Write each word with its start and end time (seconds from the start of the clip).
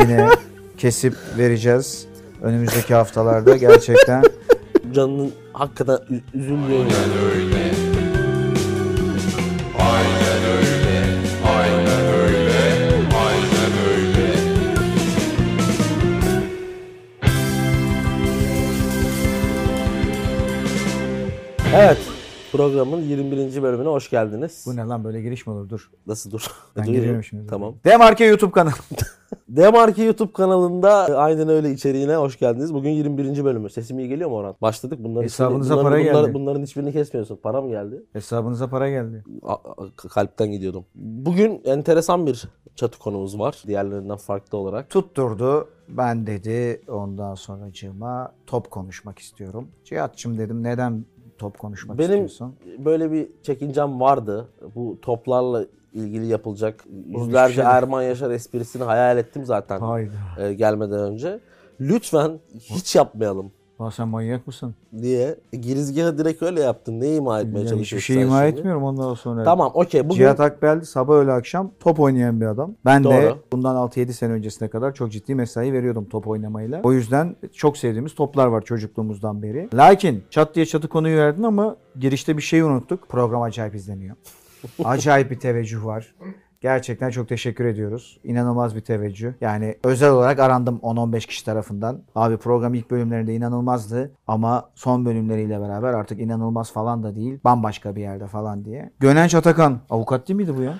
yine 0.00 0.28
kesip 0.78 1.14
vereceğiz. 1.38 2.06
Önümüzdeki 2.42 2.94
haftalarda 2.94 3.56
gerçekten 3.56 4.22
Canının 4.94 5.32
hakikaten 5.52 5.98
ü- 6.10 6.20
üzüldüğü 6.34 6.72
yani. 6.72 7.61
Programın 22.52 23.00
21. 23.02 23.62
bölümüne 23.62 23.88
hoş 23.88 24.10
geldiniz. 24.10 24.64
bu 24.66 24.76
ne 24.76 24.84
lan 24.84 25.04
böyle 25.04 25.22
giriş 25.22 25.46
mi 25.46 25.52
olur 25.52 25.68
dur. 25.68 25.90
Nasıl 26.06 26.30
dur? 26.30 26.46
Ben 26.76 26.82
Duyuyorum. 26.84 27.00
giriyorum 27.02 27.24
şimdi. 27.24 27.46
Tamam. 27.46 27.74
Demarke 27.84 28.24
YouTube 28.24 28.50
kanalı. 28.52 28.72
Demarki 29.48 30.02
YouTube 30.02 30.32
kanalında 30.32 30.90
aynen 31.18 31.48
öyle 31.48 31.70
içeriğine 31.70 32.16
hoş 32.16 32.38
geldiniz. 32.38 32.74
Bugün 32.74 32.90
21. 32.90 33.44
bölümü. 33.44 33.70
Sesim 33.70 33.98
iyi 33.98 34.08
geliyor 34.08 34.30
mu 34.30 34.36
Orhan? 34.36 34.54
Başladık. 34.62 34.98
Bunların 35.02 35.24
Hesabınıza 35.24 35.74
bunların, 35.74 35.90
para 35.90 36.00
bunların, 36.00 36.24
geldi. 36.24 36.34
Bunların 36.34 36.62
hiçbirini 36.62 36.92
kesmiyorsun. 36.92 37.36
Para 37.42 37.62
mı 37.62 37.68
geldi? 37.70 38.02
Hesabınıza 38.12 38.70
para 38.70 38.90
geldi. 38.90 39.24
A- 39.42 39.52
a- 39.52 40.08
kalpten 40.08 40.50
gidiyordum. 40.52 40.84
Bugün 40.94 41.60
enteresan 41.64 42.26
bir 42.26 42.44
çatı 42.76 42.98
konumuz 42.98 43.38
var. 43.38 43.62
Diğerlerinden 43.66 44.16
farklı 44.16 44.58
olarak. 44.58 44.90
Tutturdu. 44.90 45.68
Ben 45.88 46.26
dedi 46.26 46.82
ondan 46.88 47.34
sonracığıma 47.34 48.32
top 48.46 48.70
konuşmak 48.70 49.18
istiyorum. 49.18 49.68
Cihat'cığım 49.84 50.38
dedim 50.38 50.62
neden 50.62 51.04
top 51.42 51.58
konuşmak 51.58 51.98
Benim 51.98 52.26
istiyorsun? 52.26 52.54
böyle 52.78 53.12
bir 53.12 53.28
çekincem 53.42 54.00
vardı. 54.00 54.48
Bu 54.74 54.98
toplarla 55.02 55.64
ilgili 55.92 56.26
yapılacak 56.26 56.84
yüzlerce 57.06 57.54
şey- 57.54 57.64
Erman 57.64 58.02
Yaşar 58.02 58.30
esprisini 58.30 58.82
hayal 58.82 59.18
ettim 59.18 59.44
zaten 59.44 59.80
Hayda. 59.80 60.12
e, 60.38 60.54
gelmeden 60.54 60.98
önce. 60.98 61.40
Lütfen 61.80 62.40
hiç 62.60 62.96
yapmayalım 62.96 63.52
Lan 63.82 63.90
sen 63.90 64.08
manyak 64.08 64.46
mısın? 64.46 64.74
diye 65.02 65.36
girizgahı 65.52 66.18
direkt 66.18 66.42
öyle 66.42 66.60
yaptın. 66.60 67.00
Ne 67.00 67.14
ima 67.16 67.40
etmeye 67.40 67.58
Yani 67.58 67.64
hiçbir 67.64 67.74
çalışıyorsun 67.76 68.06
şey 68.06 68.16
sen 68.16 68.22
ima 68.22 68.46
şimdi? 68.46 68.58
etmiyorum 68.58 68.82
ondan 68.82 69.14
sonra. 69.14 69.44
Tamam 69.44 69.70
okey. 69.74 70.04
Bugün 70.04 70.14
Cihat 70.14 70.40
Akbel 70.40 70.80
sabah 70.80 71.14
öğle 71.14 71.32
akşam 71.32 71.70
top 71.80 72.00
oynayan 72.00 72.40
bir 72.40 72.46
adam. 72.46 72.74
Ben 72.84 73.04
de 73.04 73.08
Doğru. 73.08 73.38
bundan 73.52 73.76
6-7 73.76 74.12
sene 74.12 74.32
öncesine 74.32 74.68
kadar 74.68 74.94
çok 74.94 75.12
ciddi 75.12 75.34
mesai 75.34 75.72
veriyordum 75.72 76.04
top 76.08 76.28
oynamayla. 76.28 76.80
O 76.84 76.92
yüzden 76.92 77.36
çok 77.52 77.76
sevdiğimiz 77.76 78.14
toplar 78.14 78.46
var 78.46 78.62
çocukluğumuzdan 78.62 79.42
beri. 79.42 79.68
Lakin 79.74 80.24
çat 80.30 80.54
diye 80.54 80.66
çatı 80.66 80.88
konuyu 80.88 81.18
verdin 81.18 81.42
ama 81.42 81.76
girişte 81.98 82.36
bir 82.36 82.42
şey 82.42 82.60
unuttuk. 82.60 83.08
Program 83.08 83.42
acayip 83.42 83.74
izleniyor. 83.74 84.16
Acayip 84.84 85.30
bir 85.30 85.38
teveccüh 85.40 85.84
var. 85.84 86.14
Gerçekten 86.62 87.10
çok 87.10 87.28
teşekkür 87.28 87.64
ediyoruz. 87.64 88.20
İnanılmaz 88.24 88.76
bir 88.76 88.80
teveccüh. 88.80 89.32
Yani 89.40 89.76
özel 89.84 90.10
olarak 90.10 90.38
arandım 90.38 90.78
10-15 90.82 91.26
kişi 91.26 91.44
tarafından. 91.44 92.02
Abi 92.14 92.36
program 92.36 92.74
ilk 92.74 92.90
bölümlerinde 92.90 93.34
inanılmazdı 93.34 94.12
ama 94.26 94.70
son 94.74 95.04
bölümleriyle 95.04 95.60
beraber 95.60 95.92
artık 95.94 96.20
inanılmaz 96.20 96.72
falan 96.72 97.02
da 97.02 97.14
değil. 97.16 97.38
Bambaşka 97.44 97.96
bir 97.96 98.00
yerde 98.00 98.26
falan 98.26 98.64
diye. 98.64 98.92
Gönenç 99.00 99.34
Atakan. 99.34 99.80
Avukat 99.90 100.28
değil 100.28 100.36
miydi 100.36 100.54
bu 100.58 100.62
ya? 100.62 100.78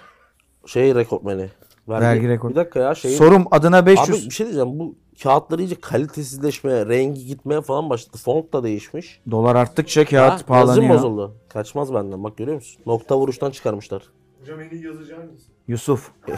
şey 0.67 0.95
rekortmeni. 0.95 1.49
Vergi 1.89 2.29
rekoru. 2.29 2.51
Bir 2.51 2.57
dakika 2.57 2.81
ya 2.81 2.95
şey. 2.95 3.11
Sorum 3.11 3.45
adına 3.51 3.77
Abi 3.79 3.87
500 3.87 4.27
bir 4.29 4.35
şey 4.35 4.47
diyeceğim. 4.47 4.79
Bu 4.79 4.95
kağıtlar 5.23 5.59
iyice 5.59 5.75
kalitesizleşmeye, 5.81 6.87
rengi 6.87 7.27
gitmeye 7.27 7.61
falan 7.61 7.91
başladı. 7.91 8.17
Font 8.17 8.53
da 8.53 8.63
değişmiş. 8.63 9.21
dolar 9.31 9.57
arttıkça 9.57 10.01
Ha, 10.01 10.05
kağıt 10.05 10.33
yazım 10.33 10.47
pahalanıyor. 10.47 10.95
bozuldu. 10.95 11.37
Kaçmaz 11.49 11.95
benden. 11.95 12.25
Bak 12.25 12.37
görüyor 12.37 12.57
musun? 12.57 12.83
Nokta 12.87 13.19
vuruştan 13.19 13.51
çıkarmışlar. 13.51 14.03
Hocam 14.41 14.61
en 14.61 14.71
iyi 14.71 14.85
yazıcı 14.85 15.17
hangisi? 15.17 15.52
Yusuf. 15.69 16.11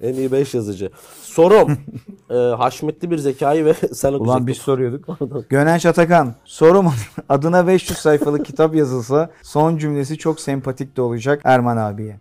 En 0.00 0.14
iyi 0.14 0.32
5 0.32 0.54
yazıcı. 0.54 0.90
Sorum. 1.22 1.78
e, 2.30 2.34
haşmetli 2.34 3.10
bir 3.10 3.18
zekayı 3.18 3.64
ve 3.64 3.74
sen 3.92 4.08
Ulan 4.08 4.20
okuyacaktın. 4.20 4.46
biz 4.46 4.56
soruyorduk. 4.56 5.06
Gönenç 5.50 5.86
Atakan. 5.86 6.34
Sorum 6.44 6.92
adına 7.28 7.66
500 7.66 7.98
sayfalık 7.98 8.46
kitap 8.46 8.74
yazılsa 8.74 9.30
son 9.42 9.76
cümlesi 9.76 10.18
çok 10.18 10.40
sempatik 10.40 10.96
de 10.96 11.02
olacak 11.02 11.40
Erman 11.44 11.76
abiye. 11.76 12.20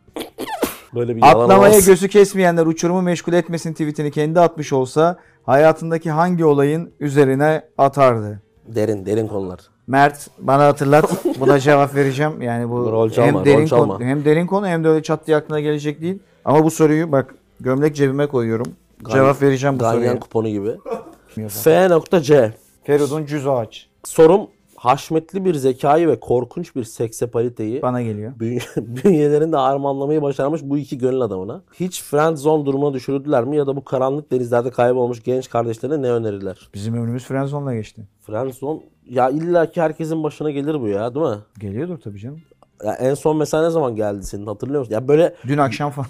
Böyle 0.96 1.16
bir 1.16 1.22
yalan 1.22 1.44
Atlamaya 1.44 1.72
olmaz. 1.72 1.86
gözü 1.86 2.08
kesmeyenler 2.10 2.66
uçurumu 2.66 3.02
meşgul 3.02 3.34
etmesin 3.34 3.72
tweetini 3.72 4.12
kendi 4.12 4.40
atmış 4.40 4.74
olsa 4.74 5.18
hayatındaki 5.46 6.12
hangi 6.12 6.46
olayın 6.46 6.92
üzerine 7.00 7.62
atardı? 7.78 8.42
Derin, 8.68 9.06
derin 9.06 9.28
konular. 9.28 9.60
Mert 9.88 10.28
bana 10.40 10.66
hatırlat. 10.66 11.12
Buna 11.40 11.60
cevap 11.60 11.96
vereceğim. 11.96 12.42
Yani 12.42 12.70
bu 12.70 12.92
Rol 12.92 13.10
çalma, 13.10 13.28
hem 13.28 13.36
rol 13.40 13.46
derin 13.46 13.66
çalma. 13.66 13.98
konu, 13.98 14.06
hem 14.08 14.26
derin 14.26 14.48
konu 14.48 14.68
hem 14.68 14.84
de 14.84 14.88
öyle 14.88 15.04
çat 15.04 15.28
diye 15.28 15.38
aklına 15.38 15.60
gelecek 15.60 16.02
değil. 16.02 16.20
Ama 16.46 16.64
bu 16.64 16.72
soruyu 16.72 17.12
bak 17.12 17.36
gömlek 17.60 17.96
cebime 17.96 18.28
koyuyorum. 18.28 18.68
Cevap 19.12 19.42
vereceğim 19.42 19.76
bu 19.76 19.80
Ganyan 19.80 19.94
soruya. 19.96 20.20
kuponu 20.20 20.50
gibi. 20.50 20.72
F.C. 21.50 22.54
Feridun 22.84 23.26
Cüz 23.26 23.48
Ağaç. 23.48 23.88
Sorum 24.04 24.42
haşmetli 24.78 25.46
bir 25.46 25.54
zekayı 25.56 26.08
ve 26.08 26.20
korkunç 26.20 26.76
bir 26.76 26.84
seksapaliteyi 26.84 27.82
Bana 27.82 28.02
geliyor. 28.02 28.34
Bünye- 28.40 28.62
bünyelerinde 28.78 29.58
harmanlamayı 29.58 30.22
başarmış 30.22 30.62
bu 30.64 30.78
iki 30.78 30.98
gönül 30.98 31.22
adamına. 31.22 31.62
Hiç 31.74 32.04
friend 32.04 32.38
zone 32.38 32.66
durumuna 32.66 32.94
düşürüldüler 32.94 33.44
mi 33.44 33.58
ya 33.58 33.68
da 33.68 33.76
bu 33.76 33.84
karanlık 33.84 34.32
denizlerde 34.32 34.70
kaybolmuş 34.70 35.24
genç 35.24 35.50
kardeşlerine 35.50 36.02
ne 36.02 36.12
önerirler? 36.12 36.70
Bizim 36.74 36.94
ömrümüz 36.96 37.26
Friendzone'la 37.26 37.74
geçti. 37.76 38.02
Friend 38.22 38.54
zone 38.54 38.80
ya 39.10 39.30
illaki 39.30 39.82
herkesin 39.82 40.24
başına 40.24 40.52
gelir 40.52 40.82
bu 40.82 40.88
ya 40.88 41.16
değil 41.16 41.26
mi? 41.26 41.38
Geliyordur 41.60 41.98
tabii 41.98 42.20
canım. 42.20 42.42
Ya 42.84 42.94
en 42.94 43.14
son 43.14 43.38
mesela 43.38 43.64
ne 43.64 43.70
zaman 43.70 43.96
geldi 43.96 44.24
senin 44.24 44.46
hatırlıyor 44.48 44.80
musun? 44.80 44.94
Ya 44.94 45.08
böyle 45.08 45.36
Dün 45.48 45.58
akşam 45.58 45.92
falan. 45.92 46.08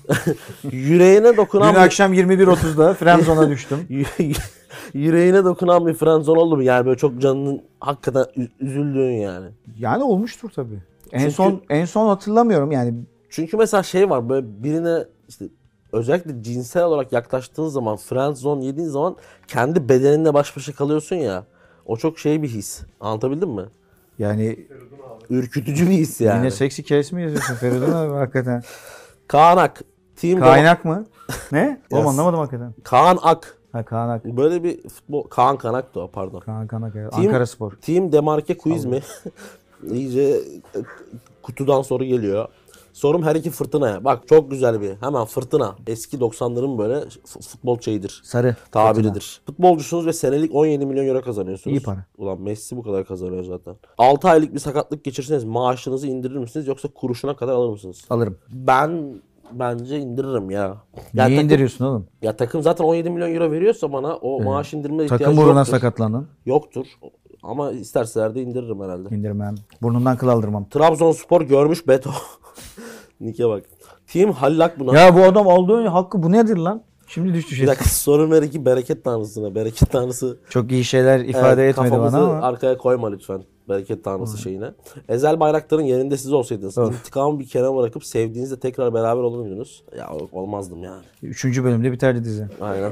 yüreğine 0.72 1.38
dokunan 1.38 1.76
Dün 1.76 1.80
akşam 1.80 2.14
21.30'da 2.14 2.94
Friendzone'a 2.94 3.50
düştüm. 3.50 3.78
yüreğine 4.98 5.46
dokunan 5.46 5.88
bir 5.88 5.94
friend 5.94 6.24
zone 6.24 6.40
oldu 6.40 6.56
mu? 6.58 6.64
Yani 6.64 6.86
böyle 6.86 6.98
çok 6.98 7.22
canının 7.22 7.62
hakikaten 7.80 8.26
üzüldüğün 8.60 9.12
yani. 9.12 9.48
Yani 9.78 10.04
olmuştur 10.04 10.50
tabii. 10.56 10.80
En 11.12 11.20
Çünkü- 11.20 11.34
son 11.34 11.62
en 11.70 11.86
son 11.86 12.08
hatırlamıyorum 12.08 12.72
yani. 12.72 12.94
Çünkü 13.30 13.58
mesela 13.58 13.84
şey 13.84 14.10
var 14.10 14.30
böyle 14.30 14.64
birine 14.64 15.04
işte 15.28 15.46
özellikle 15.92 16.44
cinsel 16.44 16.84
olarak 16.84 17.12
yaklaştığın 17.14 17.68
zaman 17.68 17.96
friend 17.98 18.36
zone 18.36 18.66
yediğin 18.66 18.88
zaman 18.88 19.16
kendi 19.48 19.90
bedeninle 19.90 20.34
baş 20.34 20.58
başa 20.58 20.74
kalıyorsun 20.74 21.16
ya. 21.16 21.44
O 21.86 21.98
çok 21.98 22.20
şey 22.20 22.42
bir 22.44 22.48
his. 22.48 22.82
Anlatabildim 23.00 23.50
mi? 23.50 23.66
Yani 24.20 24.68
Ürkütücü 25.30 25.86
bir 25.90 25.94
his 25.96 26.22
yani. 26.22 26.38
yine 26.40 26.52
seksi 26.52 26.84
kes 26.84 27.12
mi 27.12 27.22
yazıyorsun 27.24 27.56
Feridun 27.56 27.92
abi 27.92 28.14
hakikaten. 28.14 28.64
Kaan 29.28 29.58
Ak. 29.58 29.82
Team 30.16 30.40
Kaynak 30.40 30.86
mı? 30.86 31.06
Ne? 31.52 31.82
Oğlum 31.92 32.02
Yes. 32.04 32.10
anlamadım 32.12 32.40
hakikaten. 32.40 32.74
Kaan 32.84 33.18
Ak. 33.22 33.57
Ha 33.78 33.86
Kaynak. 33.86 34.26
Böyle 34.26 34.64
bir 34.64 34.90
futbol... 34.90 35.24
Kaan 35.24 35.58
Kanak 35.58 35.96
da 35.96 36.00
o 36.00 36.08
pardon. 36.08 36.40
Kaan 36.40 36.68
Kanak. 36.68 36.96
evet. 36.96 37.14
Team- 37.14 37.26
Ankara 37.28 37.46
Spor. 37.46 37.72
Team 37.72 38.12
Demarke 38.12 38.58
quiz 38.58 38.86
mi? 38.86 39.00
İyice 39.92 40.22
e, 40.22 40.40
kutudan 41.44 41.82
soru 41.82 42.04
geliyor. 42.04 42.48
Sorum 42.94 43.24
her 43.24 43.36
iki 43.36 43.50
fırtınaya. 43.50 44.04
Bak 44.04 44.28
çok 44.28 44.52
güzel 44.52 44.82
bir. 44.82 44.96
Hemen 45.02 45.26
fırtına. 45.26 45.76
Eski 45.88 46.18
90'ların 46.18 46.78
böyle 46.78 47.04
futbol 47.26 47.80
şeyidir. 47.80 48.22
Sarı. 48.24 48.56
tabiridir. 48.72 49.42
Futbolcusunuz 49.46 50.06
ve 50.06 50.14
senelik 50.14 50.56
17 50.56 50.86
milyon 50.86 51.08
euro 51.08 51.22
kazanıyorsunuz. 51.22 51.78
İyi 51.78 51.84
para. 51.84 52.06
Ulan 52.18 52.42
Messi 52.42 52.78
bu 52.78 52.84
kadar 52.84 53.06
kazanıyor 53.06 53.44
zaten. 53.44 53.76
6 53.98 54.30
aylık 54.30 54.54
bir 54.54 54.60
sakatlık 54.60 55.04
geçirseniz 55.04 55.44
maaşınızı 55.44 56.08
indirir 56.08 56.38
misiniz 56.38 56.68
yoksa 56.68 56.88
kuruşuna 56.88 57.36
kadar 57.36 57.54
alır 57.54 57.70
mısınız? 57.70 58.06
Alırım. 58.10 58.38
Ben 58.52 59.22
bence 59.52 60.00
indiririm 60.00 60.50
ya. 60.52 60.60
Ya 60.62 60.78
Niye 61.26 61.38
takım, 61.38 61.46
indiriyorsun 61.46 61.86
oğlum? 61.86 62.08
Ya 62.22 62.36
takım 62.38 62.62
zaten 62.64 62.84
17 62.86 63.10
milyon 63.10 63.34
euro 63.36 63.52
veriyorsa 63.52 63.94
bana 63.94 64.16
o 64.16 64.44
maaş 64.44 64.74
indirme 64.74 65.04
ihtiyacı 65.04 65.24
Takım 65.24 65.40
uğruna 65.40 65.60
yoktur. 65.60 65.72
sakatlandın. 65.72 66.28
Yoktur. 66.46 66.86
Ama 67.44 67.72
isterseler 67.72 68.36
de 68.36 68.42
indiririm 68.42 68.82
herhalde. 68.82 69.16
İndirmem. 69.16 69.56
Burnundan 69.82 70.18
kıl 70.18 70.28
aldırmam. 70.28 70.70
Trabzonspor 70.70 71.42
görmüş 71.42 71.88
Beto. 71.88 72.10
Nike 73.22 73.50
bak. 73.50 73.64
Team 74.08 74.32
Hallak 74.32 74.80
buna. 74.80 75.00
Ya 75.00 75.16
bu 75.16 75.24
adam 75.24 75.48
olduğu 75.48 75.86
hakkı 75.86 76.24
bu 76.24 76.32
nedir 76.32 76.58
lan? 76.58 76.84
Şimdi 77.08 77.34
düştü 77.34 77.52
Bir 77.52 77.56
şey. 77.56 77.68
dakika 77.68 77.86
sorun 77.90 78.32
ver 78.32 78.42
iki 78.42 78.66
bereket 78.66 79.04
tanrısına. 79.04 79.56
Bereket 79.56 79.92
tanrısı 79.92 80.38
Çok 80.50 80.72
iyi 80.72 80.84
şeyler 80.84 81.20
ifade 81.20 81.64
Evet, 81.64 81.78
etmedi 81.78 82.00
bana 82.00 82.18
ama. 82.18 82.42
arkaya 82.48 82.78
koyma 82.78 83.10
lütfen. 83.12 83.44
Bereket 83.70 84.04
tanrısı 84.04 84.38
şeyine. 84.38 84.72
Ezel 85.10 85.40
Bayraktar'ın 85.40 85.82
yerinde 85.82 86.18
siz 86.18 86.34
olsaydınız. 86.34 86.78
intikamı 86.78 87.40
bir 87.40 87.48
kenara 87.48 87.76
bırakıp 87.76 88.06
sevdiğinizle 88.06 88.60
tekrar 88.60 88.94
beraber 88.94 89.22
olur 89.22 89.40
muydunuz? 89.40 89.84
Ya 89.98 90.10
olmazdım 90.32 90.84
yani. 90.84 91.04
Üçüncü 91.24 91.64
bölümde 91.64 91.92
biterdi 91.92 92.24
dizi. 92.24 92.48
Aynen. 92.62 92.92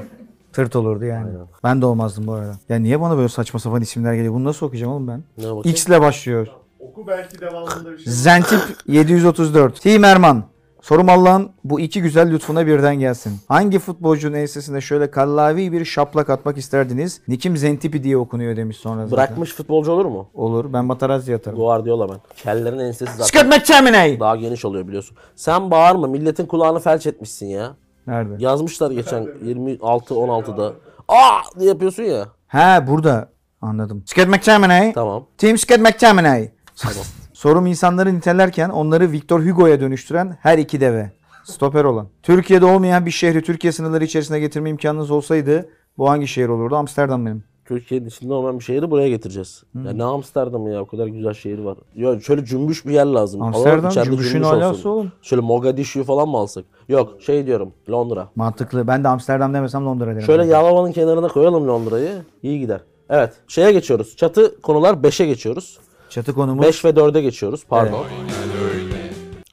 Tırt 0.53 0.75
olurdu 0.75 1.05
yani. 1.05 1.29
Ben 1.63 1.81
de 1.81 1.85
olmazdım 1.85 2.27
bu 2.27 2.33
arada. 2.33 2.55
Ya 2.69 2.77
niye 2.79 3.01
bana 3.01 3.17
böyle 3.17 3.29
saçma 3.29 3.59
sapan 3.59 3.81
isimler 3.81 4.13
geliyor? 4.13 4.33
Bunu 4.33 4.43
nasıl 4.43 4.65
okuyacağım 4.65 4.93
oğlum 4.93 5.07
ben? 5.07 5.23
X 5.63 5.87
ile 5.87 6.01
başlıyor. 6.01 6.47
Oku 6.79 7.07
belki 7.07 7.41
devamında 7.41 7.91
bir 7.91 7.97
şey. 7.97 8.13
Zentip 8.13 8.59
734. 8.87 9.81
Team 9.81 10.03
Erman. 10.03 10.43
Sorum 10.85 11.09
Allah'ın 11.09 11.51
bu 11.63 11.79
iki 11.79 12.01
güzel 12.01 12.31
lütfuna 12.31 12.67
birden 12.67 12.95
gelsin. 12.95 13.39
Hangi 13.47 13.79
futbolcunun 13.79 14.33
ensesine 14.37 14.81
şöyle 14.81 15.11
kallavi 15.11 15.71
bir 15.71 15.85
şaplak 15.85 16.29
atmak 16.29 16.57
isterdiniz? 16.57 17.21
Nikim 17.27 17.57
Zentipi 17.57 18.03
diye 18.03 18.17
okunuyor 18.17 18.55
demiş 18.55 18.77
sonra 18.77 19.07
zaten. 19.07 19.11
Bırakmış 19.11 19.53
futbolcu 19.53 19.91
olur 19.91 20.05
mu? 20.05 20.29
Olur. 20.33 20.73
Ben 20.73 20.85
Materazzi 20.85 21.35
atarım. 21.35 21.57
Guardiola 21.57 22.09
ben. 22.09 22.17
Kellerin 22.37 22.79
ensesi 22.79 23.11
zaten 23.17 23.23
Scott 23.25 23.45
McTominay. 23.45 24.19
daha 24.19 24.35
geniş 24.35 24.65
oluyor 24.65 24.87
biliyorsun. 24.87 25.17
Sen 25.35 25.71
bağırma 25.71 26.07
milletin 26.07 26.45
kulağını 26.45 26.79
felç 26.79 27.07
etmişsin 27.07 27.45
ya. 27.45 27.75
Nerede? 28.07 28.35
Yazmışlar 28.39 28.91
geçen 28.91 29.23
26-16'da. 29.23 30.73
Aa 31.07 31.41
diye 31.59 31.69
yapıyorsun 31.69 32.03
ya. 32.03 32.25
He 32.47 32.87
burada. 32.87 33.29
Anladım. 33.61 34.03
Scott 34.05 34.27
McTominay. 34.27 34.93
Tamam. 34.93 35.25
Team 35.37 35.57
Scott 35.57 35.79
McTominay. 35.79 36.51
Tamam. 36.75 37.05
Sorum 37.45 37.65
insanları 37.65 38.15
nitelerken 38.15 38.69
onları 38.69 39.11
Victor 39.11 39.45
Hugo'ya 39.45 39.79
dönüştüren 39.79 40.37
her 40.41 40.57
iki 40.57 40.81
deve. 40.81 41.11
Stoper 41.43 41.83
olan. 41.83 42.07
Türkiye'de 42.23 42.65
olmayan 42.65 43.05
bir 43.05 43.11
şehri 43.11 43.41
Türkiye 43.41 43.73
sınırları 43.73 44.03
içerisine 44.03 44.39
getirme 44.39 44.69
imkanınız 44.69 45.11
olsaydı 45.11 45.69
bu 45.97 46.09
hangi 46.09 46.27
şehir 46.27 46.49
olurdu? 46.49 46.75
Amsterdam 46.75 47.25
benim. 47.25 47.43
Türkiye'nin 47.65 48.05
içinde 48.07 48.33
olmayan 48.33 48.59
bir 48.59 48.63
şehri 48.63 48.91
buraya 48.91 49.09
getireceğiz. 49.09 49.63
Ya 49.85 49.91
ne 49.91 50.03
Amsterdam 50.03 50.71
ya 50.71 50.81
o 50.81 50.85
kadar 50.85 51.07
güzel 51.07 51.33
şehir 51.33 51.59
var. 51.59 51.77
Ya 51.95 52.19
şöyle 52.19 52.45
cümbüş 52.45 52.85
bir 52.85 52.91
yer 52.93 53.05
lazım. 53.05 53.41
Amsterdam 53.41 53.89
içeride 53.89 54.09
cümbüşün 54.09 54.31
cümbüş 54.31 54.47
alası 54.47 54.89
oğlum. 54.89 55.11
Şöyle 55.21 55.41
Mogadishu'yu 55.41 56.05
falan 56.05 56.29
mı 56.29 56.37
alsak? 56.37 56.65
Yok 56.89 57.21
şey 57.21 57.45
diyorum 57.45 57.73
Londra. 57.89 58.29
Mantıklı. 58.35 58.87
Ben 58.87 59.03
de 59.03 59.07
Amsterdam 59.07 59.53
demesem 59.53 59.85
Londra 59.85 60.05
derim. 60.07 60.21
Şöyle 60.21 60.45
Yalova'nın 60.45 60.91
kenarına 60.91 61.27
koyalım 61.27 61.67
Londra'yı. 61.67 62.11
İyi 62.43 62.59
gider. 62.59 62.81
Evet 63.09 63.33
şeye 63.47 63.71
geçiyoruz. 63.71 64.15
Çatı 64.15 64.61
konular 64.61 64.93
5'e 64.93 65.25
geçiyoruz. 65.25 65.79
Çatı 66.15 66.33
konumuz 66.33 66.65
5 66.65 66.85
ve 66.85 66.89
4'e 66.89 67.21
geçiyoruz 67.21 67.65
pardon. 67.65 68.05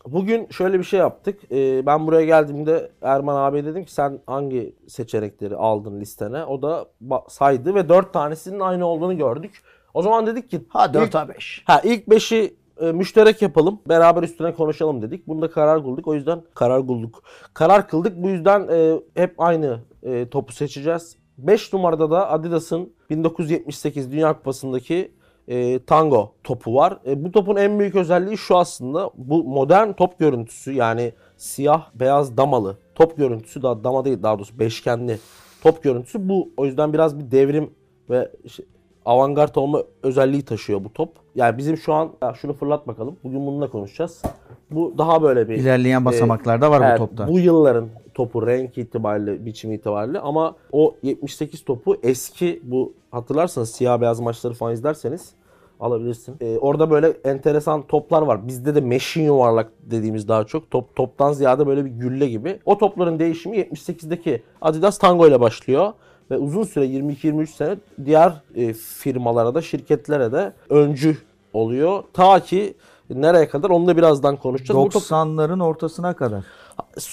Bugün 0.07 0.47
şöyle 0.51 0.79
bir 0.79 0.85
şey 0.85 1.01
yaptık. 1.01 1.41
Ee, 1.53 1.87
ben 1.87 2.07
buraya 2.07 2.25
geldiğimde 2.25 2.91
Erman 3.03 3.37
abi 3.37 3.65
dedim 3.65 3.85
ki 3.85 3.93
sen 3.93 4.21
hangi 4.27 4.77
seçenekleri 4.89 5.57
aldın 5.57 6.01
listene? 6.01 6.45
O 6.45 6.63
da 6.63 6.87
ba- 7.09 7.31
saydı 7.31 7.75
ve 7.75 7.89
4 7.89 8.13
tanesinin 8.13 8.61
aynı 8.61 8.87
olduğunu 8.87 9.17
gördük. 9.17 9.63
O 9.95 10.03
zaman 10.03 10.27
dedik 10.27 10.51
ki 10.51 10.61
Ha 10.69 10.87
ilk- 10.87 10.95
4 10.95 11.15
A5. 11.15 11.63
Ha 11.65 11.81
ilk 11.85 12.07
5'i 12.09 12.55
e, 12.81 12.93
müşterek 12.93 13.43
yapalım. 13.43 13.81
Beraber 13.89 14.23
üstüne 14.23 14.55
konuşalım 14.55 15.03
dedik. 15.03 15.29
Bunda 15.29 15.51
karar 15.51 15.83
kıldık. 15.83 16.09
O 16.09 16.15
yüzden 16.15 16.43
karar 16.55 16.87
kıldık. 16.87 17.15
Karar 17.55 17.89
kıldık. 17.89 18.23
Bu 18.23 18.29
yüzden 18.29 18.69
e, 18.71 19.01
hep 19.15 19.35
aynı 19.39 19.81
e, 20.03 20.29
topu 20.29 20.53
seçeceğiz. 20.53 21.17
5 21.39 21.73
numarada 21.73 22.11
da 22.11 22.31
Adidas'ın 22.31 22.93
1978 23.11 24.13
Dünya 24.13 24.33
Kupası'ndaki 24.33 25.13
e, 25.49 25.85
Tango 25.85 26.33
topu 26.45 26.75
var. 26.75 26.99
E, 27.07 27.25
bu 27.25 27.33
topun 27.33 27.57
en 27.57 27.79
büyük 27.79 27.95
özelliği 27.95 28.39
şu 28.39 28.57
aslında. 28.57 29.11
Bu 29.15 29.45
modern 29.45 29.93
top 29.93 30.19
görüntüsü 30.19 30.73
yani 30.73 31.13
siyah 31.37 31.91
beyaz 31.95 32.37
damalı 32.37 32.79
top 32.95 33.17
görüntüsü 33.17 33.63
daha 33.63 33.85
dama 33.85 34.05
değil 34.05 34.23
daha 34.23 34.39
doğrusu 34.39 34.59
beşgenli 34.59 35.19
top 35.63 35.83
görüntüsü 35.83 36.29
bu. 36.29 36.51
O 36.57 36.67
yüzden 36.67 36.93
biraz 36.93 37.19
bir 37.19 37.31
devrim 37.31 37.71
ve 38.11 38.31
işte 38.45 38.65
avantgard 39.05 39.55
olma 39.55 39.83
özelliği 40.03 40.43
taşıyor 40.43 40.85
bu 40.85 40.93
top. 40.93 41.09
Yani 41.35 41.59
bizim 41.59 41.77
şu 41.77 41.93
an 41.93 42.11
ya 42.23 42.35
şunu 42.35 42.53
fırlat 42.53 42.87
bakalım. 42.87 43.17
Bugün 43.25 43.47
bununla 43.47 43.71
konuşacağız. 43.71 44.23
Bu 44.71 44.95
daha 44.99 45.23
böyle 45.23 45.49
bir 45.49 45.55
İlerleyen 45.55 46.05
basamaklarda 46.05 46.71
var 46.71 46.81
Evet, 46.81 47.01
bu 47.01 47.07
topta. 47.07 47.29
Bu 47.29 47.39
yılların 47.39 47.89
topu 48.15 48.47
renk 48.47 48.79
itibariyle, 48.79 49.47
biçim 49.47 49.73
itibariyle 49.73 50.21
ama 50.21 50.57
o 50.73 50.95
78 51.03 51.65
topu 51.65 51.97
eski 52.03 52.61
bu 52.63 52.93
hatırlarsanız 53.11 53.71
siyah 53.71 54.01
beyaz 54.01 54.21
maçları 54.21 54.55
falan 54.55 54.73
izlerseniz 54.73 55.35
alabilirsin. 55.81 56.37
Ee, 56.41 56.59
orada 56.59 56.91
böyle 56.91 57.09
enteresan 57.25 57.83
toplar 57.83 58.23
var. 58.23 58.49
Bizde 58.49 58.75
de 58.75 58.81
meşin 58.81 59.23
yuvarlak 59.23 59.73
dediğimiz 59.83 60.29
daha 60.29 60.45
çok. 60.45 60.71
Top 60.71 60.97
toptan 60.97 61.33
ziyade 61.33 61.67
böyle 61.67 61.85
bir 61.85 61.91
gülle 61.91 62.29
gibi. 62.29 62.59
O 62.65 62.79
topların 62.79 63.19
değişimi 63.19 63.57
78'deki 63.57 64.43
Adidas 64.61 64.99
Tango 64.99 65.29
ile 65.29 65.41
başlıyor 65.41 65.93
ve 66.33 66.39
uzun 66.39 66.63
süre 66.63 66.87
22-23 66.87 67.47
sene 67.47 67.77
diğer 68.05 68.33
e, 68.55 68.73
firmalara 68.73 69.55
da 69.55 69.63
şirketlere 69.63 70.33
de 70.33 70.53
öncü 70.71 71.17
oluyor. 71.53 72.05
Ta 72.13 72.41
ki 72.41 72.75
nereye 73.11 73.49
kadar 73.49 73.71
onu 73.71 73.87
da 73.87 73.97
birazdan 73.97 74.37
konuşacağız. 74.37 74.81
Bu 74.81 74.89
top- 74.89 75.03
90'ların 75.03 75.63
ortasına 75.63 76.17
kadar. 76.17 76.45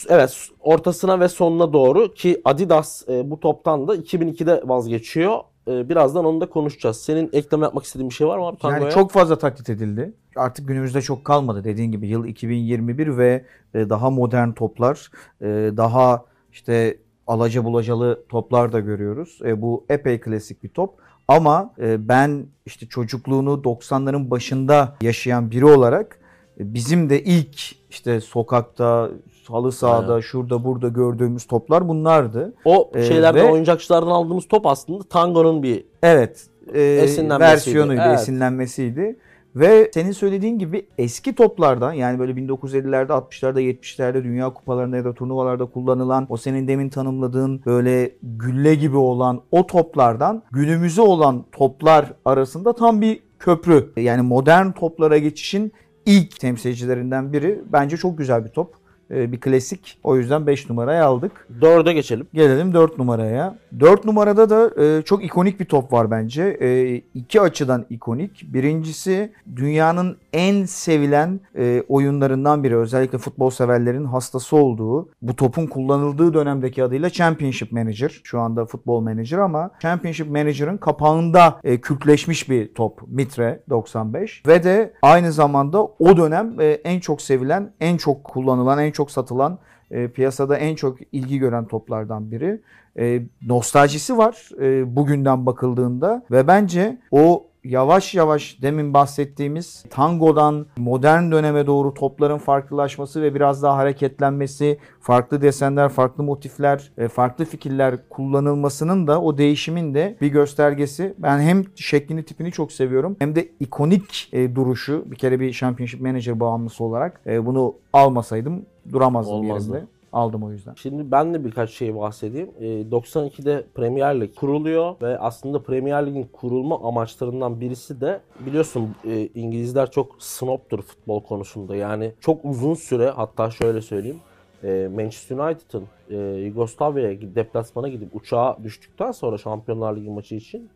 Evet 0.09 0.47
ortasına 0.59 1.19
ve 1.19 1.29
sonuna 1.29 1.73
doğru 1.73 2.13
ki 2.13 2.41
Adidas 2.45 3.09
e, 3.09 3.31
bu 3.31 3.39
toptan 3.39 3.87
da 3.87 3.95
2002'de 3.95 4.63
vazgeçiyor. 4.65 5.39
E, 5.67 5.89
birazdan 5.89 6.25
onu 6.25 6.41
da 6.41 6.49
konuşacağız. 6.49 6.97
Senin 6.97 7.29
ekleme 7.33 7.65
yapmak 7.65 7.83
istediğin 7.83 8.09
bir 8.09 8.15
şey 8.15 8.27
var 8.27 8.37
mı 8.37 8.45
abi 8.45 8.57
Tango'ya? 8.57 8.81
Yani 8.81 8.93
çok 8.93 9.11
fazla 9.11 9.37
taklit 9.37 9.69
edildi. 9.69 10.13
Artık 10.35 10.67
günümüzde 10.67 11.01
çok 11.01 11.25
kalmadı 11.25 11.63
dediğin 11.63 11.91
gibi 11.91 12.07
yıl 12.07 12.25
2021 12.25 13.17
ve 13.17 13.45
e, 13.73 13.89
daha 13.89 14.09
modern 14.09 14.51
toplar, 14.51 15.11
e, 15.41 15.47
daha 15.77 16.25
işte 16.51 16.97
alaca 17.29 17.63
bulacalı 17.63 18.23
toplar 18.29 18.71
da 18.73 18.79
görüyoruz. 18.79 19.39
E, 19.45 19.61
bu 19.61 19.85
epey 19.89 20.19
klasik 20.19 20.63
bir 20.63 20.69
top. 20.69 20.93
Ama 21.27 21.73
e, 21.81 22.07
ben 22.07 22.45
işte 22.65 22.85
çocukluğunu 22.87 23.49
90'ların 23.63 24.29
başında 24.29 24.95
yaşayan 25.01 25.51
biri 25.51 25.65
olarak 25.65 26.19
e, 26.59 26.73
bizim 26.73 27.09
de 27.09 27.23
ilk 27.23 27.55
işte 27.89 28.21
sokakta, 28.21 29.09
halı 29.47 29.71
sahada, 29.71 30.11
Aynen. 30.13 30.21
şurada 30.21 30.63
burada 30.63 30.87
gördüğümüz 30.87 31.47
toplar 31.47 31.87
bunlardı. 31.87 32.53
o 32.65 32.91
e, 32.95 33.03
şeylerden 33.03 33.45
ve- 33.47 33.51
oyuncakçılardan 33.51 34.09
aldığımız 34.11 34.47
top 34.47 34.65
aslında 34.65 35.03
Tango'nun 35.03 35.63
bir 35.63 35.85
Evet. 36.03 36.47
E, 36.73 37.05
versiyonuydu, 37.39 38.01
Evet. 38.05 38.19
esinlenmesiydi. 38.19 39.19
Ve 39.55 39.91
senin 39.93 40.11
söylediğin 40.11 40.59
gibi 40.59 40.87
eski 40.97 41.35
toplardan 41.35 41.93
yani 41.93 42.19
böyle 42.19 42.31
1950'lerde, 42.31 43.11
60'larda, 43.11 43.61
70'lerde 43.61 44.23
dünya 44.23 44.53
kupalarında 44.53 44.97
ya 44.97 45.05
da 45.05 45.13
turnuvalarda 45.13 45.65
kullanılan 45.65 46.25
o 46.29 46.37
senin 46.37 46.67
demin 46.67 46.89
tanımladığın 46.89 47.61
böyle 47.65 48.11
gülle 48.23 48.75
gibi 48.75 48.97
olan 48.97 49.41
o 49.51 49.67
toplardan 49.67 50.43
günümüze 50.51 51.01
olan 51.01 51.45
toplar 51.51 52.13
arasında 52.25 52.73
tam 52.73 53.01
bir 53.01 53.19
köprü. 53.39 53.91
Yani 53.97 54.21
modern 54.21 54.71
toplara 54.71 55.17
geçişin 55.17 55.73
ilk 56.05 56.39
temsilcilerinden 56.39 57.33
biri. 57.33 57.61
Bence 57.73 57.97
çok 57.97 58.17
güzel 58.17 58.45
bir 58.45 58.49
top. 58.49 58.78
E, 59.11 59.31
Bir 59.31 59.39
klasik. 59.39 59.97
O 60.03 60.17
yüzden 60.17 60.47
5 60.47 60.69
numaraya 60.69 61.05
aldık. 61.05 61.47
dörde 61.61 61.93
geçelim. 61.93 62.27
Gelelim 62.33 62.73
4 62.73 62.97
numaraya. 62.97 63.57
4 63.79 64.05
numarada 64.05 64.49
da 64.49 64.83
e, 64.83 65.01
çok 65.01 65.23
ikonik 65.23 65.59
bir 65.59 65.65
top 65.65 65.93
var 65.93 66.11
bence. 66.11 66.57
E, 66.61 66.95
iki 66.95 67.41
açıdan 67.41 67.85
ikonik. 67.89 68.53
Birincisi 68.53 69.31
dünyanın 69.55 70.17
en 70.33 70.65
sevilen 70.65 71.39
e, 71.57 71.83
oyunlarından 71.89 72.63
biri. 72.63 72.77
Özellikle 72.77 73.17
futbol 73.17 73.49
severlerin 73.49 74.05
hastası 74.05 74.55
olduğu. 74.55 75.09
Bu 75.21 75.35
topun 75.35 75.67
kullanıldığı 75.67 76.33
dönemdeki 76.33 76.83
adıyla 76.83 77.09
Championship 77.09 77.71
Manager. 77.71 78.21
Şu 78.23 78.39
anda 78.39 78.65
Futbol 78.65 79.01
Manager 79.01 79.37
ama 79.37 79.71
Championship 79.81 80.29
Manager'ın 80.31 80.77
kapağında 80.77 81.59
e, 81.63 81.81
kürkleşmiş 81.81 82.49
bir 82.49 82.73
top. 82.73 82.99
Mitre 83.07 83.59
95. 83.69 84.43
Ve 84.47 84.63
de 84.63 84.93
aynı 85.01 85.31
zamanda 85.31 85.83
o 85.83 86.17
dönem 86.17 86.61
e, 86.61 86.65
en 86.65 86.99
çok 86.99 87.21
sevilen, 87.21 87.71
en 87.79 87.97
çok 87.97 88.23
kullanılan, 88.23 88.79
en 88.79 88.91
çok 88.91 88.98
satılan 89.07 89.59
e, 89.91 90.07
piyasada 90.07 90.57
en 90.57 90.75
çok 90.75 90.97
ilgi 91.11 91.39
gören 91.39 91.65
toplardan 91.65 92.31
biri. 92.31 92.61
E, 92.99 93.23
nostaljisi 93.41 94.17
var 94.17 94.49
e, 94.61 94.95
bugünden 94.95 95.45
bakıldığında 95.45 96.25
ve 96.31 96.47
bence 96.47 96.97
o 97.11 97.49
yavaş 97.63 98.15
yavaş 98.15 98.61
demin 98.61 98.93
bahsettiğimiz 98.93 99.85
tangodan 99.89 100.65
modern 100.77 101.31
döneme 101.31 101.67
doğru 101.67 101.93
topların 101.93 102.37
farklılaşması 102.37 103.21
ve 103.21 103.35
biraz 103.35 103.63
daha 103.63 103.77
hareketlenmesi, 103.77 104.77
farklı 105.01 105.41
desenler, 105.41 105.89
farklı 105.89 106.23
motifler, 106.23 106.91
e, 106.97 107.07
farklı 107.07 107.45
fikirler 107.45 108.09
kullanılmasının 108.09 109.07
da 109.07 109.21
o 109.21 109.37
değişimin 109.37 109.93
de 109.93 110.17
bir 110.21 110.27
göstergesi. 110.27 111.13
Ben 111.17 111.39
hem 111.39 111.63
şeklini 111.75 112.23
tipini 112.23 112.51
çok 112.51 112.71
seviyorum 112.71 113.15
hem 113.19 113.35
de 113.35 113.49
ikonik 113.59 114.29
e, 114.33 114.55
duruşu 114.55 115.03
bir 115.05 115.15
kere 115.15 115.39
bir 115.39 115.53
Championship 115.53 116.01
Manager 116.01 116.39
bağımlısı 116.39 116.83
olarak 116.83 117.21
e, 117.27 117.45
bunu 117.45 117.75
almasaydım 117.93 118.65
duramazdım 118.93 119.33
Olmazdı. 119.33 119.71
yerimde. 119.73 119.87
Aldım 120.13 120.43
o 120.43 120.51
yüzden. 120.51 120.73
Şimdi 120.75 121.11
ben 121.11 121.33
de 121.33 121.45
birkaç 121.45 121.69
şey 121.69 121.95
bahsedeyim. 121.95 122.49
Ee, 122.59 122.65
92'de 122.65 123.65
Premier 123.75 124.21
Lig 124.21 124.35
kuruluyor 124.35 124.95
ve 125.01 125.19
aslında 125.19 125.63
Premier 125.63 126.05
Lig'in 126.07 126.29
kurulma 126.33 126.79
amaçlarından 126.83 127.61
birisi 127.61 128.01
de 128.01 128.19
biliyorsun 128.39 128.95
e, 129.05 129.27
İngilizler 129.35 129.91
çok 129.91 130.15
snobtur 130.19 130.81
futbol 130.81 131.23
konusunda. 131.23 131.75
Yani 131.75 132.11
çok 132.19 132.45
uzun 132.45 132.73
süre 132.73 133.09
hatta 133.09 133.51
şöyle 133.51 133.81
söyleyeyim. 133.81 134.19
e, 134.63 134.89
Manchester 134.95 135.37
United'ın 135.37 135.83
e, 136.09 136.17
Yugoslavya'ya 136.39 137.21
deplasmana 137.35 137.87
gidip 137.87 138.15
uçağa 138.15 138.57
düştükten 138.63 139.11
sonra 139.11 139.37
Şampiyonlar 139.37 139.95
Ligi 139.95 140.09
maçı 140.09 140.35
için 140.35 140.69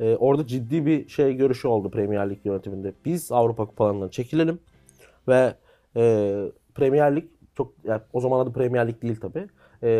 e, 0.00 0.16
orada 0.16 0.46
ciddi 0.46 0.86
bir 0.86 1.08
şey 1.08 1.34
görüşü 1.36 1.68
oldu 1.68 1.90
Premier 1.90 2.30
Lig 2.30 2.38
yönetiminde. 2.44 2.92
Biz 3.04 3.32
Avrupa 3.32 3.66
kupalarından 3.66 4.08
çekilelim 4.08 4.58
ve 5.28 5.54
e, 5.96 6.34
Premier 6.74 7.16
Lig 7.16 7.24
çok 7.56 7.72
yani 7.84 8.00
o 8.12 8.20
zaman 8.20 8.40
adı 8.40 8.52
Premier 8.52 8.88
Lig 8.88 9.02
değil 9.02 9.20
tabi. 9.20 9.46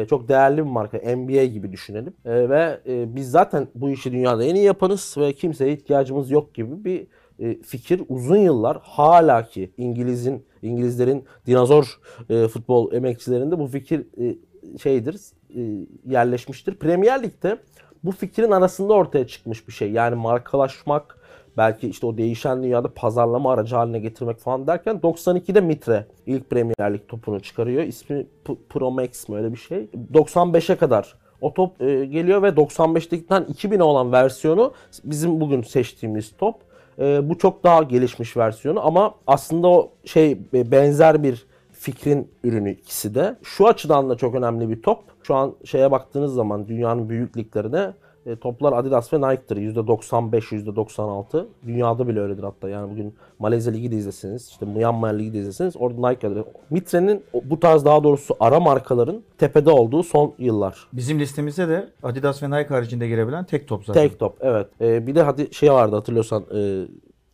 çok 0.06 0.28
değerli 0.28 0.56
bir 0.56 0.70
marka. 0.70 0.98
NBA 1.16 1.44
gibi 1.44 1.72
düşünelim. 1.72 2.14
E, 2.24 2.48
ve 2.48 2.80
e, 2.86 3.16
biz 3.16 3.30
zaten 3.30 3.68
bu 3.74 3.90
işi 3.90 4.12
dünyada 4.12 4.44
en 4.44 4.54
iyi 4.54 4.64
yaparız 4.64 5.14
ve 5.18 5.32
kimseye 5.32 5.72
ihtiyacımız 5.72 6.30
yok 6.30 6.54
gibi 6.54 6.84
bir 6.84 7.06
e, 7.38 7.62
fikir 7.62 8.02
uzun 8.08 8.36
yıllar 8.36 8.78
hala 8.82 9.44
ki 9.44 9.70
İngiliz'in 9.76 10.44
İngilizlerin 10.62 11.24
dinozor 11.46 12.00
e, 12.30 12.48
futbol 12.48 12.92
emekçilerinde 12.92 13.58
bu 13.58 13.66
fikir 13.66 14.06
e, 14.20 14.36
şeydir 14.78 15.20
e, 15.56 15.86
yerleşmiştir. 16.06 16.74
Premier 16.74 17.22
Lig'de 17.22 17.58
bu 18.04 18.12
fikrin 18.12 18.50
arasında 18.50 18.92
ortaya 18.92 19.26
çıkmış 19.26 19.68
bir 19.68 19.72
şey. 19.72 19.92
Yani 19.92 20.14
markalaşmak, 20.14 21.18
belki 21.56 21.88
işte 21.88 22.06
o 22.06 22.16
değişen 22.16 22.62
dünyada 22.62 22.94
pazarlama 22.94 23.52
aracı 23.52 23.76
haline 23.76 23.98
getirmek 23.98 24.38
falan 24.38 24.66
derken 24.66 24.96
92'de 24.96 25.60
Mitre 25.60 26.06
ilk 26.26 26.50
Premier 26.50 26.94
Lig 26.94 27.08
topunu 27.08 27.40
çıkarıyor. 27.40 27.82
İsmi 27.82 28.26
P- 28.44 28.54
Pro 28.68 28.90
Max 28.90 29.28
mi 29.28 29.36
öyle 29.36 29.52
bir 29.52 29.58
şey. 29.58 29.88
95'e 30.12 30.76
kadar 30.76 31.14
o 31.40 31.54
top 31.54 31.82
e, 31.82 32.04
geliyor 32.04 32.42
ve 32.42 32.48
95'tekinden 32.48 33.46
2000'e 33.46 33.82
olan 33.82 34.12
versiyonu 34.12 34.72
bizim 35.04 35.40
bugün 35.40 35.62
seçtiğimiz 35.62 36.32
top. 36.38 36.56
E, 36.98 37.28
bu 37.28 37.38
çok 37.38 37.64
daha 37.64 37.82
gelişmiş 37.82 38.36
versiyonu 38.36 38.86
ama 38.86 39.14
aslında 39.26 39.68
o 39.68 39.90
şey 40.04 40.32
e, 40.54 40.70
benzer 40.70 41.22
bir 41.22 41.46
fikrin 41.72 42.30
ürünü 42.44 42.70
ikisi 42.70 43.14
de. 43.14 43.36
Şu 43.42 43.68
açıdan 43.68 44.10
da 44.10 44.16
çok 44.16 44.34
önemli 44.34 44.70
bir 44.70 44.82
top. 44.82 44.98
Şu 45.22 45.34
an 45.34 45.54
şeye 45.64 45.90
baktığınız 45.90 46.34
zaman 46.34 46.68
dünyanın 46.68 47.08
büyük 47.08 47.36
liglerine 47.36 47.92
e, 48.26 48.36
toplar 48.36 48.72
Adidas 48.72 49.12
ve 49.12 49.16
Nike'dır. 49.20 49.56
%95, 49.56 50.40
%96. 50.40 51.46
Dünyada 51.66 52.08
bile 52.08 52.20
öyledir 52.20 52.42
hatta. 52.42 52.68
Yani 52.68 52.90
bugün 52.90 53.14
Malezya 53.38 53.72
Ligi 53.72 53.92
de 53.92 53.96
izlesiniz, 53.96 54.48
işte 54.48 54.66
Myanmar 54.66 55.14
Ligi 55.14 55.32
de 55.32 55.38
izlesiniz. 55.38 55.76
Orada 55.76 56.08
Nike'dir. 56.08 56.44
Mitre'nin 56.70 57.22
bu 57.44 57.60
tarz 57.60 57.84
daha 57.84 58.04
doğrusu 58.04 58.36
ara 58.40 58.60
markaların 58.60 59.22
tepede 59.38 59.70
olduğu 59.70 60.02
son 60.02 60.34
yıllar. 60.38 60.88
Bizim 60.92 61.20
listemizde 61.20 61.68
de 61.68 61.88
Adidas 62.02 62.42
ve 62.42 62.50
Nike 62.50 62.74
haricinde 62.74 63.08
girebilen 63.08 63.44
tek 63.44 63.68
top 63.68 63.84
zaten. 63.84 64.08
Tek 64.08 64.18
top 64.18 64.36
evet. 64.40 64.66
E, 64.80 65.06
bir 65.06 65.14
de 65.14 65.22
hadi 65.22 65.54
şey 65.54 65.72
vardı 65.72 65.96
hatırlıyorsan 65.96 66.44
e, 66.56 66.84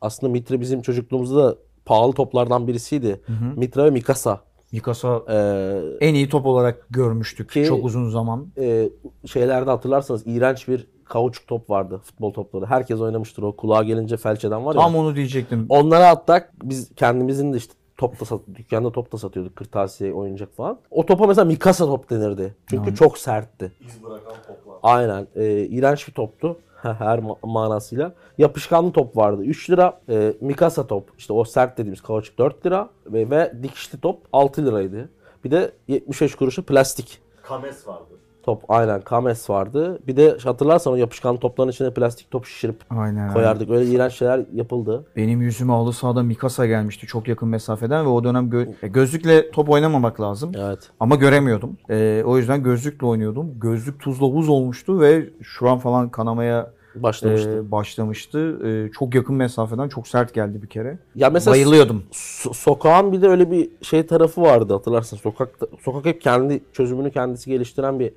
aslında 0.01 0.33
Mitre 0.33 0.61
bizim 0.61 0.83
çocukluğumuzda 0.83 1.45
da 1.45 1.57
pahalı 1.85 2.13
toplardan 2.13 2.67
birisiydi. 2.67 3.21
Mitre 3.57 3.85
ve 3.85 3.91
Mikasa. 3.91 4.41
Mikasa 4.73 5.23
E, 5.29 5.37
en 6.09 6.15
iyi 6.15 6.29
top 6.29 6.47
olarak 6.47 6.87
görmüştük 6.91 7.51
Ki- 7.51 7.65
çok 7.65 7.85
uzun 7.85 8.11
zaman. 8.11 8.47
e, 8.59 8.89
şeylerde 9.27 9.71
hatırlarsanız 9.71 10.23
iğrenç 10.27 10.69
bir 10.69 10.87
kauçuk 11.05 11.47
top 11.47 11.71
vardı 11.71 12.01
futbol 12.05 12.33
topları. 12.33 12.67
Herkes 12.67 13.01
oynamıştır 13.01 13.43
o 13.43 13.57
kulağa 13.57 13.83
gelince 13.83 14.17
felç 14.17 14.45
eden 14.45 14.65
var 14.65 14.75
ya. 14.75 14.81
Tam 14.81 14.97
onu 14.97 15.17
diyecektim. 15.17 15.67
Onlara 15.69 16.09
attak 16.09 16.53
biz 16.63 16.95
kendimizin 16.97 17.53
de 17.53 17.57
işte 17.57 17.75
top 17.97 18.21
da 18.21 18.25
sat, 18.25 18.41
dükkanda 18.55 18.93
top 18.93 19.13
da 19.13 19.19
satıyorduk 19.19 19.57
kırtasiye 19.57 20.13
oyuncak 20.13 20.53
falan. 20.57 20.79
O 20.91 21.07
topa 21.07 21.27
mesela 21.27 21.45
Mikasa 21.45 21.87
top 21.87 22.11
denirdi. 22.11 22.55
Çünkü 22.67 22.95
çok 22.95 23.19
sertti. 23.19 23.73
İz 23.87 24.03
bırakan 24.03 24.35
toplar. 24.47 24.77
Aynen. 24.83 25.27
E, 25.35 25.61
iğrenç 25.67 26.09
bir 26.09 26.13
toptu. 26.13 26.57
Her 26.99 27.19
ma- 27.19 27.37
manasıyla. 27.43 28.15
Yapışkanlı 28.39 28.93
top 28.93 29.17
vardı. 29.17 29.45
3 29.45 29.71
lira. 29.71 30.01
E, 30.09 30.35
Mikasa 30.41 30.87
top. 30.87 31.11
işte 31.19 31.33
o 31.33 31.45
sert 31.45 31.79
dediğimiz 31.79 32.01
kauçuk 32.01 32.39
4 32.39 32.67
lira. 32.67 32.89
Ve, 33.07 33.31
ve 33.31 33.53
dikişli 33.63 34.01
top 34.01 34.21
6 34.33 34.67
liraydı. 34.67 35.09
Bir 35.45 35.51
de 35.51 35.73
75 35.89 36.35
kuruşu 36.35 36.63
plastik 36.67 37.19
Kames 37.43 37.89
vardı. 37.89 38.15
Top. 38.43 38.63
Aynen 38.69 39.01
Kames 39.01 39.51
vardı. 39.51 39.99
Bir 40.07 40.17
de 40.17 40.37
hatırlarsan 40.45 40.93
o 40.93 40.97
yapışkan 40.97 41.37
topların 41.37 41.69
içine 41.71 41.95
plastik 41.95 42.31
top 42.31 42.47
şişirip 42.47 42.77
Aynen. 42.91 43.33
koyardık. 43.33 43.71
Öyle 43.71 43.91
iğrenç 43.91 44.13
şeyler 44.13 44.41
yapıldı. 44.55 45.05
Benim 45.17 45.43
yüzüme 45.43 45.73
halı 45.73 45.93
sahada 45.93 46.23
Mikasa 46.23 46.67
gelmişti 46.67 47.07
çok 47.07 47.29
yakın 47.29 47.49
mesafeden 47.49 48.05
ve 48.05 48.09
o 48.09 48.25
dönem 48.25 48.49
gö- 48.51 48.75
e, 48.83 48.89
gözlükle 48.89 49.51
top 49.51 49.69
oynamamak 49.71 50.21
lazım. 50.21 50.53
Evet. 50.59 50.91
Ama 51.01 51.17
göremiyordum. 51.17 51.77
E, 51.91 52.23
o 52.27 52.39
yüzden 52.39 52.63
gözlükle 52.63 53.07
oynuyordum. 53.07 53.55
Gözlük 53.61 54.01
tuzla 54.01 54.35
buz 54.35 54.49
olmuştu 54.49 55.01
ve 55.01 55.29
şu 55.43 55.69
an 55.69 55.79
falan 55.79 56.09
kanamaya 56.09 56.71
Başlamıştı. 56.95 57.51
e, 57.51 57.71
başlamıştı. 57.71 58.59
E, 58.69 58.91
çok 58.93 59.15
yakın 59.15 59.35
mesafeden 59.37 59.89
çok 59.89 60.09
sert 60.09 60.35
geldi 60.35 60.63
bir 60.63 60.67
kere. 60.67 60.99
ya 61.15 61.31
mesela 61.31 61.53
Bayılıyordum. 61.55 62.03
so- 62.13 62.55
sokağın 62.55 63.13
bir 63.13 63.23
de 63.23 63.29
öyle 63.29 63.51
bir 63.51 63.71
şey 63.83 64.07
tarafı 64.07 64.43
vardı 64.43 64.73
hatırlarsın. 64.73 65.17
Sokakta 65.17 65.67
sokak 65.83 66.05
hep 66.05 66.21
kendi 66.21 66.61
çözümünü 66.73 67.11
kendisi 67.11 67.51
geliştiren 67.51 68.01
bir 68.01 68.13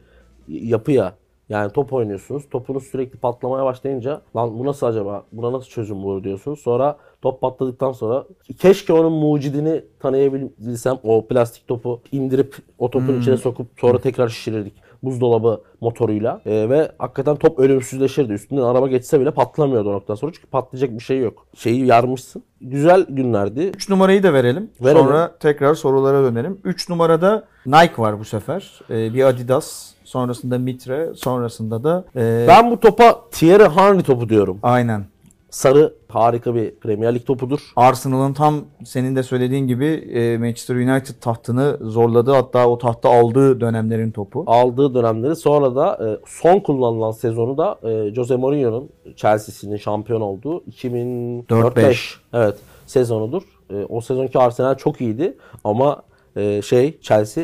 yapı 0.47 0.91
ya. 0.91 1.13
Yani 1.49 1.71
top 1.71 1.93
oynuyorsunuz. 1.93 2.43
Topunuz 2.51 2.83
sürekli 2.83 3.19
patlamaya 3.19 3.65
başlayınca 3.65 4.21
lan 4.35 4.59
bu 4.59 4.65
nasıl 4.65 4.87
acaba? 4.87 5.23
Buna 5.31 5.51
nasıl 5.53 5.69
çözüm 5.69 6.03
bulur 6.03 6.23
diyorsunuz. 6.23 6.59
Sonra 6.59 6.97
top 7.21 7.41
patladıktan 7.41 7.91
sonra 7.91 8.25
keşke 8.59 8.93
onun 8.93 9.11
mucidini 9.11 9.81
tanıyabilsem 9.99 10.97
o 11.03 11.27
plastik 11.27 11.67
topu 11.67 12.01
indirip 12.11 12.55
o 12.77 12.89
topun 12.89 13.19
içine 13.21 13.37
sokup 13.37 13.67
sonra 13.79 13.97
tekrar 13.99 14.29
şişirirdik. 14.29 14.73
Buzdolabı 15.03 15.61
motoruyla 15.81 16.41
Ee, 16.45 16.69
ve 16.69 16.91
hakikaten 16.97 17.35
top 17.35 17.59
ölümsüzleşirdi. 17.59 18.33
Üstünden 18.33 18.61
araba 18.61 18.87
geçse 18.87 19.19
bile 19.19 19.31
patlamıyordu 19.31 19.89
o 19.89 19.93
noktadan 19.93 20.15
sonra 20.15 20.31
çünkü 20.33 20.47
patlayacak 20.47 20.91
bir 20.91 21.03
şey 21.03 21.19
yok. 21.19 21.45
Şeyi 21.55 21.85
yarmışsın. 21.85 22.43
Güzel 22.61 23.05
günlerdi. 23.09 23.61
3 23.61 23.89
numarayı 23.89 24.23
da 24.23 24.33
verelim. 24.33 24.69
Verelim. 24.81 25.01
Sonra 25.01 25.37
tekrar 25.39 25.75
sorulara 25.75 26.23
dönelim. 26.23 26.59
3 26.63 26.89
numarada 26.89 27.47
Nike 27.65 27.97
var 27.97 28.19
bu 28.19 28.25
sefer. 28.25 28.79
E, 28.89 29.13
bir 29.13 29.23
Adidas, 29.23 29.92
sonrasında 30.17 30.57
Mitre, 30.59 31.09
sonrasında 31.15 31.83
da 31.83 32.05
e, 32.15 32.45
Ben 32.47 32.71
bu 32.71 32.79
topa 32.79 33.21
Thierry 33.31 33.69
Henry 33.69 34.03
topu 34.03 34.29
diyorum. 34.29 34.59
aynen. 34.63 35.05
Sarı 35.49 35.93
harika 36.09 36.55
bir 36.55 36.75
Premier 36.75 37.15
Lig 37.15 37.25
topudur. 37.25 37.59
Arsenal'ın 37.75 38.33
tam 38.33 38.55
senin 38.85 39.15
de 39.15 39.23
söylediğin 39.23 39.67
gibi 39.67 39.85
e, 39.85 40.37
Manchester 40.37 40.75
United 40.75 41.15
tahtını 41.21 41.77
zorladı. 41.81 42.31
Hatta 42.31 42.67
o 42.67 42.77
tahta 42.77 43.09
aldığı 43.09 43.61
dönemlerin 43.61 44.11
topu. 44.11 44.43
Aldığı 44.47 44.93
dönemleri 44.93 45.35
sonra 45.35 45.75
da 45.75 45.99
e, 46.07 46.07
son 46.27 46.59
kullanılan 46.59 47.11
sezonu 47.11 47.57
da 47.57 47.79
e, 47.83 48.13
Jose 48.13 48.35
Mourinho'nun 48.35 48.89
Chelsea'sinin 49.15 49.77
şampiyon 49.77 50.21
olduğu 50.21 50.63
2004-5 50.63 51.43
4-5. 51.49 52.15
evet 52.33 52.55
sezonudur. 52.85 53.43
E, 53.69 53.85
o 53.89 54.01
sezonki 54.01 54.39
Arsenal 54.39 54.75
çok 54.75 55.01
iyiydi 55.01 55.37
ama 55.63 56.01
e, 56.35 56.61
şey 56.61 56.99
Chelsea 57.01 57.43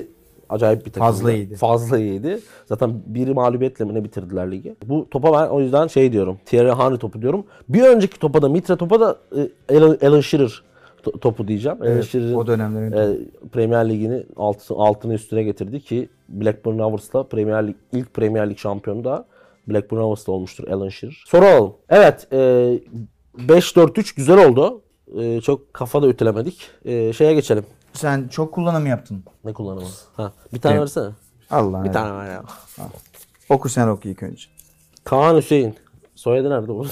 acayip 0.50 0.79
bir 0.86 0.91
takımdı. 0.91 1.06
Fazla 1.12 1.32
iyiydi. 1.32 1.56
Fazla 1.56 1.98
iyiydi. 2.00 2.39
Zaten 2.65 2.94
bir 3.06 3.27
mağlubiyetle 3.27 3.86
mi 3.86 3.94
ne 3.94 4.03
bitirdiler 4.03 4.51
ligi. 4.51 4.75
Bu 4.86 5.08
topa 5.12 5.34
ben 5.34 5.48
o 5.50 5.60
yüzden 5.62 5.88
şey 5.88 6.12
diyorum. 6.12 6.38
Thierry 6.46 6.72
Henry 6.72 6.98
topu 6.98 7.22
diyorum. 7.22 7.46
Bir 7.70 7.82
önceki 7.84 8.20
topa 8.20 8.41
da 8.41 8.50
Mitre 8.50 8.75
topa 8.75 9.00
da 9.00 9.18
e, 9.70 9.77
Alan, 9.77 9.98
Alan 10.03 10.22
Shearer 10.22 10.62
to- 11.03 11.20
topu 11.20 11.48
diyeceğim. 11.48 11.77
Alan 11.82 11.91
Evet, 11.91 12.03
Shearer'ın 12.06 12.34
o 12.36 12.48
dönemlerin 12.48 12.91
e, 12.91 13.18
Premier 13.51 13.89
Ligi'ni 13.89 14.24
altı, 14.36 14.74
altını 14.74 15.13
üstüne 15.13 15.44
getirdi 15.44 15.79
ki 15.82 16.10
Blackburn 16.29 16.79
Rovers'la 16.79 17.24
Premier 17.24 17.68
Lig, 17.68 17.75
ilk 17.94 18.13
Premier 18.13 18.50
Lig 18.50 18.58
şampiyonu 18.58 19.03
da 19.03 19.25
Blackburn 19.68 20.00
Rovers'la 20.00 20.34
olmuştur 20.34 20.68
Alan 20.68 20.89
Shearer. 20.89 21.24
Soru 21.27 21.46
alalım. 21.46 21.74
Evet 21.89 22.27
e, 22.34 22.79
5-4-3 23.38 24.15
güzel 24.15 24.48
oldu. 24.50 24.82
E, 25.20 25.41
çok 25.41 25.74
kafada 25.74 26.08
ütülemedik. 26.08 26.68
E, 26.86 27.13
şeye 27.13 27.34
geçelim. 27.34 27.63
Sen 27.93 28.27
çok 28.27 28.51
kullanım 28.53 28.86
yaptın. 28.86 29.24
Ne 29.46 29.53
kullanımı? 29.53 29.88
Ha, 30.15 30.31
bir 30.53 30.60
tane 30.60 30.74
Evet. 30.75 30.81
versene. 30.81 31.10
Allah. 31.51 31.84
Bir 31.84 31.91
tane 31.93 32.17
ver 32.17 32.31
ya. 32.31 32.43
Oku 33.50 33.69
sen 33.69 33.88
oku 33.88 34.08
ilk 34.10 34.24
önce. 34.24 34.43
Kaan 35.03 35.36
Hüseyin. 35.38 35.75
Soyadı 36.15 36.50
nerede 36.50 36.67
bu? 36.67 36.86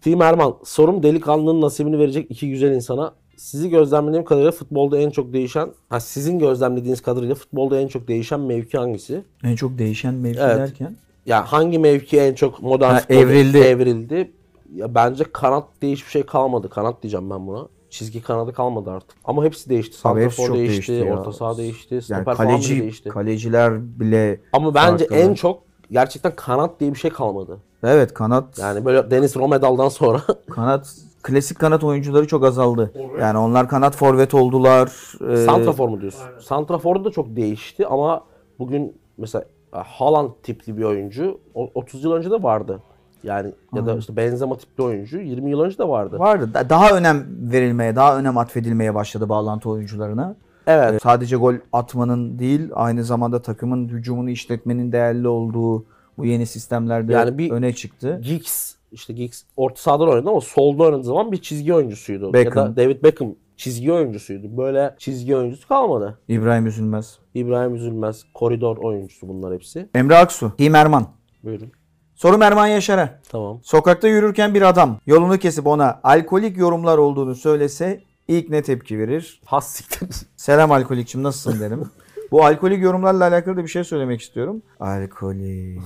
Team 0.00 0.22
Erman. 0.22 0.54
Sorum 0.64 1.02
delikanlının 1.02 1.60
nasibini 1.60 1.98
verecek 1.98 2.30
iki 2.30 2.50
güzel 2.50 2.70
insana. 2.72 3.12
Sizi 3.36 3.70
gözlemlediğim 3.70 4.24
kadarıyla 4.24 4.50
futbolda 4.52 4.98
en 4.98 5.10
çok 5.10 5.32
değişen, 5.32 5.70
ha 5.88 6.00
sizin 6.00 6.38
gözlemlediğiniz 6.38 7.00
kadarıyla 7.02 7.34
futbolda 7.34 7.80
en 7.80 7.88
çok 7.88 8.08
değişen 8.08 8.40
mevki 8.40 8.78
hangisi? 8.78 9.24
En 9.44 9.56
çok 9.56 9.78
değişen 9.78 10.14
mevki 10.14 10.40
Evet. 10.40 10.56
derken. 10.58 10.96
Ya 11.26 11.52
hangi 11.52 11.78
mevki 11.78 12.20
en 12.20 12.34
çok 12.34 12.62
modern 12.62 12.90
Ha, 12.94 12.98
futbolda 13.00 13.18
evrildi. 13.20 13.58
evrildi? 13.58 14.32
Ya 14.74 14.94
bence 14.94 15.24
kanat 15.32 15.64
diye 15.82 15.92
hiçbir 15.92 16.10
şey 16.10 16.22
kalmadı. 16.26 16.68
Kanat 16.70 17.02
diyeceğim 17.02 17.30
ben 17.30 17.46
buna. 17.46 17.68
Çizgi 17.90 18.22
kanadı 18.22 18.52
kalmadı 18.52 18.90
artık. 18.90 19.16
Ama 19.24 19.44
hepsi 19.44 19.70
değişti. 19.70 19.96
Santrafor 19.98 20.46
çok 20.46 20.56
değişti, 20.56 20.92
değişti 20.92 21.12
orta 21.12 21.32
saha 21.32 21.58
değişti, 21.58 21.94
Yani 21.94 22.02
stoper 22.02 22.24
falan 22.24 22.48
bile 22.48 22.56
kaleci, 22.56 22.80
değişti. 22.82 23.08
kaleciler 23.08 24.00
bile 24.00 24.40
Ama 24.52 24.74
bence 24.74 25.04
farklı. 25.04 25.16
en 25.16 25.34
çok 25.34 25.62
gerçekten 25.90 26.36
kanat 26.36 26.80
diye 26.80 26.92
bir 26.94 26.98
şey 26.98 27.10
kalmadı. 27.10 27.58
Evet 27.82 28.14
kanat 28.14 28.58
Yani 28.58 28.84
böyle 28.84 29.10
Deniz 29.10 29.36
Romedal'dan 29.36 29.88
sonra 29.88 30.22
kanat 30.50 30.96
klasik 31.22 31.58
kanat 31.58 31.84
oyuncuları 31.84 32.26
çok 32.26 32.44
azaldı. 32.44 32.90
Forvet. 32.94 33.20
Yani 33.20 33.38
onlar 33.38 33.68
kanat 33.68 33.96
forvet 33.96 34.34
oldular. 34.34 35.12
Ee, 35.32 35.36
Santrafor 35.46 35.88
mu 35.88 36.00
diyorsun? 36.00 36.26
Aynen. 36.28 36.40
Santrafor'da 36.40 37.04
da 37.04 37.10
çok 37.10 37.36
değişti 37.36 37.86
ama 37.86 38.24
bugün 38.58 39.00
mesela 39.18 39.44
Haaland 39.70 40.30
tipli 40.42 40.76
bir 40.76 40.82
oyuncu 40.84 41.40
o- 41.54 41.70
30 41.74 42.04
yıl 42.04 42.12
önce 42.12 42.30
de 42.30 42.42
vardı. 42.42 42.82
Yani 43.24 43.52
ya 43.74 43.86
da 43.86 43.96
işte 43.96 44.16
Benzema 44.16 44.56
tipli 44.58 44.82
oyuncu 44.82 45.18
20 45.20 45.50
yıl 45.50 45.60
önce 45.60 45.78
de 45.78 45.88
vardı. 45.88 46.18
vardı. 46.18 46.50
Da- 46.54 46.70
Daha 46.70 46.90
önem 46.96 47.26
verilmeye, 47.52 47.96
daha 47.96 48.18
önem 48.18 48.38
atfedilmeye 48.38 48.94
başladı 48.94 49.28
bağlantı 49.28 49.70
oyuncularına. 49.70 50.36
Evet. 50.66 50.94
Ee, 50.94 50.98
Sadece 50.98 51.36
gol 51.36 51.54
atmanın 51.72 52.38
değil, 52.38 52.60
aynı 52.74 53.04
zamanda 53.04 53.42
takımın 53.42 53.88
hücumunu 53.88 54.30
işletmenin 54.30 54.92
değerli 54.92 55.28
olduğu 55.28 55.84
bu 56.18 56.24
yeni 56.26 56.46
sistemlerde 56.46 57.12
Yani 57.12 57.38
bir- 57.38 57.50
öne 57.50 57.72
çıktı. 57.72 58.20
Giggs 58.24 58.74
işte 58.92 59.12
Giggs 59.12 59.42
orta 59.56 59.82
sahadan 59.82 60.08
oynadı 60.08 60.30
ama 60.30 60.40
solda 60.40 60.82
oynadığı 60.82 61.04
zaman 61.04 61.32
bir 61.32 61.36
çizgi 61.42 61.74
oyuncusuydu. 61.74 62.32
Beckham. 62.32 62.64
Ya 62.66 62.72
da 62.72 62.76
David 62.76 63.02
Beckham 63.04 63.34
çizgi 63.56 63.92
oyuncusuydu. 63.92 64.56
Böyle 64.56 64.94
çizgi 64.98 65.36
oyuncusu 65.36 65.68
kalmadı. 65.68 66.18
İbrahim 66.28 66.66
Üzülmez. 66.66 67.18
İbrahim 67.34 67.74
Üzülmez, 67.74 68.24
koridor 68.34 68.76
oyuncusu 68.76 69.28
bunlar 69.28 69.54
hepsi. 69.54 69.88
Emre 69.94 70.16
Aksu. 70.16 70.52
Team 70.58 70.74
Erman. 70.74 71.06
Buyurun. 71.44 71.68
Sorum 72.18 72.42
Erman 72.42 72.66
Yaşar'a. 72.66 73.18
Tamam. 73.28 73.60
Sokakta 73.62 74.08
yürürken 74.08 74.54
bir 74.54 74.62
adam 74.62 74.98
yolunu 75.06 75.38
kesip 75.38 75.66
ona 75.66 76.00
alkolik 76.02 76.56
yorumlar 76.56 76.98
olduğunu 76.98 77.34
söylese 77.34 78.00
ilk 78.28 78.50
ne 78.50 78.62
tepki 78.62 78.98
verir? 78.98 79.40
Has 79.44 79.68
siktir. 79.68 80.08
Selam 80.36 80.72
alkolikçim 80.72 81.22
nasılsın 81.22 81.60
derim. 81.60 81.90
Bu 82.30 82.44
alkolik 82.44 82.82
yorumlarla 82.82 83.24
alakalı 83.24 83.56
da 83.56 83.62
bir 83.62 83.68
şey 83.68 83.84
söylemek 83.84 84.20
istiyorum. 84.20 84.62
Alkolik 84.80 85.80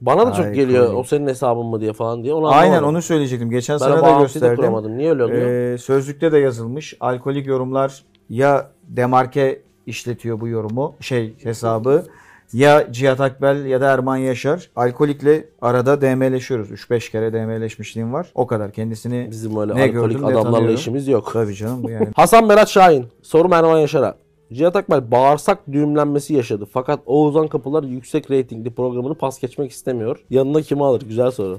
Bana 0.00 0.26
da 0.26 0.32
çok 0.32 0.46
Ay, 0.46 0.52
geliyor 0.52 0.94
o 0.94 1.04
senin 1.04 1.26
hesabın 1.26 1.66
mı 1.66 1.80
diye 1.80 1.92
falan 1.92 2.22
diye. 2.22 2.34
Onu 2.34 2.48
Aynen 2.48 2.68
anlamadım. 2.68 2.88
onu 2.88 3.02
söyleyecektim. 3.02 3.50
Geçen 3.50 3.80
Ben 3.80 3.86
sene 3.86 3.96
de 3.96 4.20
gösterdim. 4.22 4.56
kuramadım. 4.56 4.98
Niye 4.98 5.10
öyle 5.10 5.24
oluyor? 5.24 5.50
Ee, 5.50 5.78
sözlükte 5.78 6.32
de 6.32 6.38
yazılmış. 6.38 6.96
Alkolik 7.00 7.46
yorumlar 7.46 8.04
ya 8.28 8.70
Demarke 8.82 9.62
işletiyor 9.86 10.40
bu 10.40 10.48
yorumu, 10.48 10.96
şey 11.00 11.34
hesabı. 11.42 12.04
Ya 12.52 12.92
Cihat 12.92 13.20
Akbel 13.20 13.64
ya 13.64 13.80
da 13.80 13.92
Erman 13.92 14.16
Yaşar. 14.16 14.70
Alkolikle 14.76 15.44
arada 15.62 16.00
DM'leşiyoruz. 16.00 16.70
3-5 16.70 17.10
kere 17.10 17.32
DM'leşmişliğim 17.32 18.12
var. 18.12 18.26
O 18.34 18.46
kadar. 18.46 18.72
Kendisini 18.72 19.28
Bizim 19.30 19.60
öyle 19.60 19.74
ne 19.74 19.82
alkolik 19.82 19.92
gördüm, 19.94 20.22
ne 20.22 20.26
adamlarla 20.26 20.50
tanıyorum. 20.52 20.74
işimiz 20.74 21.08
yok. 21.08 21.30
tabii 21.32 21.54
canım 21.54 21.82
bu 21.82 21.90
yani. 21.90 22.08
Hasan 22.16 22.48
Berat 22.48 22.68
Şahin. 22.68 23.06
Sorum 23.22 23.52
Erman 23.52 23.78
Yaşar'a. 23.78 24.14
Cihat 24.52 24.76
Akbel 24.76 25.10
bağırsak 25.10 25.58
düğümlenmesi 25.72 26.34
yaşadı. 26.34 26.66
Fakat 26.72 27.00
Oğuzhan 27.06 27.48
Kapılar 27.48 27.82
yüksek 27.82 28.30
reytingli 28.30 28.70
programını 28.70 29.14
pas 29.14 29.40
geçmek 29.40 29.70
istemiyor. 29.70 30.24
Yanına 30.30 30.62
kimi 30.62 30.84
alır? 30.84 31.02
Güzel 31.08 31.30
soru. 31.30 31.58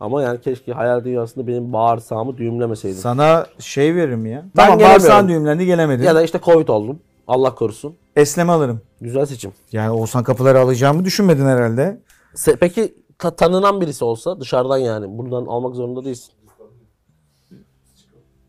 Ama 0.00 0.22
yani 0.22 0.40
keşke 0.40 0.72
hayal 0.72 1.04
dünyasında 1.04 1.46
benim 1.46 1.72
bağırsağımı 1.72 2.36
düğümlemeseydin. 2.36 2.96
Sana 2.96 3.46
şey 3.58 3.94
veririm 3.94 4.26
ya. 4.26 4.44
Ben 4.56 4.64
tamam 4.64 4.80
bağırsağın 4.80 5.28
düğümlendi 5.28 5.66
gelemedin. 5.66 6.02
Ya 6.02 6.14
da 6.14 6.22
işte 6.22 6.40
Covid 6.44 6.68
oldum. 6.68 6.98
Allah 7.26 7.54
korusun. 7.54 7.94
Esleme 8.16 8.52
alırım. 8.52 8.80
Güzel 9.00 9.26
seçim. 9.26 9.52
Yani 9.72 9.90
Oğuzhan 9.90 10.24
kapıları 10.24 10.60
alacağımı 10.60 11.04
düşünmedin 11.04 11.44
herhalde. 11.46 12.00
Se- 12.34 12.56
Peki 12.56 12.94
ta- 13.18 13.36
tanınan 13.36 13.80
birisi 13.80 14.04
olsa 14.04 14.40
dışarıdan 14.40 14.78
yani 14.78 15.18
buradan 15.18 15.46
almak 15.46 15.74
zorunda 15.74 16.04
değilsin. 16.04 16.32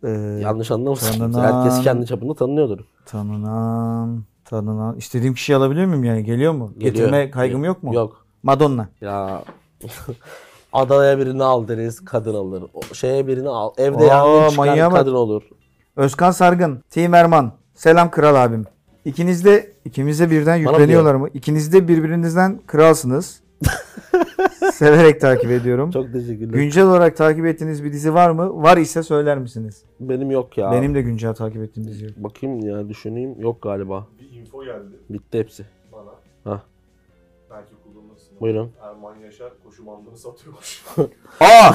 Ee, 0.03 0.09
Yanlış 0.41 0.71
anlamasın. 0.71 1.19
tanınan- 1.19 1.63
Herkes 1.63 1.83
kendi 1.83 2.05
çapında 2.05 2.33
tanınıyordur. 2.33 2.79
tanınan, 3.05 4.23
tanınan. 4.45 4.95
İstediğim 4.95 5.33
kişiyi 5.33 5.55
alabilir 5.55 5.85
miyim 5.85 6.03
yani? 6.03 6.23
Geliyor 6.23 6.53
mu? 6.53 6.71
Geliyor. 6.73 6.93
Getirme 6.93 7.31
kaygım 7.31 7.63
yok 7.63 7.83
mu? 7.83 7.95
Yok. 7.95 8.25
Madonna. 8.43 8.89
Ya 9.01 9.43
adaya 10.73 11.17
birini 11.19 11.43
al 11.43 11.67
deriz 11.67 12.05
kadın 12.05 12.33
alır. 12.35 12.63
O 12.73 12.93
şeye 12.93 13.27
birini 13.27 13.49
al. 13.49 13.71
Evde 13.77 14.03
yangın 14.05 14.55
manyağa 14.55 14.91
bak. 14.91 14.97
kadın 14.99 15.13
olur. 15.13 15.43
Özkan 15.95 16.31
Sargın, 16.31 16.83
Team 16.89 17.13
Erman. 17.13 17.51
Selam 17.81 18.11
kral 18.11 18.35
abim. 18.35 18.65
İkiniz 19.05 19.45
de 19.45 19.73
ikimiz 19.85 20.19
de 20.19 20.31
birden 20.31 20.55
yükleniyorlar 20.55 21.15
mı? 21.15 21.29
İkiniz 21.33 21.73
de 21.73 21.87
birbirinizden 21.87 22.59
kralsınız. 22.67 23.43
Severek 24.73 25.21
takip 25.21 25.51
ediyorum. 25.51 25.91
Çok 25.91 26.13
teşekkürler. 26.13 26.53
Güncel 26.53 26.85
olarak 26.85 27.17
takip 27.17 27.45
ettiğiniz 27.45 27.83
bir 27.83 27.93
dizi 27.93 28.13
var 28.13 28.31
mı? 28.31 28.63
Var 28.63 28.77
ise 28.77 29.03
söyler 29.03 29.37
misiniz? 29.37 29.83
Benim 29.99 30.31
yok 30.31 30.57
ya. 30.57 30.71
Benim 30.71 30.95
de 30.95 31.01
güncel 31.01 31.33
takip 31.33 31.61
ettiğim 31.61 31.87
dizi 31.87 32.05
yok. 32.05 32.13
Bakayım 32.17 32.59
ya 32.59 32.89
düşüneyim. 32.89 33.41
Yok 33.41 33.61
galiba. 33.61 34.07
Bir 34.19 34.39
info 34.39 34.65
geldi 34.65 34.95
Bitti 35.09 35.39
hepsi. 35.39 35.65
bana. 35.91 36.11
Hah. 36.43 36.61
Belki 37.51 37.71
kullanırsın. 37.83 38.39
Buyurun. 38.41 38.71
Erman 38.81 39.15
Yaşar 39.15 39.51
koşu 39.63 39.87
bandını 39.87 40.17
satıyormuş. 40.17 40.83
Aa! 41.39 41.73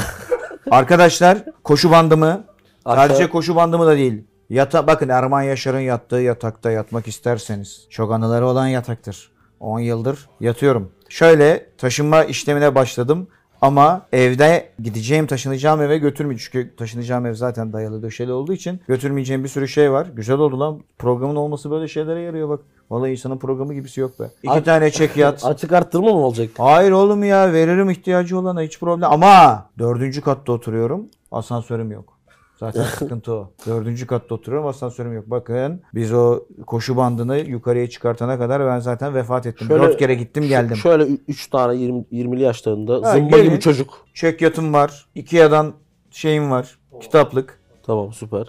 Arkadaşlar 0.70 1.44
koşu 1.64 1.90
bandımı 1.90 2.44
Aşağı- 2.84 3.08
sadece 3.08 3.30
koşu 3.30 3.56
bandımı 3.56 3.86
da 3.86 3.96
değil. 3.96 4.24
Yata 4.50 4.86
bakın 4.86 5.08
Erman 5.08 5.42
Yaşar'ın 5.42 5.80
yattığı 5.80 6.16
yatakta 6.16 6.70
yatmak 6.70 7.08
isterseniz 7.08 7.86
çok 7.90 8.12
anıları 8.12 8.46
olan 8.46 8.66
yataktır. 8.66 9.30
10 9.60 9.80
yıldır 9.80 10.28
yatıyorum. 10.40 10.92
Şöyle 11.08 11.66
taşınma 11.78 12.24
işlemine 12.24 12.74
başladım 12.74 13.28
ama 13.60 14.06
evde 14.12 14.68
gideceğim 14.82 15.26
taşınacağım 15.26 15.82
eve 15.82 15.98
götürmeyeceğim. 15.98 16.50
Çünkü 16.52 16.76
taşınacağım 16.76 17.26
ev 17.26 17.34
zaten 17.34 17.72
dayalı 17.72 18.02
döşeli 18.02 18.32
olduğu 18.32 18.52
için 18.52 18.80
götürmeyeceğim 18.88 19.44
bir 19.44 19.48
sürü 19.48 19.68
şey 19.68 19.92
var. 19.92 20.06
Güzel 20.14 20.38
oldu 20.38 20.60
lan. 20.60 20.80
Programın 20.98 21.36
olması 21.36 21.70
böyle 21.70 21.88
şeylere 21.88 22.20
yarıyor 22.20 22.48
bak. 22.48 22.60
Vallahi 22.90 23.10
insanın 23.10 23.38
programı 23.38 23.74
gibisi 23.74 24.00
yok 24.00 24.20
be. 24.20 24.30
İki 24.42 24.52
Abi- 24.52 24.64
tane 24.64 24.90
çek 24.90 25.16
yat. 25.16 25.44
Açık 25.44 25.72
arttırma 25.72 26.12
mı 26.12 26.18
olacak? 26.18 26.50
Hayır 26.58 26.92
oğlum 26.92 27.24
ya 27.24 27.52
veririm 27.52 27.90
ihtiyacı 27.90 28.38
olana 28.38 28.62
hiç 28.62 28.80
problem. 28.80 29.12
Ama 29.12 29.66
dördüncü 29.78 30.20
katta 30.20 30.52
oturuyorum. 30.52 31.06
Asansörüm 31.32 31.90
yok. 31.92 32.15
Zaten 32.60 32.82
sıkıntı 32.98 33.32
o. 33.32 33.50
Dördüncü 33.66 34.06
katta 34.06 34.34
oturuyorum 34.34 34.68
asansörüm 34.68 35.12
yok. 35.14 35.24
Bakın 35.26 35.80
biz 35.94 36.12
o 36.12 36.44
koşu 36.66 36.96
bandını 36.96 37.38
yukarıya 37.38 37.90
çıkartana 37.90 38.38
kadar 38.38 38.66
ben 38.66 38.78
zaten 38.78 39.14
vefat 39.14 39.46
ettim. 39.46 39.68
Şöyle- 39.68 39.82
Dört 39.82 39.98
kere 39.98 40.14
gittim 40.14 40.48
geldim. 40.48 40.76
Şöyle 40.76 41.04
3 41.28 41.46
tane 41.46 41.76
20, 41.76 42.04
20'li 42.12 42.42
yaşlarında 42.42 43.08
Ha, 43.08 43.12
zımba 43.12 43.36
gelin. 43.36 43.48
gibi 43.50 43.60
çocuk. 43.60 44.04
Çek 44.14 44.40
yatım 44.42 44.72
var. 44.72 45.06
Ikea'dan 45.14 45.72
şeyim 46.10 46.50
var. 46.50 46.78
Kitaplık. 47.00 47.58
Tamam 47.86 48.12
süper. 48.12 48.46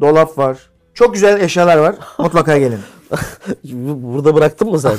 Dolap 0.00 0.38
var. 0.38 0.70
Çok 0.94 1.14
güzel 1.14 1.40
eşyalar 1.40 1.76
var. 1.78 1.96
Mutlaka 2.18 2.58
gelin. 2.58 2.78
Bu- 3.64 4.14
Burada 4.14 4.34
bıraktın 4.34 4.70
mı 4.70 4.78
sen? 4.80 4.96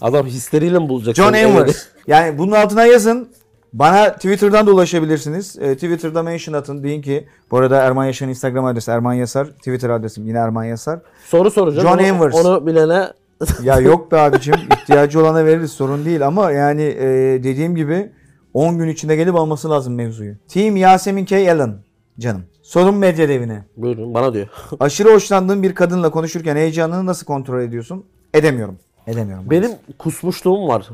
Adam 0.00 0.26
hisleriyle 0.26 0.78
mi 0.78 0.88
bulacak? 0.88 1.14
John 1.16 1.26
seni? 1.32 1.36
Envers. 1.36 1.86
Yani 2.06 2.38
bunun 2.38 2.52
altına 2.52 2.86
yazın. 2.86 3.28
Bana 3.72 4.12
Twitter'dan 4.12 4.66
da 4.66 4.70
ulaşabilirsiniz. 4.70 5.58
E, 5.58 5.74
Twitter'da 5.74 6.22
mention 6.22 6.54
atın. 6.54 6.82
Deyin 6.82 7.02
ki 7.02 7.28
bu 7.50 7.58
arada 7.58 7.76
Erman 7.76 8.04
Yaşar'ın 8.04 8.30
Instagram 8.30 8.64
adresi 8.64 8.90
Erman 8.90 9.14
Yasar. 9.14 9.46
Twitter 9.46 9.90
adresim 9.90 10.26
yine 10.26 10.38
Erman 10.38 10.64
Yasar. 10.64 11.00
Soru 11.24 11.50
soracağım. 11.50 11.88
John 11.88 11.98
onu, 11.98 12.02
Envers. 12.02 12.34
Onu 12.34 12.66
bilene 12.66 13.08
Ya 13.62 13.80
yok 13.80 14.12
be 14.12 14.20
abicim 14.20 14.54
ihtiyacı 14.54 15.20
olana 15.20 15.44
veririz 15.44 15.72
sorun 15.72 16.04
değil 16.04 16.26
ama 16.26 16.50
yani 16.50 16.82
e, 16.82 17.06
dediğim 17.42 17.76
gibi 17.76 18.12
10 18.54 18.78
gün 18.78 18.88
içinde 18.88 19.16
gelip 19.16 19.34
alması 19.34 19.70
lazım 19.70 19.94
mevzuyu. 19.94 20.34
Team 20.48 20.76
Yasemin 20.76 21.24
K. 21.24 21.52
Allen 21.52 21.74
canım. 22.18 22.42
Sorun 22.62 22.94
medya 22.94 23.28
devine. 23.28 23.64
buyurun 23.76 24.14
bana 24.14 24.34
diyor. 24.34 24.48
Aşırı 24.80 25.12
hoşlandığın 25.12 25.62
bir 25.62 25.74
kadınla 25.74 26.10
konuşurken 26.10 26.56
heyecanını 26.56 27.06
nasıl 27.06 27.26
kontrol 27.26 27.60
ediyorsun? 27.60 28.04
Edemiyorum. 28.34 28.78
Edemiyorum. 29.10 29.50
Benim 29.50 29.70
kusmuşluğum 29.98 30.68
var. 30.68 30.88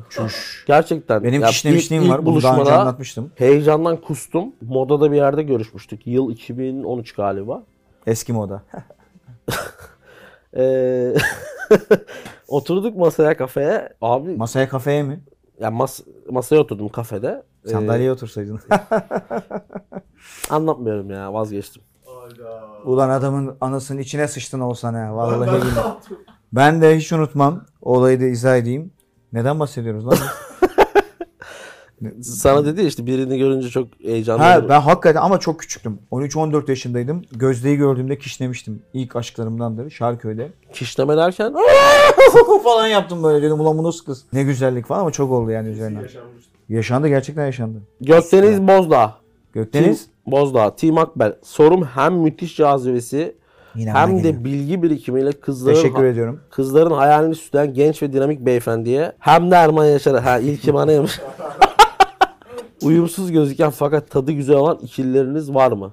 Gerçekten. 0.66 1.24
Benim 1.24 1.42
Ya 1.42 1.48
kişnemişliğim 1.48 2.04
ilk- 2.04 2.12
var. 2.12 2.18
ilk 2.18 2.26
Bunu 2.26 2.42
daha 2.42 2.52
önce 2.52 2.60
buluşmada 2.60 2.80
anlatmıştım. 2.80 3.30
Heyecandan 3.34 3.96
kustum. 3.96 4.52
Modada 4.62 5.12
bir 5.12 5.16
yerde 5.16 5.42
görüşmüştük. 5.42 6.06
Yıl 6.06 6.30
2013 6.30 7.12
galiba. 7.14 7.62
Eski 8.06 8.32
moda. 8.32 8.62
Ee, 10.58 11.14
oturduk 12.48 12.96
masaya 12.96 13.36
kafeye. 13.36 13.88
Abi 14.02 14.36
Masaya 14.36 14.68
kafeye 14.68 15.02
mi? 15.02 15.20
ya 15.60 15.70
mas 15.70 16.00
masaya 16.30 16.58
oturdum 16.60 16.88
kafede. 16.88 17.42
Ee, 17.64 17.68
Sandalyeye 17.68 18.12
otursaydın. 18.12 18.60
anlatmıyorum 20.50 21.10
ya 21.10 21.32
vazgeçtim. 21.34 21.82
Ulan 22.84 23.08
adamın 23.10 23.56
anasının 23.60 23.98
içine 23.98 24.28
sıçtın 24.28 24.60
olsan 24.60 24.94
ha. 24.94 25.16
Vallahi 25.16 25.40
billahi. 25.62 25.94
Ben 26.52 26.82
de 26.82 26.96
hiç 26.96 27.12
unutmam. 27.12 27.64
O 27.82 27.96
Olayı 27.98 28.20
da 28.20 28.24
izah 28.24 28.56
edeyim. 28.56 28.92
Neden 29.32 29.60
bahsediyoruz 29.60 30.06
lan? 30.06 30.16
Sana 32.22 32.64
dedi 32.64 32.80
ya 32.80 32.86
işte 32.86 33.06
birini 33.06 33.38
görünce 33.38 33.68
çok 33.68 33.88
heyecanlı. 34.00 34.42
ha 34.42 34.68
ben 34.68 34.80
hakikaten 34.80 35.22
ama 35.22 35.40
çok 35.40 35.60
küçüktüm. 35.60 35.98
13-14 36.12 36.70
yaşındaydım. 36.70 37.22
Gözde'yi 37.32 37.76
gördüğümde 37.76 38.18
kişnemiştim. 38.18 38.82
İlk 38.92 39.16
aşklarımdandır 39.16 39.90
Şarköy'de. 39.90 40.52
Kişleme 40.72 41.16
derken 41.16 41.54
falan 42.64 42.86
yaptım 42.86 43.22
böyle 43.22 43.42
dedim 43.42 43.60
ulan 43.60 43.78
bu 43.78 43.82
nasıl 43.84 44.04
kız. 44.04 44.24
Ne 44.32 44.42
güzellik 44.42 44.86
falan 44.86 45.00
ama 45.00 45.10
çok 45.10 45.32
oldu 45.32 45.50
yani 45.50 45.68
üzerine. 45.68 46.00
Yaşandı 46.68 47.08
gerçekten 47.08 47.46
yaşandı. 47.46 47.78
Gökdeniz 48.00 48.62
Bozdağ. 48.68 49.14
Gökdeniz. 49.52 50.06
Team 50.06 50.32
Bozdağ, 50.32 50.76
Team 50.76 50.98
Akbel. 50.98 51.36
Sorum 51.42 51.84
hem 51.84 52.14
müthiş 52.14 52.56
cazibesi 52.56 53.36
Yine 53.76 53.92
hem 53.92 54.16
geliyor. 54.16 54.34
de 54.34 54.44
bilgi 54.44 54.82
birikimiyle 54.82 55.32
kızların 55.32 55.74
Teşekkür 55.74 56.04
ediyorum. 56.04 56.40
kızların 56.50 56.90
hayalini 56.90 57.34
süsleyen 57.34 57.74
genç 57.74 58.02
ve 58.02 58.12
dinamik 58.12 58.40
beyefendiye 58.40 59.12
hem 59.18 59.50
de 59.50 59.54
Erman 59.54 59.84
Yaşar'a 59.84 60.24
ha 60.24 60.38
ilki 60.38 60.74
bana 60.74 60.92
yemiş. 60.92 61.20
Uyumsuz 62.82 63.32
gözüken 63.32 63.70
fakat 63.70 64.10
tadı 64.10 64.32
güzel 64.32 64.56
olan 64.56 64.78
ikilileriniz 64.82 65.54
var 65.54 65.72
mı? 65.72 65.92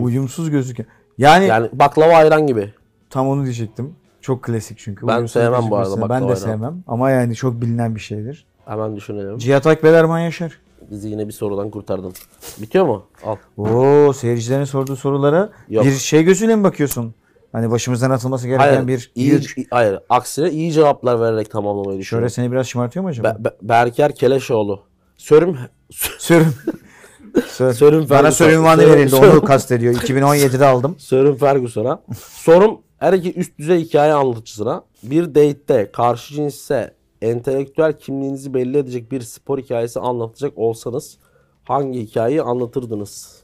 Uyumsuz 0.00 0.50
gözüken. 0.50 0.86
Yani, 1.18 1.46
Yani 1.46 1.68
baklava 1.72 2.12
ayran 2.14 2.46
gibi. 2.46 2.72
tam 3.10 3.28
onu 3.28 3.44
diyecektim. 3.44 3.94
Çok 4.20 4.42
klasik 4.42 4.78
çünkü. 4.78 5.06
Ben 5.06 5.14
Uyumsuz 5.16 5.32
sevmem 5.32 5.70
bu 5.70 5.76
arada 5.76 5.90
baklava 6.00 6.08
Ben 6.08 6.20
de 6.20 6.24
ayran. 6.24 6.34
sevmem. 6.34 6.82
Ama 6.86 7.10
yani 7.10 7.34
çok 7.34 7.60
bilinen 7.62 7.94
bir 7.94 8.00
şeydir. 8.00 8.46
Hemen 8.64 8.96
düşünelim. 8.96 9.38
Cihat 9.38 9.66
Akbel 9.66 9.94
Erman 9.94 10.18
Yaşar. 10.18 10.58
Bizi 10.90 11.08
yine 11.08 11.26
bir 11.28 11.32
sorudan 11.32 11.70
kurtardın. 11.70 12.12
Bitiyor 12.58 12.86
mu? 12.86 13.06
Al. 13.24 13.36
Oo 13.56 14.12
seyircilerin 14.12 14.64
sorduğu 14.64 14.96
sorulara 14.96 15.50
Yok. 15.68 15.84
bir 15.84 15.92
şey 15.92 16.22
gözüyle 16.24 16.56
mi 16.56 16.64
bakıyorsun? 16.64 17.14
Hani 17.52 17.70
başımızdan 17.70 18.10
atılması 18.10 18.46
gereken 18.46 18.66
Hayır, 18.74 18.86
bir 18.88 19.10
iyi, 19.14 19.30
yük. 19.30 19.56
hayır. 19.70 19.98
Aksine 20.08 20.50
iyi 20.50 20.72
cevaplar 20.72 21.20
vererek 21.20 21.50
tamamlamayı 21.50 21.98
düşünüyorum. 21.98 22.30
Şöyle 22.30 22.42
seni 22.42 22.52
biraz 22.52 22.66
şımartıyor 22.66 23.02
mu 23.02 23.08
acaba? 23.08 23.36
Be- 23.38 23.44
Be- 23.44 23.56
Berker 23.62 24.14
Keleşoğlu. 24.14 24.82
Sörüm 25.16 25.58
Sörüm. 26.18 26.54
Sör. 27.48 27.72
Sörüm 27.72 28.06
Bana 28.10 28.30
sörüm 28.32 28.62
Sörüm- 28.64 28.78
verildi. 28.92 29.14
Onu 29.16 29.44
kastediyor. 29.44 29.94
2017'de 29.94 30.66
aldım. 30.66 30.94
Sörüm 30.98 31.36
Ferguson'a. 31.36 32.02
Sorum 32.32 32.80
her 32.98 33.12
iki 33.12 33.34
üst 33.34 33.58
düzey 33.58 33.80
hikaye 33.84 34.12
anlatıcısına. 34.12 34.82
Bir 35.02 35.24
date'te 35.28 35.90
karşı 35.92 36.34
cinse 36.34 36.94
entelektüel 37.22 37.92
kimliğinizi 37.92 38.54
belli 38.54 38.78
edecek 38.78 39.12
bir 39.12 39.20
spor 39.20 39.58
hikayesi 39.58 40.00
anlatacak 40.00 40.58
olsanız 40.58 41.18
hangi 41.64 42.00
hikayeyi 42.00 42.42
anlatırdınız? 42.42 43.42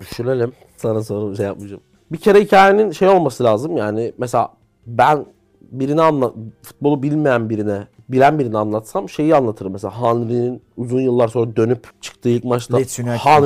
Düşünelim. 0.00 0.52
Sana 0.76 1.02
soru 1.02 1.36
şey 1.36 1.46
yapmayacağım. 1.46 1.82
Bir 2.12 2.18
kere 2.18 2.40
hikayenin 2.40 2.90
şey 2.90 3.08
olması 3.08 3.44
lazım 3.44 3.76
yani 3.76 4.12
mesela 4.18 4.48
ben 4.86 5.26
birine 5.60 6.02
anla 6.02 6.32
futbolu 6.62 7.02
bilmeyen 7.02 7.50
birine 7.50 7.86
bilen 8.08 8.38
birini 8.38 8.58
anlatsam 8.58 9.08
şeyi 9.08 9.34
anlatırım. 9.34 9.72
Mesela 9.72 10.02
Henry'nin 10.02 10.62
uzun 10.76 11.00
yıllar 11.00 11.28
sonra 11.28 11.56
dönüp 11.56 12.02
çıktığı 12.02 12.28
ilk 12.28 12.44
maçta 12.44 12.78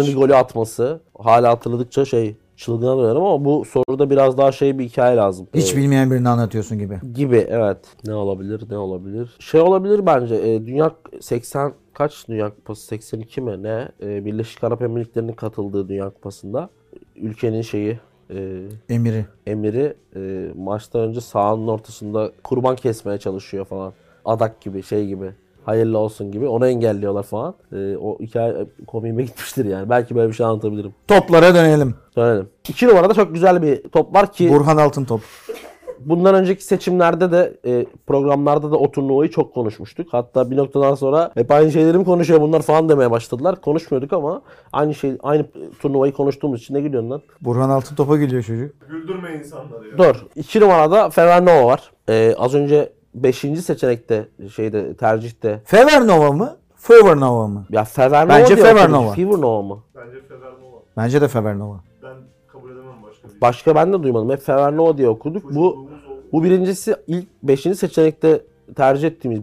maçı. 0.06 0.12
golü 0.12 0.36
atması. 0.36 1.00
Hala 1.18 1.50
hatırladıkça 1.50 2.04
şey 2.04 2.36
çılgına 2.58 2.98
dönerim 2.98 3.22
ama 3.22 3.44
bu 3.44 3.64
soruda 3.64 4.10
biraz 4.10 4.38
daha 4.38 4.52
şey 4.52 4.78
bir 4.78 4.84
hikaye 4.84 5.16
lazım. 5.16 5.46
Hiç 5.54 5.74
Ee, 5.74 5.76
bilmeyen 5.76 6.10
birini 6.10 6.28
anlatıyorsun 6.28 6.78
gibi. 6.78 6.98
gibi 7.14 7.46
evet. 7.48 7.78
Ne 8.06 8.14
olabilir? 8.14 8.62
Ne 8.70 8.78
olabilir? 8.78 9.36
Şey 9.38 9.60
olabilir 9.60 10.06
bence. 10.06 10.34
e, 10.34 10.66
Dünya 10.66 10.90
80 11.20 11.72
kaç 11.94 12.28
Dünya 12.28 12.50
Kupası 12.50 12.86
82 12.86 13.40
mi 13.40 13.62
ne? 13.62 13.88
E, 14.02 14.24
Birleşik 14.24 14.64
Arap 14.64 14.82
Emirlikleri'nin 14.82 15.32
katıldığı 15.32 15.88
Dünya 15.88 16.10
Kupası'nda 16.10 16.70
ülkenin 17.16 17.62
şeyi 17.62 17.98
e, 18.30 18.62
Emiri. 18.88 19.26
emiri 19.46 19.94
e, 20.16 20.48
maçtan 20.56 21.00
önce 21.00 21.20
sahanın 21.20 21.68
ortasında 21.68 22.32
kurban 22.44 22.76
kesmeye 22.76 23.18
çalışıyor 23.18 23.64
falan. 23.64 23.92
Adak 24.24 24.60
gibi 24.60 24.82
şey 24.82 25.06
gibi. 25.06 25.30
Hayırlı 25.68 25.98
olsun 25.98 26.32
gibi. 26.32 26.48
Onu 26.48 26.66
engelliyorlar 26.68 27.22
falan. 27.22 27.54
E, 27.72 27.96
o 27.96 28.18
hikaye 28.20 28.54
komiğime 28.86 29.22
gitmiştir 29.22 29.64
yani. 29.64 29.90
Belki 29.90 30.14
böyle 30.16 30.28
bir 30.28 30.34
şey 30.34 30.46
anlatabilirim. 30.46 30.94
Toplara 31.08 31.54
dönelim. 31.54 31.94
Dönelim. 32.16 32.48
İki 32.68 32.86
numarada 32.86 33.14
çok 33.14 33.34
güzel 33.34 33.62
bir 33.62 33.82
top 33.82 34.14
var 34.14 34.32
ki 34.32 34.50
Burhan 34.50 34.76
Altıntop. 34.76 35.20
bundan 36.00 36.34
önceki 36.34 36.64
seçimlerde 36.64 37.32
de 37.32 37.56
e, 37.66 37.86
programlarda 38.06 38.70
da 38.70 38.76
o 38.76 38.90
turnuvayı 38.90 39.30
çok 39.30 39.54
konuşmuştuk. 39.54 40.08
Hatta 40.10 40.50
bir 40.50 40.56
noktadan 40.56 40.94
sonra 40.94 41.30
hep 41.34 41.50
aynı 41.50 41.72
şeyleri 41.72 41.98
mi 41.98 42.04
konuşuyor 42.04 42.40
bunlar 42.40 42.62
falan 42.62 42.88
demeye 42.88 43.10
başladılar. 43.10 43.60
Konuşmuyorduk 43.60 44.12
ama 44.12 44.42
aynı 44.72 44.94
şey 44.94 45.18
aynı 45.22 45.46
turnuvayı 45.80 46.12
konuştuğumuz 46.12 46.60
için 46.60 46.74
ne 46.74 46.80
gülüyorsun 46.80 47.10
lan? 47.10 47.22
Burhan 47.40 47.70
Altıntop'a 47.70 48.16
gülüyor 48.16 48.42
çocuk. 48.42 48.74
Güldürme 48.88 49.34
insanları 49.34 49.88
ya. 49.88 49.98
Dur. 49.98 50.26
İki 50.36 50.60
numarada 50.60 51.10
Fevernova 51.10 51.66
var. 51.66 51.92
E, 52.08 52.34
az 52.38 52.54
önce 52.54 52.97
5. 53.22 53.38
seçenekte 53.64 54.28
şeyde 54.54 54.94
tercihte 54.94 55.62
Fevernova 55.64 56.32
mı? 56.32 56.56
Fevernova 56.76 57.46
mı? 57.46 57.66
ya 57.70 57.84
Fevernova 57.84 58.28
Bence 58.38 58.54
okudum. 58.54 58.68
Fevernova. 58.68 59.12
Fevernova 59.12 59.62
mı? 59.62 59.82
Bence 59.96 60.20
Fevernova. 60.28 60.82
Bence 60.96 61.20
de 61.20 61.28
Fevernova. 61.28 61.80
Ben 62.02 62.16
kabul 62.52 62.70
edemem 62.70 63.02
başka 63.08 63.28
bir 63.28 63.40
Başka 63.40 63.74
ben 63.74 63.92
de 63.92 64.02
duymadım. 64.02 64.30
Hep 64.30 64.40
Fevernova 64.42 64.98
diye 64.98 65.08
okuduk. 65.08 65.54
Bu. 65.54 65.88
Bu 66.32 66.44
birincisi 66.44 66.96
ilk 67.06 67.26
5. 67.42 67.60
seçenekte 67.60 68.42
tercih 68.76 69.08
ettiğimiz 69.08 69.40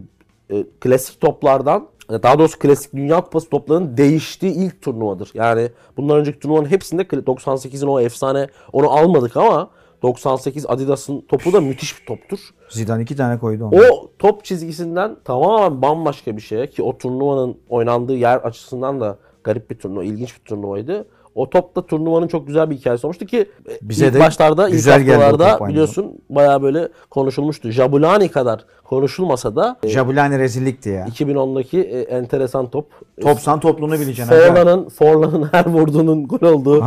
e, 0.50 0.64
klasik 0.80 1.20
toplardan 1.20 1.88
e, 2.10 2.22
daha 2.22 2.38
doğrusu 2.38 2.58
klasik 2.58 2.94
Dünya 2.94 3.20
Kupası 3.20 3.50
toplarının 3.50 3.96
değiştiği 3.96 4.52
ilk 4.54 4.82
turnuvadır. 4.82 5.30
Yani 5.34 5.70
bundan 5.96 6.18
önceki 6.18 6.38
turnuvanın 6.38 6.70
hepsinde 6.70 7.02
kla- 7.02 7.24
98'in 7.24 7.88
o 7.88 8.00
efsane 8.00 8.46
onu 8.72 8.90
almadık 8.90 9.36
ama 9.36 9.70
98 10.02 10.66
Adidas'ın 10.68 11.20
topu 11.20 11.52
da 11.52 11.60
müthiş 11.60 12.00
bir 12.00 12.06
toptur. 12.06 12.38
Zidane 12.68 13.02
iki 13.02 13.16
tane 13.16 13.38
koydu 13.38 13.64
onu. 13.64 13.80
O 13.92 14.10
top 14.18 14.44
çizgisinden 14.44 15.16
tamamen 15.24 15.82
bambaşka 15.82 16.36
bir 16.36 16.42
şeye 16.42 16.70
ki 16.70 16.82
o 16.82 16.98
turnuvanın 16.98 17.58
oynandığı 17.68 18.16
yer 18.16 18.36
açısından 18.36 19.00
da 19.00 19.18
garip 19.44 19.70
bir 19.70 19.78
turnuva, 19.78 20.04
ilginç 20.04 20.34
bir 20.38 20.44
turnuvaydı. 20.44 21.06
O 21.36 21.50
top 21.50 21.76
da 21.76 21.86
turnuvanın 21.86 22.28
çok 22.28 22.46
güzel 22.46 22.70
bir 22.70 22.76
hikayesi 22.76 23.06
olmuştu 23.06 23.26
ki 23.26 23.50
e, 23.68 23.78
Bize 23.82 24.06
ilk 24.06 24.14
de 24.14 24.20
başlarda 24.20 24.68
güzel 24.68 25.00
ilk 25.00 25.12
haftalarda 25.12 25.68
biliyorsun 25.68 26.18
bayağı 26.30 26.62
böyle 26.62 26.88
konuşulmuştu. 27.10 27.70
Jabulani 27.70 28.28
kadar 28.28 28.64
konuşulmasa 28.84 29.56
da 29.56 29.76
e, 29.82 29.88
Jabulani 29.88 30.38
rezillikti 30.38 30.88
ya. 30.88 31.06
2010'daki 31.06 31.80
e, 31.80 32.00
enteresan 32.00 32.70
top. 32.70 32.86
Topsan 33.20 33.60
topluluğunu 33.60 33.94
bileceksin. 33.94 34.34
Forlan'ın 34.34 34.88
Forlan'ın 34.88 35.48
her 35.52 35.66
vurduğunun 35.66 36.28
gol 36.28 36.48
olduğu 36.48 36.84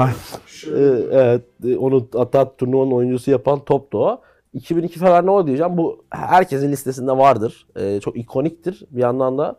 evet 1.11 1.41
onu 1.79 2.07
hatta 2.15 2.55
turnuvanın 2.55 2.91
oyuncusu 2.91 3.31
yapan 3.31 3.59
toptu 3.59 3.97
o. 3.97 4.21
2002 4.53 4.99
Fevernova 4.99 5.47
diyeceğim. 5.47 5.77
Bu 5.77 6.03
herkesin 6.09 6.71
listesinde 6.71 7.11
vardır. 7.11 7.67
E, 7.75 7.99
çok 7.99 8.17
ikoniktir. 8.17 8.83
Bir 8.91 9.01
yandan 9.01 9.37
da 9.37 9.55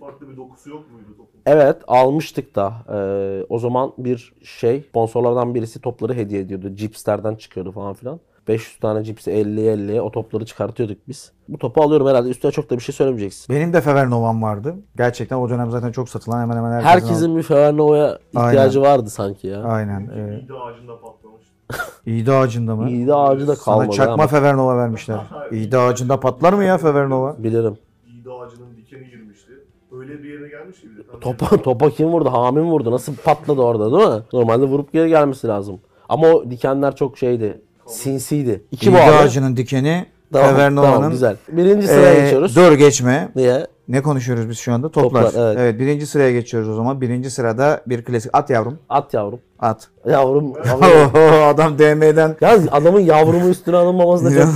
farklı 0.00 0.28
bir 0.28 0.36
dokusu 0.36 0.70
yok 0.70 0.84
muydu 0.92 1.08
topun? 1.16 1.40
evet 1.46 1.76
almıştık 1.86 2.56
da 2.56 2.72
e, 2.92 2.98
o 3.48 3.58
zaman 3.58 3.92
bir 3.98 4.34
şey 4.42 4.80
sponsorlardan 4.88 5.54
birisi 5.54 5.80
topları 5.80 6.14
hediye 6.14 6.40
ediyordu. 6.40 6.74
Cipslerden 6.76 7.34
çıkıyordu 7.34 7.72
falan 7.72 7.94
filan. 7.94 8.20
500 8.48 8.78
tane 8.80 9.04
cipsi 9.04 9.30
50'ye 9.30 9.74
50'ye 9.74 10.00
o 10.00 10.10
topları 10.10 10.44
çıkartıyorduk 10.44 11.08
biz. 11.08 11.32
Bu 11.48 11.58
topu 11.58 11.82
alıyorum 11.82 12.06
herhalde. 12.06 12.28
Üstüne 12.28 12.52
çok 12.52 12.70
da 12.70 12.76
bir 12.76 12.82
şey 12.82 12.94
söylemeyeceksin. 12.94 13.54
Benim 13.56 13.72
de 13.72 13.80
Fevernova'm 13.80 14.42
vardı. 14.42 14.74
Gerçekten 14.96 15.36
o 15.36 15.48
dönem 15.50 15.70
zaten 15.70 15.92
çok 15.92 16.08
satılan 16.08 16.42
hemen 16.42 16.56
hemen 16.56 16.72
herkesin. 16.72 16.88
Herkesin 16.88 17.36
bir 17.36 17.42
Fevernova'ya 17.42 18.18
ihtiyacı 18.32 18.80
vardı 18.82 19.10
sanki 19.10 19.46
ya. 19.46 19.62
Aynen. 19.62 20.00
Ülke 20.00 20.20
E, 20.20 20.40
İğde 20.44 20.54
ağacında 20.54 21.00
patlamış. 21.00 21.42
İğde 22.06 22.32
ağacında 22.32 22.76
mı? 22.76 22.90
İyi 22.90 23.06
de 23.06 23.14
ağacı 23.14 23.48
da 23.48 23.56
Sana 23.56 23.76
kalmadı 23.78 23.96
çakma 23.96 24.12
ama. 24.14 24.26
Fevernova 24.26 24.76
vermişler. 24.76 25.20
İğde 25.50 25.78
ağacında 25.78 26.20
patlar 26.20 26.52
mı 26.52 26.64
ya 26.64 26.78
Fevernova? 26.78 27.36
Bilirim. 27.38 27.78
Öyle 30.10 30.22
bir 30.22 30.28
yere 30.28 30.48
gelmiş. 30.48 30.76
Tam 31.10 31.20
Topa, 31.20 31.56
topa 31.62 31.90
kim 31.90 32.06
vurdu? 32.06 32.32
Hami 32.32 32.60
mi 32.60 32.66
vurdu? 32.66 32.90
Nasıl 32.90 33.14
patladı 33.16 33.60
orada 33.60 33.92
değil 33.98 34.08
mi? 34.10 34.22
Normalde 34.32 34.64
vurup 34.64 34.92
geri 34.92 35.08
gelmesi 35.08 35.48
lazım. 35.48 35.80
Ama 36.08 36.28
o 36.28 36.50
dikenler 36.50 36.96
çok 36.96 37.18
şeydi. 37.18 37.60
Sinsiydi. 37.86 38.64
İki 38.72 38.92
bu 38.92 38.96
ağacının 38.96 39.56
dikeni 39.56 40.06
Tamam, 40.32 40.74
tamam, 40.76 41.10
güzel. 41.10 41.36
Birinci 41.48 41.86
sıraya 41.86 42.14
Ee, 42.14 42.20
geçiyoruz. 42.20 42.56
Dur 42.56 42.72
geçme. 42.72 43.28
Niye? 43.36 43.66
Ne 43.90 44.02
konuşuyoruz 44.02 44.48
biz 44.48 44.58
şu 44.58 44.72
anda? 44.72 44.88
Toplar. 44.88 45.24
Toplar, 45.24 45.56
evet. 45.56 45.80
birinci 45.80 46.06
sıraya 46.06 46.32
geçiyoruz 46.32 46.68
o 46.68 46.74
zaman. 46.74 47.00
Birinci 47.00 47.30
sırada 47.30 47.80
bir 47.86 48.04
klasik. 48.04 48.30
At 48.34 48.50
yavrum. 48.50 48.78
At 48.88 49.14
yavrum. 49.14 49.40
At. 49.58 49.88
Yavrum. 50.06 50.52
Adam 51.44 51.78
DM'den 51.78 52.36
Yalnız 52.40 52.68
adamın 52.70 53.00
yavrumu 53.00 53.48
üstüne 53.48 53.76
alınmaması 53.76 54.24
da 54.24 54.30
çok 54.30 54.48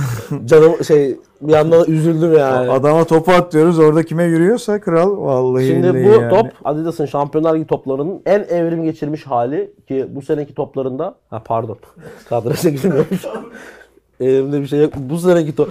canım 0.45 0.83
şey 0.83 1.17
bir 1.41 1.53
yandan 1.53 1.81
da 1.81 1.85
üzüldüm 1.85 2.33
yani. 2.37 2.71
adama 2.71 3.03
topu 3.03 3.31
at 3.31 3.53
diyoruz. 3.53 3.79
Orada 3.79 4.03
kime 4.03 4.23
yürüyorsa 4.23 4.79
kral. 4.79 5.17
Vallahi 5.17 5.67
Şimdi 5.67 5.93
bu 5.93 6.21
yani. 6.21 6.29
top 6.29 6.47
Adidas'ın 6.63 7.05
Şampiyonlar 7.05 7.55
Ligi 7.55 7.67
toplarının 7.67 8.21
en 8.25 8.39
evrim 8.39 8.83
geçirmiş 8.83 9.23
hali 9.27 9.73
ki 9.87 10.07
bu 10.09 10.21
seneki 10.21 10.55
toplarında 10.55 11.15
ha 11.29 11.41
pardon 11.45 11.77
kadraja 12.29 12.69
girmiyormuş. 12.69 13.25
Elimde 14.19 14.61
bir 14.61 14.67
şey 14.67 14.81
yok. 14.81 14.93
Bu 14.97 15.17
seneki 15.17 15.55
top. 15.55 15.69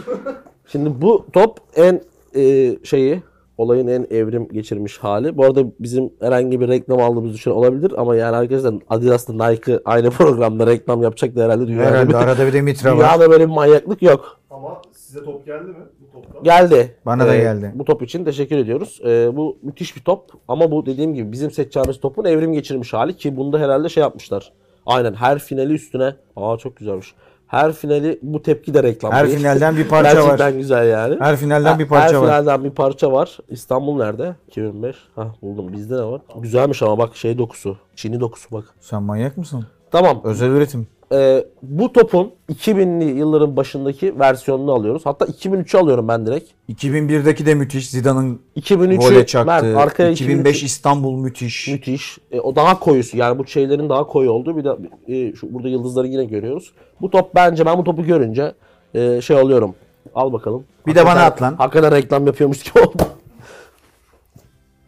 Şimdi 0.67 1.03
bu 1.03 1.27
top 1.33 1.59
en 1.77 2.01
e, 2.37 2.77
şeyi 2.85 3.23
olayın 3.59 3.87
en 3.87 4.07
evrim 4.11 4.49
geçirmiş 4.49 4.99
hali. 4.99 5.37
Bu 5.37 5.45
arada 5.45 5.65
bizim 5.81 6.11
herhangi 6.21 6.61
bir 6.61 6.69
reklam 6.69 7.01
aldığımız 7.01 7.35
düşün 7.35 7.51
olabilir 7.51 7.93
ama 7.97 8.17
yani 8.17 8.37
arkadaşlar 8.37 8.75
Adidas'la 8.91 9.51
Nike 9.51 9.81
aynı 9.85 10.11
programda 10.11 10.67
reklam 10.67 11.03
yapacak 11.03 11.37
da 11.37 11.45
herhalde 11.45 11.67
dünyada, 11.67 11.91
Herhalde 11.91 12.09
bir, 12.09 12.15
arada 12.15 12.47
bir 12.47 12.53
de 12.53 12.61
Mitra 12.63 12.91
var. 12.91 12.97
dünyada 12.99 13.31
böyle 13.31 13.45
bir 13.49 13.53
manyaklık 13.53 14.03
yok. 14.03 14.41
Ama 14.51 14.83
size 14.93 15.25
top 15.25 15.47
geldi 15.47 15.65
mi 15.69 15.75
bu 16.01 16.13
toptan? 16.13 16.43
Geldi. 16.43 16.95
Bana 17.07 17.27
da 17.27 17.35
Ee, 17.35 17.39
geldi. 17.39 17.73
Bu 17.75 17.85
top 17.85 18.03
için 18.03 18.25
teşekkür 18.25 18.57
ediyoruz. 18.57 19.01
Ee, 19.05 19.37
bu 19.37 19.57
müthiş 19.63 19.97
bir 19.97 20.01
top 20.03 20.31
ama 20.49 20.71
bu 20.71 20.87
dediğim 20.87 21.15
gibi 21.15 21.33
bizim 21.33 21.51
seçeceğimiz 21.51 22.01
topun 22.01 22.25
evrim 22.25 22.53
geçirmiş 22.53 22.93
hali 22.93 23.17
ki 23.17 23.37
bunda 23.37 23.59
herhalde 23.59 23.89
şey 23.89 24.01
yapmışlar. 24.01 24.53
Aynen 24.87 25.15
her 25.15 25.39
finali 25.39 25.73
üstüne. 25.73 26.15
Aa 26.37 26.57
çok 26.59 26.77
güzelmiş. 26.77 27.15
Her 27.55 27.73
finali 27.73 28.19
bu 28.23 28.43
tepki 28.43 28.75
de 28.75 28.83
reklam 28.83 29.13
Her 29.13 29.27
değil. 29.27 29.39
finalden 29.39 29.77
bir 29.77 29.89
parça 29.89 30.13
Gerçekten 30.15 30.53
var. 30.53 30.59
güzel 30.59 30.89
yani. 30.89 31.17
Her 31.21 31.37
finalden 31.37 31.79
bir 31.79 31.85
Her 31.85 31.89
parça 31.89 32.21
var. 32.23 32.27
finalden 32.27 32.65
bir 32.65 32.71
parça 32.71 33.13
var. 33.13 33.39
İstanbul 33.49 33.97
nerede? 33.97 34.35
2005. 34.49 34.97
Hah 35.17 35.27
buldum. 35.43 35.73
Bizde 35.73 35.95
ne 35.97 36.05
var? 36.05 36.21
Güzelmiş 36.37 36.83
ama 36.83 36.99
bak 36.99 37.17
şey 37.17 37.39
dokusu. 37.39 37.77
Çini 37.97 38.21
dokusu 38.21 38.49
bak. 38.53 38.65
Sen 38.81 39.03
manyak 39.03 39.37
mısın? 39.37 39.67
Tamam. 39.91 40.21
Özel 40.25 40.49
üretim. 40.49 40.87
Ee, 41.15 41.45
bu 41.63 41.93
topun 41.93 42.33
2000'li 42.53 43.05
yılların 43.19 43.57
başındaki 43.57 44.19
versiyonunu 44.19 44.73
alıyoruz. 44.73 45.07
Hatta 45.07 45.25
2003'ü 45.25 45.79
alıyorum 45.79 46.09
ben 46.09 46.27
direkt. 46.27 46.51
2001'deki 46.73 47.47
de 47.47 47.55
müthiş. 47.55 47.91
Zidane'ın 47.91 48.41
2003'ü 48.57 48.97
gole 48.97 49.27
çaktı. 49.27 49.47
Mert, 49.47 49.77
arkaya 49.77 50.11
2005 50.11 50.57
2003'ü 50.63 50.67
İstanbul 50.67 51.19
müthiş. 51.19 51.69
müthiş. 51.69 52.19
E, 52.33 52.41
o 52.41 52.57
daha 52.57 52.79
koyusu. 52.79 53.17
Yani 53.17 53.39
bu 53.39 53.47
şeylerin 53.47 53.89
daha 53.89 54.07
koyu 54.07 54.31
olduğu 54.31 54.57
bir 54.57 54.65
de 54.65 54.77
e, 55.09 55.35
şu 55.35 55.55
burada 55.55 55.69
yıldızları 55.69 56.07
yine 56.07 56.25
görüyoruz. 56.25 56.73
Bu 57.01 57.11
top 57.11 57.35
bence 57.35 57.67
ben 57.67 57.79
bu 57.79 57.85
topu 57.85 58.05
görünce 58.05 58.55
e, 58.95 59.21
şey 59.21 59.37
oluyorum. 59.37 59.75
Al 60.15 60.33
bakalım. 60.33 60.65
Bir 60.87 60.95
de 60.95 61.07
bana 61.07 61.23
at 61.25 61.43
lan. 61.43 61.55
Hakikaten 61.59 61.93
reklam 61.93 62.27
yapıyormuş 62.27 62.63
gibi 62.73 62.85
oldu. 62.85 63.03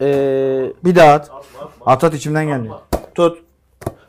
E, 0.01 0.07
Bir 0.85 0.95
daha 0.95 1.13
at. 1.13 1.31
At 1.85 2.03
at 2.03 2.13
içimden 2.13 2.47
geldi. 2.47 2.69
Tut. 3.15 3.46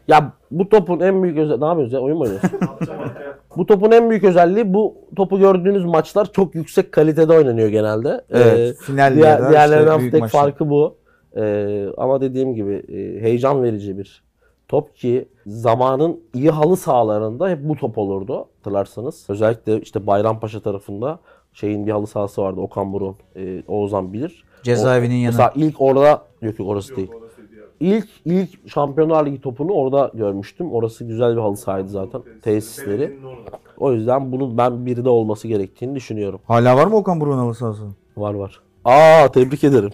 Ya 0.09 0.33
bu 0.51 0.69
topun 0.69 1.01
en 1.01 1.23
büyük 1.23 1.39
özelliği... 1.39 1.61
Ne 1.61 1.67
yapıyoruz 1.67 1.93
ya? 1.93 2.01
Oyun 2.01 2.19
mu 2.19 2.25
oynuyorsun? 2.25 2.51
Bu 3.57 3.67
topun 3.67 3.91
en 3.91 4.11
büyük 4.11 4.25
özelliği 4.25 4.75
bu 4.75 4.95
topu 5.17 5.39
gördüğünüz 5.39 5.85
maçlar 5.85 6.33
çok 6.33 6.55
yüksek 6.55 6.93
kalitede 6.93 7.33
oynanıyor 7.33 7.69
genelde. 7.69 8.21
Evet, 8.31 8.59
E, 8.59 8.73
final 8.75 9.15
diğer, 9.15 9.51
diğerlerinden 9.51 9.87
işte 9.91 9.99
büyük 10.01 10.13
tek 10.13 10.21
maçlar. 10.21 10.41
farkı 10.43 10.71
bu. 10.71 10.97
Ee, 11.37 11.87
ama 11.97 12.21
dediğim 12.21 12.55
gibi 12.55 12.75
e, 12.75 13.23
heyecan 13.23 13.63
verici 13.63 13.99
bir 13.99 14.23
top 14.69 14.97
ki 14.97 15.29
zamanın 15.47 16.21
iyi 16.35 16.51
halı 16.51 16.77
sahalarında 16.77 17.49
hep 17.49 17.59
bu 17.69 17.77
top 17.77 17.99
olurdu 17.99 18.47
hatırlarsanız. 18.59 19.27
Özellikle 19.29 19.81
işte 19.81 20.07
Bayrampaşa 20.07 20.61
tarafında 20.61 21.19
şeyin 21.53 21.87
bir 21.87 21.93
halı 21.93 22.07
sahası 22.07 22.43
vardı 22.43 22.61
Okan 22.61 22.93
Burun. 22.93 23.17
E, 23.37 23.63
Oğuzhan 23.69 24.13
bilir. 24.13 24.45
Cezaevinin 24.63 25.15
O- 25.15 25.19
yanı. 25.19 25.27
Mesela 25.27 25.53
ilk 25.55 25.81
orada 25.81 26.23
yok 26.43 26.59
yok 26.59 26.69
orası 26.69 26.97
değil. 26.97 27.09
Yok 27.09 27.17
orasıydı 27.23 27.27
ya. 27.27 27.28
İlk 27.81 28.09
ilk 28.25 28.71
Şampiyonlar 28.71 29.27
Ligi 29.27 29.41
topunu 29.41 29.73
orada 29.73 30.11
görmüştüm. 30.15 30.73
Orası 30.73 31.05
güzel 31.05 31.37
bir 31.37 31.41
halı 31.41 31.57
sahaydı 31.57 31.89
zaten 31.89 32.23
tesisleri. 32.43 33.19
O 33.79 33.93
yüzden 33.93 34.33
bunun 34.33 34.59
ben 34.59 34.87
biri 34.87 35.05
de 35.05 35.09
olması 35.09 35.49
gerektiğini 35.49 35.95
düşünüyorum. 35.95 36.41
Hala 36.47 36.77
var 36.77 36.87
mı 36.87 36.97
Okan 36.97 37.21
Buruk'un 37.21 37.39
halı 37.39 37.55
sahası? 37.55 37.83
Var 38.17 38.35
var. 38.35 38.61
Aa 38.85 39.29
tebrik 39.33 39.65
ederim. 39.65 39.91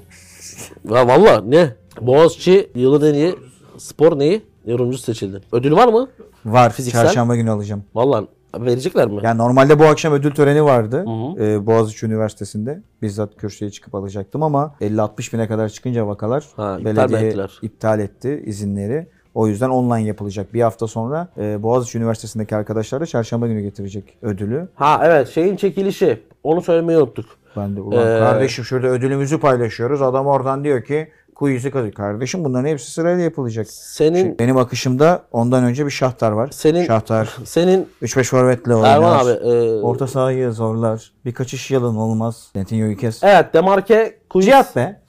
Ya 0.91 1.09
valla 1.09 1.41
ne? 1.41 1.75
Boğaziçi 2.01 2.71
yılın 2.75 3.07
en 3.11 3.15
iyi 3.15 3.35
spor 3.79 4.19
neyi? 4.19 4.43
Yorumcusu 4.67 5.03
seçildi. 5.03 5.41
Ödül 5.53 5.73
var 5.73 5.89
mı? 5.89 6.09
Var. 6.45 6.73
Fiziksel? 6.73 7.05
Çarşamba 7.05 7.37
günü 7.37 7.51
alacağım. 7.51 7.85
Valla 7.95 8.25
verecekler 8.61 9.09
mi? 9.09 9.21
Yani 9.23 9.39
normalde 9.39 9.79
bu 9.79 9.85
akşam 9.85 10.13
ödül 10.13 10.31
töreni 10.31 10.65
vardı. 10.65 11.05
hı. 11.07 11.45
Ee, 11.45 11.67
Boğaziçi 11.67 12.07
Üniversitesi'nde. 12.07 12.83
Bizzat 13.03 13.37
kürsüye 13.37 13.71
çıkıp 13.71 13.95
alacaktım 13.95 14.43
ama 14.43 14.75
50-60 14.81 15.33
bine 15.33 15.49
kadar 15.49 15.69
çıkınca 15.69 16.07
vakalar 16.07 16.45
Ha, 16.57 16.77
iptal 16.79 16.97
belediye 17.11 17.29
ettiler? 17.29 17.59
iptal 17.63 18.01
etti 18.01 18.43
izinleri. 18.47 19.07
O 19.35 19.47
yüzden 19.49 19.69
online 19.71 20.03
yapılacak. 20.09 20.55
Bir 20.55 20.61
hafta 20.63 20.87
sonra 20.87 21.29
e, 21.39 21.63
Boğaziçi 21.63 21.99
Üniversitesi'ndeki 21.99 22.57
arkadaşlar 22.57 23.01
da 23.01 23.07
çarşamba 23.07 23.47
günü 23.47 23.61
getirecek 23.61 24.19
ödülü. 24.23 24.69
Ha 24.75 25.01
evet 25.05 25.29
şeyin 25.29 25.57
çekilişi. 25.57 26.23
Onu 26.43 26.63
söylemeyi 26.63 26.99
unuttuk. 26.99 27.27
Ben 27.57 27.77
de 27.77 27.81
ulan 27.81 28.07
Ee, 28.17 28.19
kardeşim 28.19 28.65
şurada 28.65 28.87
ödülümüzü 28.87 29.41
paylaşıyoruz. 29.41 30.03
Adam 30.03 30.27
oradan 30.27 30.65
diyor 30.65 30.85
ki 30.85 31.09
quiz'i 31.35 31.71
kazıyor. 31.71 31.95
Kardeşim 31.95 32.45
bunların 32.45 32.69
hepsi 32.69 32.91
sırayla 32.91 33.23
yapılacak. 33.25 33.67
Senin 33.71 34.19
Şimdi 34.19 34.39
benim 34.39 34.57
akışımda 34.57 35.23
ondan 35.33 35.65
önce 35.65 35.87
bir 35.87 35.91
Şahtar 35.91 36.33
var. 36.33 36.49
Senin- 36.53 36.87
Şahtar 36.87 37.37
senin 37.45 37.89
3-5 38.03 38.25
forvetle 38.25 38.75
oynar. 38.75 38.97
Erman 38.97 39.19
abi 39.19 39.31
e, 39.31 39.81
Orta 39.81 40.07
sahayı 40.07 40.53
zorlar. 40.53 41.13
Bir 41.25 41.33
kaçış 41.35 41.71
yalın 41.71 41.97
olmaz. 41.97 42.49
Netinho'yu 42.55 42.97
kes. 42.97 43.23
evet 43.23 43.55
Demarke 43.55 44.19
quiz 44.31 44.47
Cihat 44.47 44.77
be. 44.77 45.01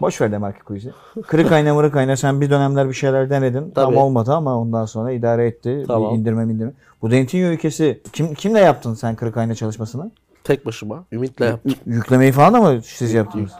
Boş 0.00 0.20
ver 0.20 0.32
Demarki 0.32 0.60
Quiz'i. 0.64 0.92
Kırık 1.26 1.52
ayna 1.52 1.74
mırık 1.74 1.96
ayna 1.96 2.16
sen 2.16 2.40
bir 2.40 2.50
dönemler 2.50 2.88
bir 2.88 2.94
şeyler 2.94 3.30
denedin. 3.30 3.70
Tam 3.70 3.84
Tabii. 3.84 3.96
olmadı 3.96 4.32
ama 4.32 4.58
ondan 4.58 4.86
sonra 4.86 5.12
idare 5.12 5.46
etti. 5.46 5.84
Tamam. 5.86 6.12
Bir 6.14 6.18
indirme 6.18 6.44
indirme. 6.44 6.72
Bu 7.02 7.10
Dentinho 7.10 7.46
ülkesi 7.48 8.00
kim, 8.12 8.34
kimle 8.34 8.60
yaptın 8.60 8.94
sen 8.94 9.14
kırık 9.16 9.36
ayna 9.36 9.54
çalışmasını? 9.54 10.10
Tek 10.44 10.66
başıma 10.66 11.04
Ümit'le 11.12 11.40
yaptım. 11.40 11.72
Yüklemeyi 11.86 12.32
falan 12.32 12.54
da 12.54 12.60
mı 12.60 12.80
siz 12.84 13.12
yaptınız? 13.12 13.50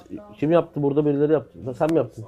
Kim 0.41 0.53
yaptı 0.53 0.83
burada 0.83 1.05
birileri 1.07 1.33
yaptı. 1.33 1.59
Sen 1.79 1.93
mi 1.93 1.97
yaptın? 1.99 2.25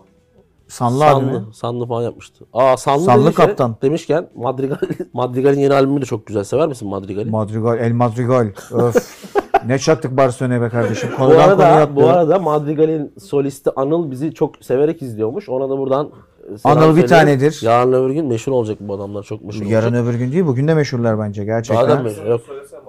Sanlı 0.69 1.05
abi 1.05 1.25
mi? 1.25 1.33
Sanlı, 1.33 1.55
Sanlı 1.55 1.87
falan 1.87 2.03
yapmıştı. 2.03 2.45
Aa 2.53 2.77
Sanlı, 2.77 3.05
Sanlı 3.05 3.25
demişke- 3.31 3.35
kaptan. 3.35 3.77
Demişken 3.83 4.29
Madrigal, 4.35 4.77
Madrigal'in 5.13 5.61
yeni 5.61 5.75
albümü 5.75 6.01
de 6.01 6.05
çok 6.05 6.27
güzel. 6.27 6.45
Sever 6.45 6.69
misin 6.69 6.89
Madrigal'i? 6.89 7.31
Madrigal, 7.31 7.79
El 7.79 7.93
Madrigal. 7.93 8.47
Öf. 8.73 9.25
ne 9.67 9.79
çaktık 9.79 10.17
Barcelona'ya 10.17 10.63
be 10.63 10.69
kardeşim. 10.69 11.09
Bu 11.13 11.17
Konudan 11.17 11.35
konuya 11.37 11.49
arada, 11.49 11.67
atlıyor. 11.83 12.07
bu 12.07 12.11
arada 12.11 12.39
Madrigal'in 12.39 13.13
solisti 13.21 13.71
Anıl 13.77 14.11
bizi 14.11 14.35
çok 14.35 14.57
severek 14.65 15.03
izliyormuş. 15.03 15.49
Ona 15.49 15.71
da 15.71 15.79
buradan 15.79 16.11
e, 16.55 16.59
selam 16.59 16.79
Anıl 16.79 16.97
bir 16.97 17.01
söyleyelim. 17.09 17.09
tanedir. 17.27 17.61
Yarın 17.63 17.93
öbür 17.93 18.11
gün 18.15 18.27
meşhur 18.27 18.53
olacak 18.53 18.79
bu 18.81 18.95
adamlar. 18.95 19.23
Çok 19.23 19.45
meşhur 19.45 19.67
Yarın 19.67 19.87
olacak. 19.95 20.05
öbür 20.05 20.15
gün 20.19 20.33
değil 20.33 20.47
bugün 20.47 20.69
de 20.69 20.75
meşhurlar 20.75 21.19
bence 21.19 21.45
gerçekten. 21.45 21.89
Daha 21.89 21.99
da 21.99 22.03
meşhur. 22.03 22.27
Yok. 22.27 22.41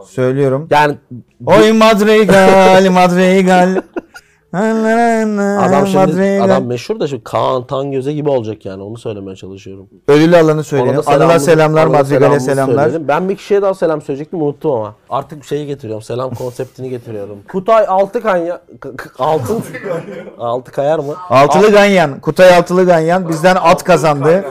Söylüyorum. 0.05 0.67
Yani 0.71 0.95
Oy 1.45 1.71
Madrigal, 1.71 2.89
Madrigal. 2.91 3.81
adam 4.53 5.87
şimdi 5.87 5.97
Madrigal. 5.97 6.45
adam 6.45 6.65
meşhur 6.65 6.99
da 6.99 7.07
şimdi 7.07 7.23
Kaan 7.23 7.67
Tangöze 7.67 8.13
gibi 8.13 8.29
olacak 8.29 8.65
yani. 8.65 8.83
Onu 8.83 8.97
söylemeye 8.97 9.35
çalışıyorum. 9.35 9.89
Ödül 10.07 10.39
alanı 10.39 10.63
söyleyelim. 10.63 11.01
Anıl'a 11.05 11.39
selamlar, 11.39 11.83
Anıl'a 11.85 11.97
Madrigal'e 11.97 12.39
selamlar. 12.39 12.83
söyleyelim. 12.83 13.07
Ben 13.07 13.29
bir 13.29 13.35
kişiye 13.35 13.61
daha 13.61 13.73
selam 13.73 14.01
söyleyecektim 14.01 14.41
unuttum 14.41 14.71
ama. 14.71 14.95
Artık 15.09 15.45
şeyi 15.45 15.67
getiriyorum. 15.67 16.03
Selam 16.03 16.33
konseptini 16.33 16.89
getiriyorum. 16.89 17.37
Kutay 17.51 17.85
Altıkaya 17.87 18.61
Altın 19.19 19.63
Altı 20.39 20.71
kayar 20.71 20.99
mı? 20.99 21.13
Altılı 21.29 21.71
Ganyan, 21.71 22.19
Kutay 22.19 22.55
Altılı 22.55 22.85
Ganyan 22.85 23.29
bizden 23.29 23.55
at 23.61 23.83
kazandı. 23.83 24.45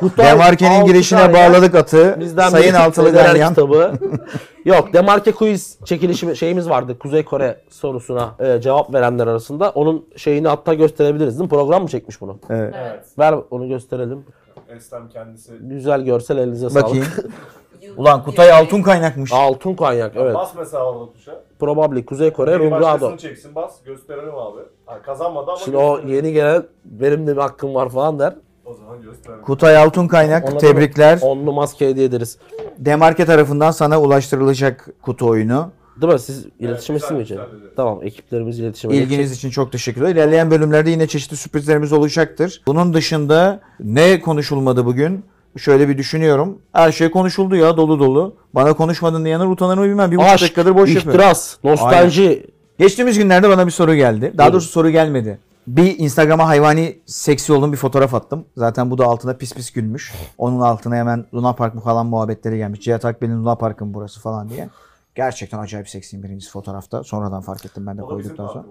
Kutay 0.00 0.26
Demarke'nin 0.32 0.84
girişine 0.86 1.34
bağladık 1.34 1.74
atı. 1.74 2.16
Bizden 2.20 2.48
Sayın 2.48 2.74
Altılı 2.74 3.12
Ganyan. 3.12 3.48
kitabı. 3.48 3.92
Yok 4.64 4.92
Demarke 4.92 5.32
quiz 5.32 5.78
çekilişi 5.84 6.36
şeyimiz 6.36 6.68
vardı. 6.70 6.98
Kuzey 6.98 7.24
Kore 7.24 7.60
sorusuna 7.70 8.34
e, 8.40 8.60
cevap 8.60 8.94
verenler 8.94 9.26
arasında. 9.26 9.70
Onun 9.70 10.06
şeyini 10.16 10.48
hatta 10.48 10.74
gösterebiliriz 10.74 11.38
değil 11.38 11.50
mi? 11.50 11.56
Program 11.56 11.82
mı 11.82 11.88
çekmiş 11.88 12.20
bunu? 12.20 12.38
Evet. 12.50 12.74
Evet. 12.78 13.04
Ver 13.18 13.34
onu 13.50 13.68
gösterelim. 13.68 14.24
Eslem 14.68 15.08
kendisi. 15.08 15.52
Güzel 15.60 16.02
görsel 16.04 16.38
elinize 16.38 16.74
Bakayım. 16.82 17.04
sağlık. 17.04 17.30
Ulan 17.96 18.22
Kutay 18.24 18.52
Altun 18.52 18.82
kaynakmış. 18.82 19.32
Altın 19.32 19.74
konyak 19.74 20.12
evet. 20.16 20.34
Bas 20.34 20.52
mesela 20.58 20.84
orada 20.92 21.12
tuşa. 21.12 21.40
Probably 21.58 22.04
Kuzey 22.04 22.32
Kore 22.32 22.52
Biri 22.52 22.64
Rumbrado. 22.64 22.82
başkasını 22.82 23.18
çeksin 23.18 23.54
bas. 23.54 23.82
Gösterelim 23.84 24.34
abi. 24.34 24.60
Ha, 24.86 25.02
kazanmadı 25.02 25.50
ama 25.50 25.56
Şimdi 25.60 25.76
o 25.76 25.96
gösterelim. 25.96 26.14
yeni 26.16 26.32
gelen 26.32 26.62
benim 26.84 27.26
de 27.26 27.36
bir 27.36 27.40
hakkım 27.40 27.74
var 27.74 27.88
falan 27.88 28.18
der. 28.18 28.34
O 28.64 28.74
zaman 28.74 29.02
gösterelim. 29.02 29.42
Kutay 29.42 29.76
Altun 29.76 30.08
kaynak. 30.08 30.44
Ona 30.44 30.54
da 30.54 30.58
Tebrikler. 30.58 31.18
Onlu 31.22 31.52
maske 31.52 31.88
hediye 31.88 32.06
ederiz. 32.06 32.38
Demarke 32.78 33.24
tarafından 33.24 33.70
sana 33.70 34.00
ulaştırılacak 34.00 34.88
kutu 35.02 35.26
oyunu. 35.26 35.70
Değil 36.00 36.12
mi? 36.12 36.18
Siz 36.18 36.46
iletişim 36.60 36.94
güzel, 36.94 37.06
etsin 37.06 37.16
mi 37.16 37.22
için? 37.22 37.36
güzel 37.36 37.52
dedi. 37.52 37.72
Tamam 37.76 37.98
ekiplerimiz 38.02 38.58
iletişim 38.58 38.90
İlginiz 38.90 39.32
için 39.32 39.50
çok 39.50 39.72
teşekkürler. 39.72 40.08
İlerleyen 40.08 40.50
bölümlerde 40.50 40.90
yine 40.90 41.06
çeşitli 41.06 41.36
sürprizlerimiz 41.36 41.92
olacaktır. 41.92 42.62
Bunun 42.66 42.94
dışında 42.94 43.60
ne 43.80 44.20
konuşulmadı 44.20 44.86
bugün? 44.86 45.24
Şöyle 45.58 45.88
bir 45.88 45.98
düşünüyorum. 45.98 46.58
Her 46.72 46.92
şey 46.92 47.10
konuşuldu 47.10 47.56
ya 47.56 47.76
dolu 47.76 47.98
dolu. 47.98 48.34
Bana 48.54 48.72
konuşmadın 48.72 49.24
diyenler 49.24 49.46
utanır 49.46 49.78
mı 49.78 49.84
bilmem. 49.84 50.10
Bir 50.10 50.16
buçuk 50.16 50.30
Aşk, 50.30 50.42
dakikadır 50.42 50.74
boş 50.74 50.94
yapıyor. 50.94 51.14
ihtiras, 51.14 51.56
nostalji. 51.64 52.46
Geçtiğimiz 52.78 53.18
günlerde 53.18 53.48
bana 53.48 53.66
bir 53.66 53.72
soru 53.72 53.94
geldi. 53.94 54.20
Daha 54.22 54.46
Buyurun. 54.46 54.52
doğrusu 54.52 54.68
soru 54.68 54.90
gelmedi. 54.90 55.38
Bir 55.66 55.98
Instagram'a 55.98 56.48
hayvani 56.48 56.98
seksi 57.06 57.52
olduğum 57.52 57.72
bir 57.72 57.76
fotoğraf 57.76 58.14
attım. 58.14 58.44
Zaten 58.56 58.90
bu 58.90 58.98
da 58.98 59.04
altına 59.06 59.34
pis 59.36 59.54
pis 59.54 59.70
gülmüş. 59.72 60.12
Onun 60.38 60.60
altına 60.60 60.96
hemen 60.96 61.24
Luna 61.34 61.52
Park 61.52 61.74
mı 61.74 61.80
falan 61.80 62.06
muhabbetleri 62.06 62.56
gelmiş. 62.56 62.80
Cihat 62.80 63.04
Akbel'in 63.04 63.44
Luna 63.44 63.54
Park'ın 63.54 63.94
burası 63.94 64.20
falan 64.20 64.48
diye. 64.48 64.68
Gerçekten 65.14 65.58
acayip 65.58 65.88
seksiyim 65.88 66.22
birincisi 66.22 66.50
fotoğrafta. 66.50 67.04
Sonradan 67.04 67.40
fark 67.40 67.64
ettim 67.64 67.86
ben 67.86 67.98
de 67.98 68.02
koyduktan 68.02 68.46
sonra. 68.46 68.64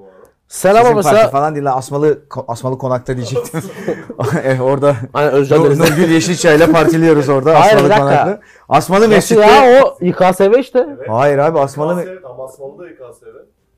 Selam 0.47 0.77
Sizin 0.77 0.91
ama 0.91 1.01
parti 1.01 1.15
mesela 1.15 1.29
falan 1.29 1.55
değil 1.55 1.65
lan 1.65 1.77
asmalı 1.77 2.19
ko- 2.29 2.45
asmalı 2.47 2.77
konakta 2.77 3.15
diyecektim. 3.17 3.61
evet, 4.43 4.61
orada 4.61 4.95
hani 5.13 5.27
Özcan 5.27 5.59
Nur-. 5.61 5.79
Nurgül 5.79 6.09
Yeşilçay'la 6.11 6.71
partiliyoruz 6.71 7.29
orada 7.29 7.59
Hayır, 7.59 7.75
asmalı 7.75 7.89
dakika. 7.89 8.05
konakta. 8.07 8.39
Asmalı 8.69 8.99
Nasıl 9.01 9.11
mescitte. 9.11 9.41
ya 9.45 9.83
o 9.83 9.97
İKSV 10.01 10.59
işte. 10.59 10.87
Evet. 10.97 11.09
Hayır 11.09 11.37
abi 11.37 11.59
asmalı 11.59 11.95
mı? 11.95 12.01
Asmalı 12.45 12.79
da 12.79 12.89
İKSV. 12.89 13.25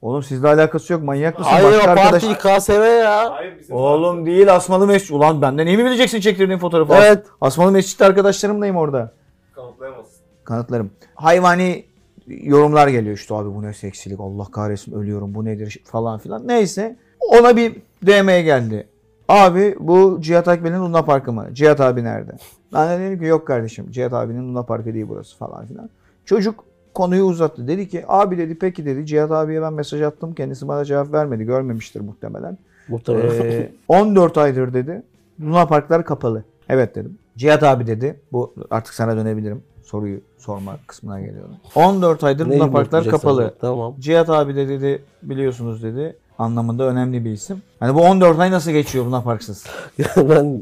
Oğlum 0.04 0.24
sizle 0.24 0.48
alakası 0.48 0.94
yok 0.94 1.04
manyak 1.04 1.40
mısın? 1.40 1.52
Hayır 1.52 1.68
o 1.68 1.72
Başka 1.72 1.86
parti 1.96 2.02
arkadaş- 2.02 2.24
İKSV 2.24 3.00
ya. 3.04 3.32
Hayır 3.36 3.60
bizim 3.60 3.76
Oğlum 3.76 4.26
değil 4.26 4.56
Asmalı 4.56 4.88
Mescit. 4.88 5.12
Ulan 5.12 5.42
benden 5.42 5.68
iyi 5.68 5.78
mi 5.78 5.86
bileceksin 5.86 6.20
çektirdiğin 6.20 6.60
fotoğrafı? 6.60 6.94
Evet. 6.94 7.26
Asmalı 7.42 7.72
Mescid'de 7.72 8.06
arkadaşlarımlayım 8.06 8.76
orada. 8.76 9.12
kanıtlayamazsın. 9.56 10.22
Kanıtlarım. 10.44 10.92
Hayvani 11.16 11.86
yorumlar 12.28 12.88
geliyor 12.88 13.16
işte 13.18 13.36
abi 13.36 13.56
bu 13.56 13.62
ne 13.64 13.74
seksilik 13.74 14.20
Allah 14.20 14.46
kahretsin 14.52 14.94
ölüyorum 14.94 15.36
bu 15.36 15.46
nedir 15.46 15.78
falan 15.86 16.20
filan. 16.20 16.48
Neyse 16.48 16.96
ona 17.20 17.58
bir 17.58 17.76
DM'ye 18.06 18.42
geldi. 18.42 18.88
Abi 19.28 19.76
bu 19.80 20.18
Cihat 20.22 20.48
Akbel'in 20.48 20.80
Luna 20.80 21.02
Parkı 21.06 21.34
mı? 21.34 21.48
Cihat 21.54 21.82
abi 21.82 22.04
nerede? 22.04 22.32
Ben 22.74 22.90
de 22.90 23.04
dedim 23.04 23.20
ki 23.20 23.26
yok 23.26 23.48
kardeşim 23.48 23.92
Cihat 23.92 24.14
abinin 24.14 24.50
Luna 24.50 24.64
Parkı 24.64 24.94
değil 24.94 25.06
burası 25.10 25.38
falan 25.38 25.66
filan. 25.66 25.90
Çocuk 26.26 26.64
konuyu 26.94 27.24
uzattı. 27.24 27.68
Dedi 27.68 27.90
ki 27.90 28.06
abi 28.08 28.38
dedi 28.38 28.58
peki 28.60 28.86
dedi 28.86 29.06
Cihat 29.06 29.32
abiye 29.32 29.62
ben 29.62 29.74
mesaj 29.74 30.02
attım. 30.02 30.34
Kendisi 30.34 30.68
bana 30.68 30.86
cevap 30.86 31.14
vermedi. 31.14 31.44
Görmemiştir 31.44 32.02
muhtemelen. 32.02 32.58
Muhtemelen. 32.88 33.46
Ee, 33.46 33.72
14 33.88 34.38
aydır 34.38 34.74
dedi. 34.74 35.04
Luna 35.42 35.66
Parklar 35.66 36.06
kapalı. 36.06 36.44
Evet 36.70 36.96
dedim. 36.96 37.18
Cihat 37.38 37.64
abi 37.64 37.88
dedi. 37.88 38.20
Bu 38.32 38.54
artık 38.72 38.94
sana 38.94 39.18
dönebilirim. 39.18 39.64
Soruyu 39.84 40.22
sorma 40.38 40.78
kısmına 40.88 41.20
geliyorum. 41.20 41.56
14 41.76 42.24
aydır 42.24 42.50
Neyi 42.50 42.60
Luna 42.60 42.72
Parklar 42.72 43.06
kapalı. 43.06 43.54
Tamam. 43.62 43.96
Cihat 44.00 44.30
abi 44.30 44.56
de 44.56 44.68
dedi 44.68 45.04
biliyorsunuz 45.24 45.84
dedi. 45.84 46.16
Anlamında 46.38 46.84
önemli 46.84 47.26
bir 47.26 47.32
isim. 47.32 47.62
Hani 47.80 47.96
bu 47.96 48.02
14 48.02 48.40
ay 48.40 48.52
nasıl 48.52 48.72
geçiyor 48.72 49.06
Luna 49.06 49.22
Parksız? 49.22 49.66
ben 50.18 50.62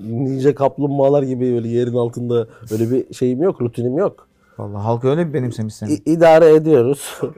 ninja 0.00 0.54
kaplumbağalar 0.54 1.22
gibi 1.22 1.54
böyle 1.54 1.68
yerin 1.68 1.94
altında 1.94 2.46
öyle 2.72 2.90
bir 2.90 3.14
şeyim 3.14 3.42
yok, 3.42 3.60
rutinim 3.60 3.98
yok. 3.98 4.28
Vallahi 4.58 4.82
halk 4.82 5.04
öyle 5.04 5.28
bir 5.28 5.34
benimsemiş 5.34 5.74
seni. 5.74 5.92
İ- 5.92 6.02
idare 6.12 6.54
ediyoruz. 6.54 7.20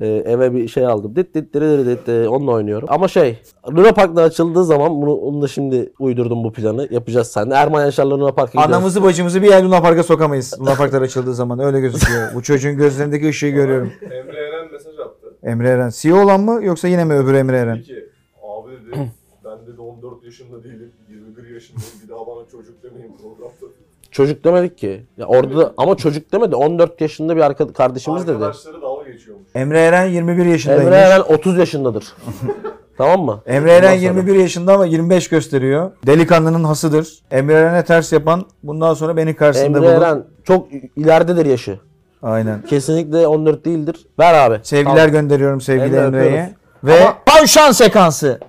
Ee, 0.00 0.06
eve 0.06 0.54
bir 0.54 0.68
şey 0.68 0.86
aldım. 0.86 1.16
Dit 1.16 1.34
dit 1.34 1.54
diri 1.54 1.64
diri 1.64 1.86
dit, 1.86 2.08
e, 2.08 2.28
onunla 2.28 2.52
oynuyorum. 2.52 2.88
Ama 2.90 3.08
şey, 3.08 3.42
Luna 3.70 3.92
Park'ta 3.92 4.22
açıldığı 4.22 4.64
zaman 4.64 5.02
bunu 5.02 5.14
onu 5.14 5.42
da 5.42 5.48
şimdi 5.48 5.92
uydurdum 5.98 6.44
bu 6.44 6.52
planı. 6.52 6.88
Yapacağız 6.90 7.26
seninle. 7.26 7.54
Erman 7.54 7.84
Yaşar'la 7.84 8.18
Luna 8.20 8.32
Park'a 8.32 8.50
gidiyoruz. 8.50 8.70
Anamızı 8.74 9.02
bacımızı 9.02 9.42
bir 9.42 9.48
yer 9.48 9.62
Luna 9.62 9.80
Park'a 9.82 10.02
sokamayız. 10.02 10.60
Luna 10.60 10.74
Parklar 10.74 11.02
açıldığı 11.02 11.34
zaman 11.34 11.58
öyle 11.58 11.80
gözüküyor. 11.80 12.34
Bu 12.34 12.42
çocuğun 12.42 12.76
gözlerindeki 12.76 13.28
ışığı 13.28 13.48
görüyorum. 13.48 13.92
Emre 14.02 14.38
Eren 14.38 14.72
mesaj 14.72 14.98
attı. 14.98 15.26
Emre 15.42 15.68
Eren. 15.68 15.90
CEO 15.94 16.24
olan 16.24 16.40
mı 16.40 16.64
yoksa 16.64 16.88
yine 16.88 17.04
mi 17.04 17.14
öbür 17.14 17.34
Emre 17.34 17.56
Eren? 17.56 17.76
Dedi 17.76 17.84
ki 17.84 18.08
abi 18.42 18.72
dedi 18.72 19.10
ben 19.44 19.66
dedi 19.66 19.80
14 19.80 20.24
yaşında 20.24 20.64
değilim 20.64 20.92
21 21.08 21.50
yaşındayım 21.54 21.92
bir 22.04 22.08
daha 22.08 22.26
bana 22.26 22.46
çocuk 22.52 22.82
demeyin 22.82 23.12
programda. 23.22 23.74
Çocuk 24.10 24.44
demedik 24.44 24.78
ki. 24.78 25.06
Ya 25.16 25.26
orada 25.26 25.56
da, 25.58 25.72
ama 25.76 25.96
çocuk 25.96 26.32
demedi. 26.32 26.54
14 26.56 27.00
yaşında 27.00 27.36
bir 27.36 27.40
arka, 27.40 27.72
kardeşimiz 27.72 28.22
dedi. 28.22 28.32
Arkadaşları 28.36 28.82
dalga 28.82 29.10
geçiyormuş. 29.10 29.48
Emre 29.54 29.80
Eren 29.80 30.04
21 30.06 30.44
yaşındaymış. 30.46 30.86
Emre 30.86 30.96
Eren 30.96 31.20
30 31.20 31.58
yaşındadır. 31.58 32.04
tamam 32.98 33.20
mı? 33.20 33.42
Emre 33.46 33.72
Eren 33.72 33.82
Ondan 33.92 33.96
sonra- 34.08 34.20
21 34.20 34.34
yaşında 34.34 34.74
ama 34.74 34.86
25 34.86 35.28
gösteriyor. 35.28 35.90
Delikanlının 36.06 36.64
hasıdır. 36.64 37.08
Emre 37.30 37.54
Eren'e 37.54 37.84
ters 37.84 38.12
yapan 38.12 38.44
bundan 38.62 38.94
sonra 38.94 39.16
beni 39.16 39.36
karşısında 39.36 39.78
Emre 39.78 39.80
bulur. 39.80 40.02
Eren 40.02 40.24
çok 40.44 40.68
ileridedir 40.96 41.46
yaşı. 41.46 41.78
Aynen. 42.22 42.62
Kesinlikle 42.62 43.26
14 43.26 43.64
değildir. 43.64 44.06
Ver 44.18 44.34
abi. 44.34 44.60
Sevgiler 44.62 45.06
Al. 45.06 45.10
gönderiyorum 45.10 45.60
sevgili 45.60 45.96
Emre 45.96 46.06
Emre'ye. 46.06 46.26
öpüyoruz. 46.28 46.52
Ve 46.84 47.12
tavşan 47.26 47.72
sekansı. 47.72 48.40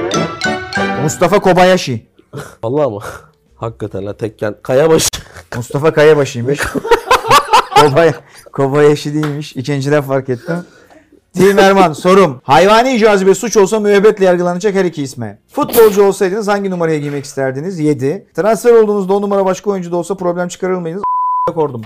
Mustafa 1.02 1.38
Kobayashi. 1.38 2.06
Vallahi 2.64 2.90
mı? 2.90 3.00
Hakikaten 3.60 4.06
la 4.06 4.16
tekken. 4.16 4.54
Kayabaşı. 4.62 5.08
Mustafa 5.56 5.92
Kayabaşı'ymış. 5.92 6.60
Kobay, 7.80 8.12
Kobayashi 8.52 9.14
değilmiş. 9.14 9.56
İkinciden 9.56 10.02
fark 10.02 10.28
ettim. 10.28 10.56
Tim 11.32 11.58
Erman 11.58 11.92
sorum. 11.92 12.40
Hayvani 12.44 12.98
cazibe 12.98 13.34
suç 13.34 13.56
olsa 13.56 13.80
müebbetle 13.80 14.24
yargılanacak 14.24 14.74
her 14.74 14.84
iki 14.84 15.02
isme. 15.02 15.38
Futbolcu 15.48 16.04
olsaydınız 16.04 16.48
hangi 16.48 16.70
numaraya 16.70 16.98
giymek 16.98 17.24
isterdiniz? 17.24 17.78
7. 17.78 18.26
Transfer 18.34 18.72
olduğunuzda 18.72 19.14
o 19.14 19.22
numara 19.22 19.44
başka 19.44 19.70
oyuncu 19.70 19.92
da 19.92 19.96
olsa 19.96 20.14
problem 20.14 20.48
çıkarılmayınız. 20.48 21.02
kordum. 21.54 21.82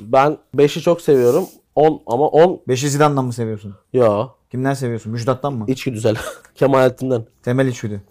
Ben 0.00 0.38
5'i 0.56 0.82
çok 0.82 1.00
seviyorum. 1.00 1.44
10 1.74 2.02
ama 2.06 2.26
10 2.28 2.60
5'i 2.68 2.88
Zidane'dan 2.88 3.24
mı 3.24 3.32
seviyorsun? 3.32 3.74
ya 3.92 4.28
Kimden 4.50 4.74
seviyorsun? 4.74 5.12
Müjdat'tan 5.12 5.52
mı? 5.52 5.64
içgüdüsel. 5.68 6.16
Kemalettin'den. 6.54 7.24
Temel 7.42 7.66
içgüdü. 7.66 8.02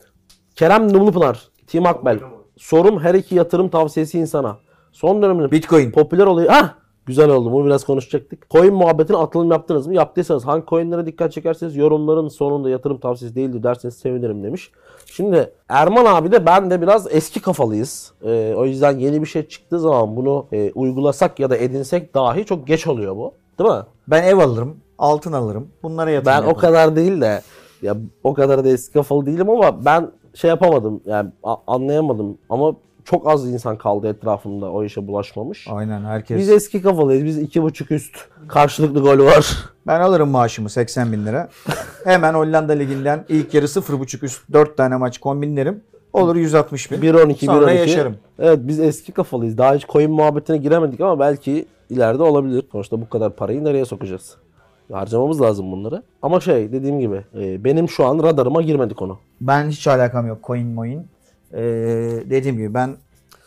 Kerem 0.56 0.93
Numlupınar. 0.93 1.47
Tim 1.67 1.86
Akbel. 1.86 2.19
Sorum 2.58 3.00
her 3.00 3.13
iki 3.13 3.36
yatırım 3.36 3.70
tavsiyesi 3.70 4.20
insana. 4.20 4.58
Son 4.92 5.22
dönemde 5.22 5.52
Bitcoin. 5.52 5.92
popüler 5.92 6.26
oluyor. 6.26 6.50
Hah! 6.50 6.74
Güzel 7.06 7.30
oldu. 7.30 7.52
Bunu 7.52 7.66
biraz 7.66 7.84
konuşacaktık. 7.84 8.50
Coin 8.52 8.74
muhabbetine 8.74 9.18
atılım 9.18 9.52
yaptınız 9.52 9.88
mı? 9.88 9.94
Yaptıysanız 9.94 10.46
hangi 10.46 10.66
coinlere 10.66 11.06
dikkat 11.06 11.32
çekerseniz 11.32 11.76
yorumların 11.76 12.28
sonunda 12.28 12.70
yatırım 12.70 12.98
tavsiyesi 12.98 13.36
değildi 13.36 13.63
derseniz 13.63 13.96
sevinirim 13.96 14.44
demiş. 14.44 14.72
Şimdi 15.06 15.54
Erman 15.70 16.06
abi 16.06 16.32
de 16.32 16.46
ben 16.46 16.70
de 16.70 16.82
biraz 16.82 17.08
eski 17.12 17.42
kafalıyız. 17.42 18.13
Ee, 18.26 18.54
o 18.58 18.66
yüzden 18.66 19.00
yeni 19.00 19.22
bir 19.22 19.26
şey 19.28 19.48
çıktığı 19.48 19.80
zaman 19.80 20.16
bunu 20.16 20.46
e, 20.52 20.72
uygulasak 20.76 21.39
ya 21.39 21.50
da 21.50 21.58
edinsek 21.58 22.13
dahi 22.16 22.46
çok 22.46 22.68
geç 22.68 22.88
oluyor 22.88 23.16
bu. 23.16 23.34
Değil 23.60 23.70
mi? 23.70 23.82
Ben 24.08 24.24
ev 24.24 24.38
alırım. 24.38 24.78
Altın 25.00 25.34
alırım. 25.34 25.68
Bunlara 25.84 26.10
yatırım 26.10 26.34
Ben 26.34 26.42
o 26.42 26.48
yaparım. 26.48 26.60
kadar 26.62 26.96
değil 26.96 27.22
de 27.22 27.42
ya 27.82 27.96
o 28.24 28.34
kadar 28.34 28.63
da 28.66 28.70
eski 28.70 28.94
kafalı 28.94 29.26
değilim 29.26 29.50
ama 29.50 29.86
ben 29.86 30.12
şey 30.34 30.50
yapamadım 30.50 31.02
yani 31.06 31.30
anlayamadım 31.67 32.38
ama 32.50 32.76
çok 33.06 33.28
az 33.28 33.48
insan 33.48 33.78
kaldı 33.78 34.08
etrafımda 34.08 34.72
o 34.72 34.84
işe 34.84 35.08
bulaşmamış. 35.08 35.67
Aynen 35.69 36.06
herkes. 36.06 36.38
Biz 36.38 36.50
eski 36.50 36.82
kafalıyız. 36.82 37.26
Biz 37.26 37.38
iki 37.38 37.63
buçuk 37.63 37.91
üst 37.91 38.15
karşılıklı 38.48 39.02
gol 39.02 39.26
var. 39.26 39.58
Ben 39.88 40.00
alırım 40.02 40.30
maaşımı 40.30 40.69
80 40.69 41.12
bin 41.12 41.26
lira. 41.26 41.50
Hemen 42.04 42.34
Hollanda 42.34 42.74
Ligi'nden 42.74 43.26
ilk 43.30 43.54
yarı 43.54 43.65
0.5 43.65 44.26
üst 44.26 44.54
4 44.54 44.78
tane 44.78 44.96
maç 44.98 45.17
kombinlerim. 45.17 45.82
Olur 46.13 46.36
160 46.36 46.91
bin. 46.91 46.98
1-12, 46.98 47.46
Sonra 47.46 47.72
1-12. 47.72 47.78
yaşarım. 47.78 48.15
Evet 48.39 48.60
biz 48.62 48.80
eski 48.80 49.12
kafalıyız. 49.12 49.58
Daha 49.58 49.76
hiç 49.76 49.88
coin 49.88 50.12
muhabbetine 50.12 50.58
giremedik 50.58 51.02
ama 51.02 51.19
belki 51.19 51.65
ileride 51.89 52.24
olabilir. 52.24 52.65
Sonuçta 52.72 53.02
bu 53.02 53.10
kadar 53.10 53.36
parayı 53.36 53.63
nereye 53.63 53.86
sokacağız? 53.86 54.36
Harcamamız 54.91 55.41
lazım 55.41 55.72
bunları. 55.72 56.04
Ama 56.22 56.39
şey 56.39 56.72
dediğim 56.72 57.00
gibi 57.00 57.24
e, 57.36 57.63
benim 57.63 57.89
şu 57.89 58.06
an 58.06 58.24
radarıma 58.24 58.62
girmedi 58.62 58.93
konu. 58.93 59.19
Ben 59.41 59.69
hiç 59.69 59.88
alakam 59.88 60.28
yok 60.28 60.38
coin 60.43 60.67
moin. 60.67 61.08
Ee, 61.54 61.60
dediğim 62.30 62.58
gibi 62.58 62.74
ben 62.74 62.96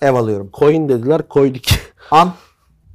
ev 0.03 0.15
alıyorum. 0.15 0.51
Coin 0.53 0.89
dediler 0.89 1.29
koyduk. 1.29 1.63
An 2.11 2.33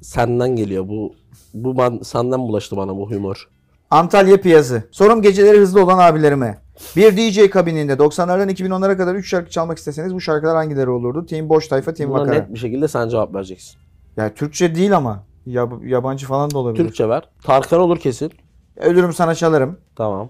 Senden 0.01 0.55
geliyor 0.55 0.87
bu. 0.87 1.15
Bu 1.53 1.77
ben 1.77 1.99
senden 2.03 2.39
bulaştı 2.39 2.77
bana 2.77 2.97
bu 2.97 3.11
humor. 3.11 3.49
Antalya 3.89 4.41
Piyazı. 4.41 4.83
Sorum 4.91 5.21
geceleri 5.21 5.57
hızlı 5.57 5.83
olan 5.83 5.99
abilerime. 5.99 6.57
Bir 6.95 7.17
DJ 7.17 7.49
kabininde 7.49 7.93
90'lardan 7.93 8.51
2010'lara 8.51 8.97
kadar 8.97 9.15
3 9.15 9.29
şarkı 9.29 9.49
çalmak 9.51 9.77
isteseniz 9.77 10.13
bu 10.13 10.21
şarkılar 10.21 10.55
hangileri 10.55 10.89
olurdu? 10.89 11.25
Team 11.25 11.49
Boş 11.49 11.67
Tayfa, 11.67 11.93
Team 11.93 12.09
Buna 12.09 12.21
Vakara. 12.21 12.35
net 12.35 12.53
bir 12.53 12.59
şekilde 12.59 12.87
sen 12.87 13.09
cevap 13.09 13.35
vereceksin. 13.35 13.79
Ya 14.17 14.33
Türkçe 14.33 14.75
değil 14.75 14.97
ama. 14.97 15.23
Yab- 15.47 15.87
yabancı 15.87 16.27
falan 16.27 16.51
da 16.51 16.57
olabilir. 16.57 16.83
Türkçe 16.83 17.09
ver. 17.09 17.29
Tarkan 17.43 17.79
olur 17.79 17.97
kesin. 17.97 18.31
Ölürüm 18.77 19.13
sana 19.13 19.35
çalarım. 19.35 19.77
Tamam. 19.95 20.29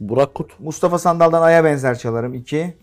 Burak 0.00 0.34
Kut. 0.34 0.60
Mustafa 0.60 0.98
Sandal'dan 0.98 1.42
Ay'a 1.42 1.64
benzer 1.64 1.98
çalarım. 1.98 2.34
2. 2.34 2.74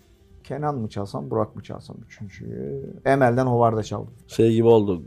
Kenan 0.43 0.75
mı 0.75 0.89
çalsam, 0.89 1.29
Burak 1.31 1.55
mı 1.55 1.63
çalsam? 1.63 1.95
Üçüncüyü. 2.05 2.93
Emel'den 3.05 3.45
Hovarda 3.45 3.83
çaldım. 3.83 4.13
Şey 4.27 4.53
gibi 4.53 4.67
oldu. 4.67 5.01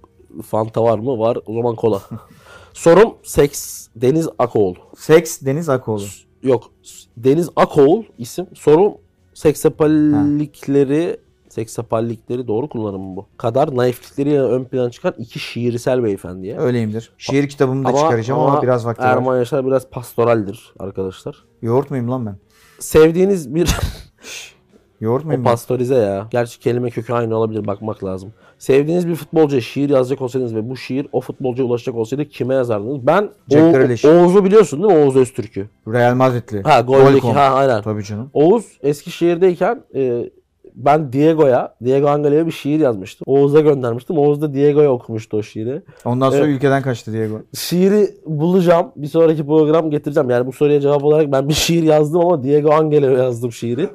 Fanta 0.46 0.82
var 0.82 0.98
mı? 0.98 1.18
Var. 1.18 1.38
O 1.46 1.54
zaman 1.54 1.76
kola. 1.76 2.02
Sorum 2.72 3.14
seks 3.22 3.88
Deniz 3.96 4.28
Akoğlu. 4.38 4.76
Seks 4.96 5.42
Deniz 5.42 5.68
Akoğlu. 5.68 6.04
Yok. 6.42 6.70
Deniz 7.16 7.48
Akoğul 7.56 8.02
isim. 8.18 8.46
Sorum 8.54 8.92
seksapallikleri 9.34 11.20
seksapallikleri 11.56 12.48
doğru 12.48 12.68
kullanım 12.68 13.00
mı 13.00 13.16
bu? 13.16 13.26
Kadar 13.36 13.76
naiflikleriyle 13.76 14.40
ön 14.40 14.64
plana 14.64 14.90
çıkan 14.90 15.14
iki 15.18 15.38
şiirsel 15.38 16.04
beyefendiye. 16.04 16.58
Öyleyimdir. 16.58 17.12
Şiir 17.18 17.48
kitabımı 17.48 17.84
da 17.84 17.92
çıkaracağım 17.92 18.40
ama, 18.40 18.62
biraz 18.62 18.86
vakti 18.86 19.02
var. 19.02 19.12
Erman 19.12 19.38
Yaşar 19.38 19.66
biraz 19.66 19.90
pastoraldir 19.90 20.74
arkadaşlar. 20.78 21.44
Yoğurt 21.62 21.90
muyum 21.90 22.10
lan 22.10 22.26
ben? 22.26 22.36
Sevdiğiniz 22.78 23.54
bir 23.54 23.68
Yoğurt 25.00 25.24
o 25.24 25.26
muyum 25.26 25.44
ben? 25.44 25.50
pastorize 25.50 25.94
ya. 25.94 26.28
Gerçi 26.30 26.60
kelime 26.60 26.90
kökü 26.90 27.12
aynı 27.12 27.36
olabilir 27.36 27.66
bakmak 27.66 28.04
lazım. 28.04 28.32
Sevdiğiniz 28.58 29.08
bir 29.08 29.14
futbolcuya 29.14 29.60
şiir 29.60 29.90
yazacak 29.90 30.22
olsaydınız 30.22 30.54
ve 30.54 30.70
bu 30.70 30.76
şiir 30.76 31.06
o 31.12 31.20
futbolcuya 31.20 31.68
ulaşacak 31.68 31.94
olsaydı 31.94 32.28
kime 32.28 32.54
yazardınız? 32.54 33.06
Ben 33.06 33.30
o. 33.54 34.08
Oğuz'u 34.08 34.44
biliyorsun 34.44 34.82
değil 34.82 34.94
mi? 34.94 35.04
Oğuz 35.04 35.16
Öztürk'ü. 35.16 35.68
Real 35.88 36.14
Madridli. 36.14 36.62
Ha 36.62 36.80
goldeki 36.80 37.32
ha 37.32 37.54
aynen. 37.54 37.82
Tabii 37.82 38.04
canım. 38.04 38.30
Oğuz 38.34 38.78
Eskişehir'deyken 38.82 39.82
e, 39.94 40.30
ben 40.76 41.12
Diego'ya, 41.12 41.74
Diego 41.84 42.08
Angele'ye 42.08 42.46
bir 42.46 42.50
şiir 42.50 42.80
yazmıştım. 42.80 43.24
Oğuz'a 43.26 43.60
göndermiştim. 43.60 44.18
Oğuz 44.18 44.42
da 44.42 44.54
Diego'ya 44.54 44.90
okumuştu 44.92 45.36
o 45.36 45.42
şiiri. 45.42 45.82
Ondan 46.04 46.30
sonra 46.30 46.44
Evet. 46.46 46.56
ülkeden 46.56 46.82
kaçtı 46.82 47.12
Diego. 47.12 47.40
Şiiri 47.54 48.10
bulacağım. 48.26 48.92
Bir 48.96 49.06
sonraki 49.06 49.46
program 49.46 49.90
getireceğim. 49.90 50.30
Yani 50.30 50.46
bu 50.46 50.52
soruya 50.52 50.80
cevap 50.80 51.04
olarak 51.04 51.32
ben 51.32 51.48
bir 51.48 51.54
şiir 51.54 51.82
yazdım 51.82 52.20
ama 52.20 52.42
Diego 52.42 52.70
Angele'ye 52.72 53.12
yazdım 53.18 53.52
şiiri. 53.52 53.88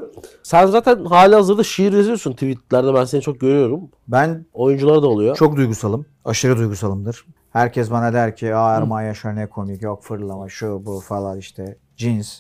Sen 0.43 0.65
zaten 0.67 1.05
hali 1.05 1.35
hazırda 1.35 1.63
şiir 1.63 1.93
yazıyorsun 1.93 2.31
tweetlerde. 2.33 2.93
Ben 2.93 3.03
seni 3.05 3.21
çok 3.21 3.39
görüyorum. 3.39 3.81
Ben 4.07 4.45
Oyuncular 4.53 5.01
da 5.01 5.07
oluyor. 5.07 5.35
çok 5.35 5.55
duygusalım. 5.57 6.05
Aşırı 6.25 6.57
duygusalımdır. 6.57 7.25
Herkes 7.51 7.91
bana 7.91 8.13
der 8.13 8.35
ki 8.35 8.55
Aa 8.55 8.75
Erman 8.77 9.01
Yaşar 9.01 9.35
ne 9.35 9.47
komik 9.49 9.81
yok 9.81 10.03
fırlama 10.03 10.49
şu 10.49 10.81
bu 10.85 10.99
falan 10.99 11.37
işte 11.37 11.77
cins. 11.97 12.39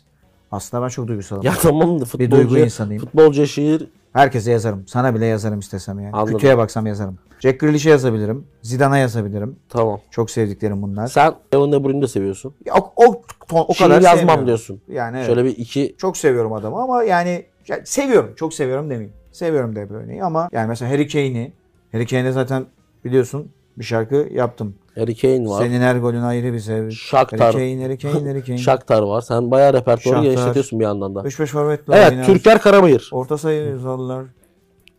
Aslında 0.51 0.83
ben 0.83 0.89
çok 0.89 1.07
duygusalım. 1.07 1.43
Ya 1.43 1.53
tamam 1.61 1.99
da 2.01 2.05
bir 2.19 2.31
duygu 2.31 2.57
insanıyım. 2.57 3.01
futbolcuya 3.03 3.47
şiir 3.47 3.87
Herkese 4.13 4.51
yazarım. 4.51 4.87
Sana 4.87 5.15
bile 5.15 5.25
yazarım 5.25 5.59
istesem 5.59 5.99
yani. 5.99 6.13
Anladım. 6.13 6.33
Kötüye 6.33 6.57
baksam 6.57 6.85
yazarım. 6.87 7.19
Jack 7.39 7.59
Grealish'e 7.59 7.89
yazabilirim. 7.89 8.47
Zidane'a 8.61 8.97
yazabilirim. 8.97 9.55
tamam. 9.69 9.99
Çok 10.11 10.31
sevdiklerim 10.31 10.81
bunlar. 10.81 11.07
Sen 11.07 11.33
Kevin 11.51 11.71
De 11.71 11.83
Bruyne'i 11.83 12.01
de 12.01 12.07
seviyorsun. 12.07 12.53
Ya 12.65 12.73
O, 12.75 12.93
o, 12.95 13.21
ton- 13.47 13.65
o 13.67 13.73
şiir 13.73 13.85
kadar 13.85 13.95
yazmam 14.01 14.17
sevmiyorum. 14.17 14.45
diyorsun. 14.47 14.81
Yani 14.87 15.17
evet. 15.17 15.27
Şöyle 15.27 15.45
bir 15.45 15.57
iki 15.57 15.95
Çok 15.97 16.17
seviyorum 16.17 16.53
adamı 16.53 16.81
ama 16.81 17.03
yani, 17.03 17.45
yani 17.67 17.81
seviyorum. 17.85 18.33
Çok 18.35 18.53
seviyorum 18.53 18.89
demeyeyim. 18.89 19.13
Seviyorum 19.31 19.75
De 19.75 19.89
Bruyne'yi 19.89 20.23
ama 20.23 20.49
yani 20.51 20.67
mesela 20.67 20.91
Harry 20.91 21.07
Kane'i 21.07 21.53
Harry 21.91 22.05
Kane'e 22.07 22.31
zaten 22.31 22.65
biliyorsun 23.05 23.51
bir 23.77 23.83
şarkı 23.83 24.27
yaptım. 24.31 24.75
Harry 24.95 25.15
Kane 25.17 25.49
var. 25.49 25.63
Senin 25.63 25.81
her 25.81 25.95
golün 25.95 26.21
ayrı 26.21 26.53
bir 26.53 26.59
sev. 26.59 26.89
Shakhtar. 26.91 27.39
Harry 27.53 27.53
Kane, 27.75 27.83
Harry 27.83 27.97
Kane, 27.97 28.29
Harry 28.29 28.43
Kane. 28.45 28.57
Shakhtar 28.57 29.01
var. 29.01 29.21
Sen 29.21 29.51
bayağı 29.51 29.73
repertuarı 29.73 30.15
Shakhtar. 30.15 30.23
genişletiyorsun 30.31 30.79
bir 30.79 30.83
yandan 30.85 31.15
da. 31.15 31.19
3-5 31.21 31.45
forvetle 31.45 31.93
Evet, 31.95 32.11
oynar. 32.11 32.25
Türker 32.25 32.59
Karabayır. 32.61 33.09
Orta 33.13 33.37
sayı 33.37 33.75
uzarlar. 33.75 34.25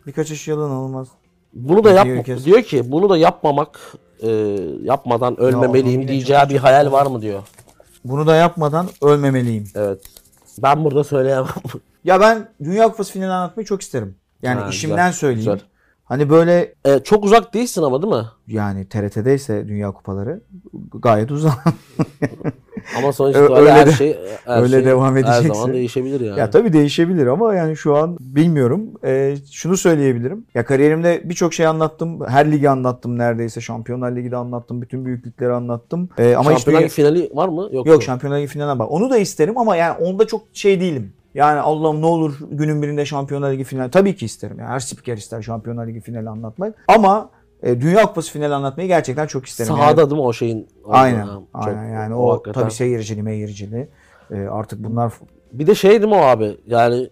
Birkaç 0.06 0.30
iş 0.30 0.48
yalan 0.48 0.70
olmaz. 0.70 1.08
Bunu 1.54 1.84
da 1.84 1.90
Diyor 1.94 2.06
yapma. 2.06 2.22
kes. 2.22 2.44
Diyor 2.44 2.62
ki 2.62 2.92
bunu 2.92 3.10
da 3.10 3.16
yapmamak, 3.16 3.80
e, 4.22 4.30
yapmadan 4.82 5.40
ölmemeliyim 5.40 6.00
yine 6.00 6.10
diyeceği 6.12 6.40
bir 6.50 6.56
hayal 6.56 6.92
var 6.92 7.06
mı 7.06 7.22
diyor. 7.22 7.42
Bunu 8.04 8.26
da 8.26 8.34
yapmadan 8.36 8.86
ölmemeliyim. 9.02 9.64
Evet. 9.74 10.00
Ben 10.62 10.84
burada 10.84 11.04
söyleyemem. 11.04 11.46
Ya 12.04 12.20
ben 12.20 12.48
Dünya 12.64 12.88
Kupası 12.88 13.12
finali 13.12 13.32
anlatmayı 13.32 13.66
çok 13.66 13.82
isterim. 13.82 14.14
Yani 14.42 14.60
Ha, 14.60 14.68
işimden 14.68 14.96
güzel, 15.08 15.12
söyleyeyim. 15.12 15.52
güzel. 15.52 15.68
Hani 16.12 16.30
böyle 16.30 16.74
E, 16.84 16.98
çok 16.98 17.24
uzak 17.24 17.54
değilsin 17.54 17.82
ama 17.82 18.02
değil 18.02 18.14
mi? 18.14 18.24
yani 18.46 18.88
TRT'deyse 18.88 19.68
Dünya 19.68 19.90
Kupaları 19.92 20.40
gayet 20.94 21.30
uzak. 21.30 21.52
Ama 22.98 23.12
sonuçta 23.12 23.40
Ö- 23.40 23.56
öyle, 23.56 23.72
her 23.72 23.86
de- 23.86 23.92
şey 23.92 24.18
her 24.44 24.62
öyle 24.62 24.76
şey 24.76 24.84
devam 24.84 25.16
Her 25.16 25.20
edecekse. 25.20 25.48
zaman 25.54 25.72
değişebilir 25.72 26.20
yani. 26.20 26.38
Ya 26.38 26.50
tabii 26.50 26.72
değişebilir 26.72 27.26
ama 27.26 27.54
yani 27.54 27.76
şu 27.76 27.96
an 27.96 28.16
bilmiyorum. 28.20 28.90
Ee, 29.04 29.36
şunu 29.52 29.76
söyleyebilirim. 29.76 30.46
Ya 30.54 30.64
kariyerimde 30.64 31.20
birçok 31.24 31.54
şey 31.54 31.66
anlattım. 31.66 32.26
Her 32.28 32.52
ligi 32.52 32.70
anlattım 32.70 33.18
neredeyse. 33.18 33.60
Şampiyonlar 33.60 34.16
Ligi'de 34.16 34.36
anlattım. 34.36 34.82
Bütün 34.82 35.04
büyüklükleri 35.04 35.52
anlattım. 35.52 36.08
Ee, 36.18 36.34
ama 36.34 36.50
Şampiyonlar 36.50 36.82
Ligi 36.82 36.94
finali 36.94 37.30
var 37.34 37.48
mı? 37.48 37.68
Yok. 37.72 37.86
Yok? 37.86 38.02
Şampiyonlar 38.02 38.38
Ligi 38.38 38.46
finaline 38.48 38.78
bak. 38.78 38.90
Onu 38.92 39.10
da 39.10 39.18
isterim 39.18 39.58
ama 39.58 39.76
yani 39.76 39.96
onda 39.98 40.26
çok 40.26 40.42
şey 40.52 40.80
değilim. 40.80 41.12
Yani 41.34 41.60
Allah'ım 41.60 42.00
ne 42.02 42.06
olur 42.06 42.38
günün 42.50 42.82
birinde 42.82 43.04
Şampiyonlar 43.06 43.52
Ligi 43.52 43.64
finali. 43.64 43.90
Tabii 43.90 44.16
ki 44.16 44.24
isterim. 44.24 44.58
Yani 44.58 44.68
her 44.68 44.80
spiker 44.80 45.16
ister 45.16 45.42
Şampiyonlar 45.42 45.86
Ligi 45.86 46.00
finali 46.00 46.28
anlatmak. 46.28 46.74
Ama 46.88 47.30
e, 47.62 47.80
Dünya 47.80 48.02
Kupası 48.02 48.32
finali 48.32 48.54
anlatmayı 48.54 48.88
gerçekten 48.88 49.26
çok 49.26 49.46
isterim. 49.46 49.68
Sahada 49.74 50.00
Yani- 50.00 50.10
değil 50.10 50.20
mi 50.20 50.26
o 50.26 50.32
şeyin? 50.32 50.68
aynen. 50.88 51.26
Çok- 51.26 51.42
aynen 51.54 51.88
yani 51.88 52.14
o, 52.14 52.32
hakikaten. 52.32 52.60
tabii 52.62 52.72
seyircili 52.72 53.22
meyircili. 53.22 53.88
E, 54.30 54.40
artık 54.40 54.84
bunlar 54.84 55.12
Bir 55.52 55.66
de 55.66 55.74
şey 55.74 55.90
değil 55.90 56.12
mi 56.12 56.14
o 56.14 56.22
abi? 56.22 56.56
Yani 56.66 57.08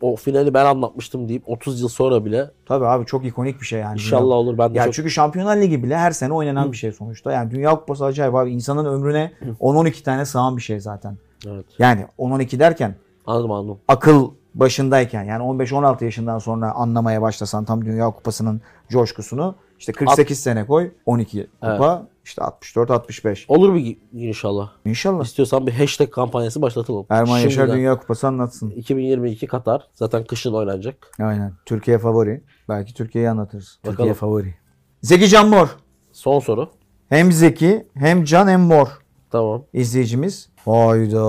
o 0.00 0.16
finali 0.16 0.54
ben 0.54 0.64
anlatmıştım 0.64 1.28
deyip 1.28 1.42
30 1.48 1.80
yıl 1.80 1.88
sonra 1.88 2.24
bile 2.24 2.50
tabii 2.66 2.86
abi 2.86 3.06
çok 3.06 3.24
ikonik 3.26 3.60
bir 3.60 3.66
şey 3.66 3.80
yani. 3.80 3.92
inşallah 3.94 4.34
olur 4.34 4.58
ben 4.58 4.74
de 4.74 4.78
Ya 4.78 4.84
çok 4.84 4.94
çünkü 4.94 5.10
Şampiyonlar 5.10 5.56
Ligi 5.56 5.82
bile 5.82 5.96
her 5.96 6.10
sene 6.10 6.32
oynanan 6.32 6.72
bir 6.72 6.76
şey 6.76 6.92
sonuçta. 6.92 7.32
Yani 7.32 7.50
Dünya 7.50 7.70
Kupası 7.70 8.04
acayip 8.04 8.34
abi. 8.34 8.50
İnsanın 8.50 8.84
ömrüne 8.84 9.32
10-12 9.60 10.02
tane 10.02 10.24
sığan 10.24 10.56
bir 10.56 10.62
şey 10.62 10.80
zaten. 10.80 11.16
Evet. 11.46 11.64
Yani 11.78 12.06
10-12 12.18 12.58
derken 12.58 12.94
Anladım 13.26 13.50
anladım. 13.52 13.78
akıl 13.88 14.30
başındayken 14.54 15.24
yani 15.24 15.42
15-16 15.42 16.04
yaşından 16.04 16.38
sonra 16.38 16.72
anlamaya 16.72 17.22
başlasan 17.22 17.64
tam 17.64 17.84
Dünya 17.84 18.10
Kupası'nın 18.10 18.60
coşkusunu 18.88 19.54
işte 19.78 19.92
48 19.92 20.40
sene 20.40 20.66
koy 20.66 20.92
12 21.06 21.46
kupa 21.60 22.06
işte 22.24 22.42
64-65. 22.42 23.44
Olur 23.48 23.74
bir 23.74 23.98
inşallah. 24.12 24.70
İnşallah. 24.84 25.24
İstiyorsan 25.24 25.66
bir 25.66 25.72
hashtag 25.72 26.10
kampanyası 26.10 26.62
başlatalım. 26.62 27.06
Erman 27.10 27.38
Yaşar 27.38 27.50
Şimdiden. 27.50 27.76
Dünya 27.76 27.98
Kupası 27.98 28.26
anlatsın. 28.26 28.70
2022 28.70 29.46
Katar. 29.46 29.88
Zaten 29.94 30.24
kışın 30.24 30.52
oynanacak. 30.52 31.10
Aynen. 31.20 31.52
Türkiye 31.66 31.98
favori. 31.98 32.44
Belki 32.68 32.94
Türkiye'yi 32.94 33.30
anlatırız. 33.30 33.78
Bakalım. 33.82 33.96
Türkiye 33.96 34.14
favori. 34.14 34.54
Zeki 35.02 35.28
Can 35.28 35.48
Mor. 35.48 35.68
Son 36.12 36.38
soru. 36.38 36.70
Hem 37.08 37.32
Zeki 37.32 37.86
hem 37.94 38.24
Can 38.24 38.48
hem 38.48 38.60
Mor 38.60 38.88
Tamam. 39.30 39.64
izleyicimiz. 39.72 40.48
Hayda. 40.64 41.24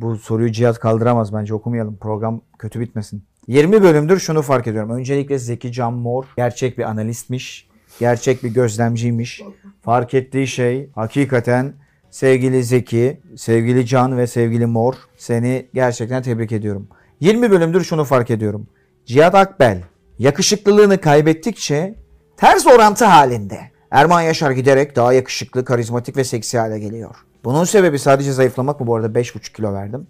Bu 0.00 0.16
soruyu 0.16 0.52
Cihat 0.52 0.78
kaldıramaz 0.78 1.34
bence 1.34 1.54
okumayalım. 1.54 1.96
Program 1.96 2.40
kötü 2.58 2.80
bitmesin. 2.80 3.24
20 3.48 3.82
bölümdür 3.82 4.18
şunu 4.18 4.42
fark 4.42 4.66
ediyorum. 4.66 4.90
Öncelikle 4.90 5.38
Zeki 5.38 5.72
Can 5.72 5.92
Mor 5.92 6.24
gerçek 6.36 6.78
bir 6.78 6.82
analistmiş. 6.82 7.68
Gerçek 8.00 8.44
bir 8.44 8.54
gözlemciymiş. 8.54 9.42
Fark 9.82 10.14
ettiği 10.14 10.46
şey 10.46 10.90
hakikaten 10.94 11.74
sevgili 12.10 12.64
Zeki, 12.64 13.20
sevgili 13.36 13.86
Can 13.86 14.18
ve 14.18 14.26
sevgili 14.26 14.66
Mor 14.66 14.94
seni 15.16 15.68
gerçekten 15.74 16.22
tebrik 16.22 16.52
ediyorum. 16.52 16.88
20 17.20 17.50
bölümdür 17.50 17.84
şunu 17.84 18.04
fark 18.04 18.30
ediyorum. 18.30 18.66
Cihat 19.06 19.34
Akbel 19.34 19.82
yakışıklılığını 20.18 21.00
kaybettikçe 21.00 21.94
ters 22.36 22.66
orantı 22.66 23.04
halinde. 23.04 23.60
Erman 23.90 24.20
Yaşar 24.22 24.50
giderek 24.50 24.96
daha 24.96 25.12
yakışıklı, 25.12 25.64
karizmatik 25.64 26.16
ve 26.16 26.24
seksi 26.24 26.58
hale 26.58 26.78
geliyor. 26.78 27.16
Bunun 27.44 27.64
sebebi 27.64 27.98
sadece 27.98 28.32
zayıflamak 28.32 28.80
mı? 28.80 28.86
Bu 28.86 28.96
arada 28.96 29.20
5,5 29.20 29.52
kilo 29.52 29.72
verdim. 29.74 30.06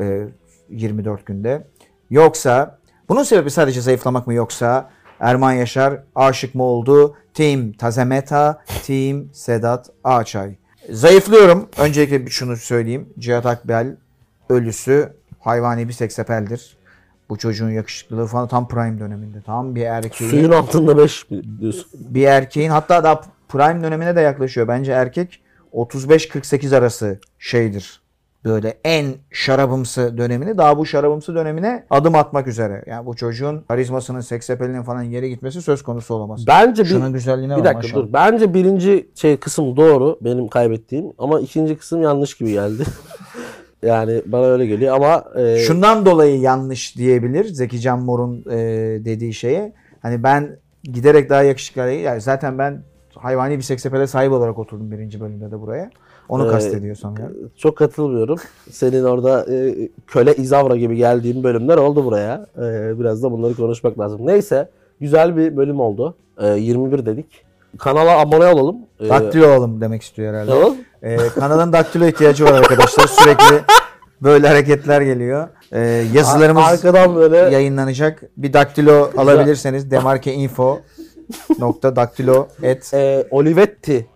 Ee, 0.00 0.24
24 0.68 1.26
günde. 1.26 1.66
Yoksa 2.10 2.78
bunun 3.08 3.22
sebebi 3.22 3.50
sadece 3.50 3.80
zayıflamak 3.80 4.26
mı 4.26 4.34
yoksa 4.34 4.90
Erman 5.20 5.52
Yaşar 5.52 6.02
aşık 6.14 6.54
mı 6.54 6.62
oldu? 6.62 7.16
Team 7.34 7.72
Tazemeta, 7.72 8.62
Team 8.86 9.24
Sedat 9.32 9.90
Ağaçay. 10.04 10.56
Zayıflıyorum. 10.90 11.68
Öncelikle 11.78 12.26
bir 12.26 12.30
şunu 12.30 12.56
söyleyeyim. 12.56 13.08
Cihat 13.18 13.46
Akbel 13.46 13.96
ölüsü 14.48 15.12
hayvani 15.40 15.88
bir 15.88 15.92
seksapeldir. 15.92 16.76
Bu 17.28 17.38
çocuğun 17.38 17.70
yakışıklılığı 17.70 18.26
falan 18.26 18.48
tam 18.48 18.68
prime 18.68 18.98
döneminde. 19.00 19.42
Tam 19.42 19.74
bir 19.74 19.82
erkeğin 19.82 20.30
Suyun 20.30 20.50
altında 20.52 20.98
5 20.98 21.26
diyorsun. 21.60 21.86
bir 21.94 22.24
erkeğin 22.24 22.70
hatta 22.70 23.04
daha 23.04 23.20
prime 23.48 23.82
dönemine 23.82 24.16
de 24.16 24.20
yaklaşıyor. 24.20 24.68
Bence 24.68 24.92
erkek 24.92 25.40
35-48 25.72 26.76
arası 26.76 27.20
şeydir. 27.38 28.00
Böyle 28.44 28.78
en 28.84 29.06
şarabımsı 29.30 30.18
dönemini 30.18 30.58
daha 30.58 30.78
bu 30.78 30.86
şarabımsı 30.86 31.34
dönemine 31.34 31.86
adım 31.90 32.14
atmak 32.14 32.46
üzere. 32.46 32.84
Yani 32.86 33.06
bu 33.06 33.16
çocuğun 33.16 33.64
karizmasının, 33.68 34.20
seksapelinin 34.20 34.82
falan 34.82 35.02
yere 35.02 35.28
gitmesi 35.28 35.62
söz 35.62 35.82
konusu 35.82 36.14
olamaz. 36.14 36.46
Bence 36.46 36.82
bir, 36.82 36.88
Şunun 36.88 37.12
güzelliğine 37.12 37.56
bir 37.56 37.64
dakika 37.64 37.96
dur. 37.96 38.12
Bence 38.12 38.54
birinci 38.54 39.10
şey 39.14 39.36
kısım 39.36 39.76
doğru 39.76 40.18
benim 40.20 40.48
kaybettiğim 40.48 41.12
ama 41.18 41.40
ikinci 41.40 41.76
kısım 41.76 42.02
yanlış 42.02 42.34
gibi 42.34 42.52
geldi. 42.52 42.82
yani 43.82 44.22
bana 44.26 44.46
öyle 44.46 44.66
geliyor 44.66 44.96
ama 44.96 45.24
e, 45.36 45.58
Şundan 45.58 46.06
dolayı 46.06 46.40
yanlış 46.40 46.96
diyebilir 46.96 47.44
Zeki 47.44 47.80
Can 47.80 48.02
Mor'un 48.02 48.44
e, 48.50 48.58
dediği 49.04 49.34
şeye. 49.34 49.72
Hani 50.02 50.22
ben 50.22 50.58
giderek 50.82 51.30
daha 51.30 51.42
yakışıklı 51.42 51.80
yani 51.80 52.20
zaten 52.20 52.58
ben 52.58 52.82
hayvani 53.22 53.56
bir 53.58 53.62
seksapele 53.62 54.06
sahip 54.06 54.32
olarak 54.32 54.58
oturdum 54.58 54.90
birinci 54.90 55.20
bölümde 55.20 55.50
de 55.50 55.60
buraya. 55.60 55.90
Onu 56.28 56.46
Ee, 56.46 56.50
kastediyor 56.50 56.96
sanıyorum. 56.96 57.36
çok 57.56 57.76
katılmıyorum. 57.78 58.38
Senin 58.70 59.04
orada 59.04 59.46
e, 59.54 59.88
köle 60.06 60.34
izavra 60.34 60.76
gibi 60.76 60.96
geldiğin 60.96 61.44
bölümler 61.44 61.76
oldu 61.76 62.04
buraya. 62.04 62.46
E, 62.56 62.98
biraz 63.00 63.22
da 63.22 63.32
bunları 63.32 63.54
konuşmak 63.54 63.98
lazım. 63.98 64.26
Neyse 64.26 64.68
güzel 65.00 65.36
bir 65.36 65.56
bölüm 65.56 65.80
oldu. 65.80 66.14
E, 66.40 66.46
21 66.48 67.06
dedik. 67.06 67.26
Kanala 67.78 68.18
abone 68.18 68.46
olalım. 68.46 68.76
E, 69.00 69.08
Daktilo 69.08 69.46
alalım 69.48 69.80
demek 69.80 70.02
istiyor 70.02 70.34
herhalde. 70.34 70.50
Tamam. 70.50 70.74
Ee, 71.02 71.16
kanalın 71.16 71.72
daktilo 71.72 72.06
ihtiyacı 72.06 72.44
var 72.44 72.52
arkadaşlar. 72.52 73.06
Sürekli 73.06 73.60
böyle 74.22 74.48
hareketler 74.48 75.00
geliyor. 75.00 75.48
Ee, 75.72 75.80
yazılarımız 76.14 76.62
Arkadan 76.62 77.16
böyle 77.16 77.36
yayınlanacak. 77.36 78.22
Bir 78.36 78.52
daktilo 78.52 79.10
alabilirseniz 79.16 79.90
demarkeinfo 79.90 80.78
nokta 81.58 81.96
daktilo 81.96 82.48
et 82.62 82.94
e, 82.94 83.26
Olivetti 83.30 84.06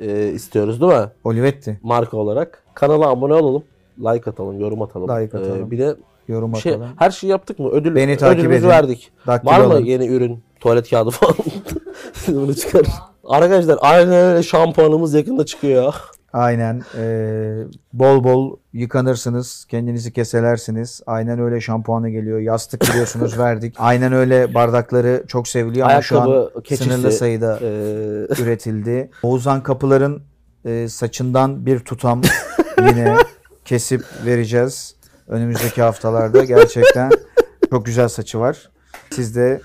e, 0.00 0.28
istiyoruz 0.28 0.80
değil 0.80 0.92
mi? 0.92 1.06
Olivetti. 1.24 1.80
Marka 1.82 2.16
olarak. 2.16 2.62
Kanala 2.74 3.08
abone 3.08 3.34
olalım. 3.34 3.64
Like 3.98 4.30
atalım, 4.30 4.60
yorum 4.60 4.82
atalım. 4.82 5.08
Like 5.22 5.38
atalım. 5.38 5.66
E, 5.66 5.70
bir 5.70 5.78
de 5.78 5.96
Yorum 6.28 6.56
şey, 6.56 6.72
atalım. 6.72 6.88
her 6.98 7.10
şeyi 7.10 7.30
yaptık 7.30 7.58
mı? 7.58 7.68
Ödül, 7.70 7.94
Beni 7.94 8.16
takip 8.16 8.38
ödülümüzü 8.38 8.60
edin. 8.60 8.68
verdik. 8.68 9.10
Daktilo 9.26 9.52
Var 9.52 9.60
mı 9.60 9.72
alın. 9.72 9.84
yeni 9.84 10.06
ürün? 10.06 10.42
Tuvalet 10.60 10.90
kağıdı 10.90 11.10
falan. 11.10 11.34
Bunu 12.28 12.54
çıkar. 12.54 12.86
Arkadaşlar 13.24 13.78
aynen 13.80 14.12
öyle 14.12 14.42
şampuanımız 14.42 15.14
yakında 15.14 15.46
çıkıyor. 15.46 15.94
Aynen. 16.32 16.82
Ee, 16.98 17.54
bol 17.92 18.24
bol 18.24 18.56
yıkanırsınız. 18.72 19.64
Kendinizi 19.68 20.12
keselersiniz. 20.12 21.00
Aynen 21.06 21.38
öyle 21.40 21.60
şampuanı 21.60 22.08
geliyor. 22.10 22.38
Yastık 22.38 22.80
biliyorsunuz 22.82 23.38
verdik. 23.38 23.74
Aynen 23.78 24.12
öyle 24.12 24.54
bardakları 24.54 25.24
çok 25.28 25.48
seviliyor 25.48 25.90
ama 25.90 26.02
şu 26.02 26.20
an 26.20 26.30
Ayakkabı, 26.30 26.62
keçisi. 26.62 26.90
sınırlı 26.90 27.12
sayıda 27.12 27.58
E, 27.62 27.66
üretildi. 28.42 29.10
Oğuzhan 29.22 29.62
Kapılar'ın 29.62 30.22
e, 30.64 30.88
saçından 30.88 31.66
bir 31.66 31.78
tutam 31.78 32.22
yine 32.78 33.14
kesip 33.64 34.04
vereceğiz. 34.26 34.94
Önümüzdeki 35.28 35.82
haftalarda 35.82 36.44
gerçekten 36.44 37.10
çok 37.70 37.86
güzel 37.86 38.08
saçı 38.08 38.40
var. 38.40 38.70
Siz 39.10 39.36
de 39.36 39.60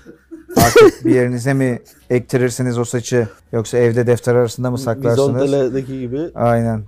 artık 0.56 1.04
bir 1.04 1.14
yerinize 1.14 1.54
mi 1.54 1.78
ektirirsiniz 2.10 2.78
o 2.78 2.84
saçı 2.84 3.28
yoksa 3.52 3.78
evde 3.78 4.06
defter 4.06 4.34
arasında 4.34 4.70
mı 4.70 4.78
saklarsınız? 4.78 5.34
Bizontele'deki 5.34 6.00
gibi. 6.00 6.30
Aynen. 6.34 6.82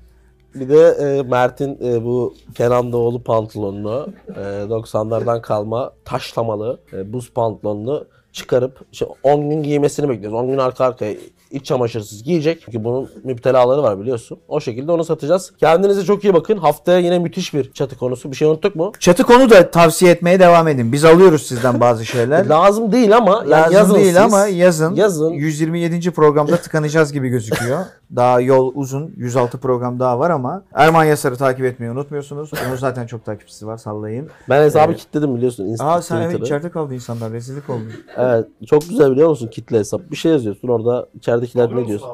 Bir 0.54 0.68
de 0.68 0.88
e, 0.88 1.22
Mert'in 1.22 1.78
e, 1.84 2.04
bu 2.04 2.34
Kenan 2.54 2.92
Doğulu 2.92 3.22
pantolonunu 3.22 4.08
e, 4.28 4.40
90'lardan 4.40 5.42
kalma 5.42 5.92
taşlamalı 6.04 6.80
e, 6.92 7.12
buz 7.12 7.32
pantolonunu 7.32 8.06
çıkarıp 8.32 8.80
işte 8.92 9.06
10 9.22 9.50
gün 9.50 9.62
giymesini 9.62 10.08
bekliyoruz. 10.08 10.38
10 10.38 10.46
gün 10.46 10.58
arka 10.58 10.84
arkaya 10.84 11.14
iç 11.50 11.66
çamaşırsız 11.66 12.22
giyecek. 12.22 12.62
Çünkü 12.64 12.84
bunun 12.84 13.10
müptelaları 13.24 13.82
var 13.82 14.00
biliyorsun. 14.00 14.38
O 14.48 14.60
şekilde 14.60 14.92
onu 14.92 15.04
satacağız. 15.04 15.52
Kendinize 15.60 16.04
çok 16.04 16.24
iyi 16.24 16.34
bakın. 16.34 16.56
Haftaya 16.58 16.98
yine 16.98 17.18
müthiş 17.18 17.54
bir 17.54 17.72
çatı 17.72 17.98
konusu. 17.98 18.30
Bir 18.30 18.36
şey 18.36 18.48
unuttuk 18.48 18.76
mu? 18.76 18.92
Çatı 19.00 19.22
konu 19.22 19.50
da 19.50 19.70
tavsiye 19.70 20.12
etmeye 20.12 20.40
devam 20.40 20.68
edin. 20.68 20.92
Biz 20.92 21.04
alıyoruz 21.04 21.46
sizden 21.46 21.80
bazı 21.80 22.06
şeyler. 22.06 22.46
Lazım 22.48 22.92
değil 22.92 23.16
ama 23.16 23.32
yani 23.32 23.50
Lazım 23.50 23.74
yazın 23.74 23.94
değil 23.94 24.06
siz. 24.06 24.16
ama 24.16 24.46
yazın. 24.46 24.94
Yazın. 24.94 25.30
127. 25.30 26.10
programda 26.10 26.56
tıkanacağız 26.56 27.12
gibi 27.12 27.28
gözüküyor. 27.28 27.84
Daha 28.16 28.40
yol 28.40 28.72
uzun. 28.74 29.12
106 29.16 29.58
program 29.58 30.00
daha 30.00 30.18
var 30.18 30.30
ama 30.30 30.64
Erman 30.72 31.04
Yasar'ı 31.04 31.36
takip 31.36 31.64
etmeyi 31.64 31.92
unutmuyorsunuz. 31.92 32.50
Onun 32.66 32.76
zaten 32.76 33.06
çok 33.06 33.24
takipçisi 33.24 33.66
var 33.66 33.76
sallayın. 33.76 34.28
Ben 34.48 34.62
hesabı 34.62 34.94
kilitledim 34.94 35.36
biliyorsun. 35.36 35.64
Insta, 35.64 35.86
Aa 35.86 36.02
sen 36.02 36.20
evet 36.20 36.40
içeride 36.40 36.70
kaldı 36.70 36.94
insanlar. 36.94 37.32
Rezillik 37.32 37.70
oldu. 37.70 37.84
Evet, 38.16 38.46
çok 38.66 38.88
güzel 38.88 39.10
biliyor 39.10 39.28
musun 39.28 39.48
kitle 39.48 39.78
hesap. 39.78 40.10
Bir 40.10 40.16
şey 40.16 40.32
yazıyorsun 40.32 40.68
orada 40.68 41.08
içeridekiler 41.14 41.64
Alıyor 41.64 41.82
ne 41.82 41.86
diyorsun? 41.88 42.10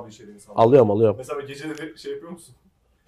Alıyorum 0.55 0.91
alıyorum. 0.91 1.17
Mesela 1.19 1.41
geceleri 1.41 1.99
şey 1.99 2.13
yapıyor 2.13 2.33
musun? 2.33 2.55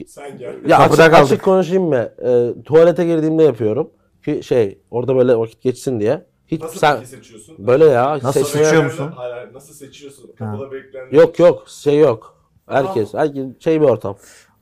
Sen 0.07 0.39
gel. 0.39 0.55
Ya 0.69 0.79
açık, 0.79 0.97
kaldık. 0.97 1.15
açık 1.15 1.43
konuşayım 1.43 1.85
mı? 1.85 2.09
Ee, 2.25 2.55
tuvalete 2.65 3.05
girdiğimde 3.05 3.43
yapıyorum. 3.43 3.91
Ki 4.25 4.41
şey 4.43 4.79
orada 4.91 5.17
böyle 5.17 5.39
vakit 5.39 5.63
geçsin 5.63 6.01
diye. 6.01 6.27
Hiç 6.47 6.63
Nasıl 6.63 6.79
sen 6.79 7.05
seçiyorsun? 7.05 7.57
böyle 7.59 7.85
ya 7.85 8.19
Nasıl 8.23 8.45
seçiyor 8.45 8.85
musun? 8.85 9.13
Hayır 9.17 9.35
hayır 9.35 9.55
nasıl 9.55 9.75
seçiyorsun? 9.75 10.31
Kapıda 10.39 10.73
bekleyen. 10.73 11.09
Yok 11.13 11.39
yok 11.39 11.65
şey 11.69 11.99
yok. 11.99 12.35
Herkes, 12.69 13.15
herkes 13.15 13.47
şey 13.61 13.81
bir 13.81 13.87
ortam. 13.87 14.17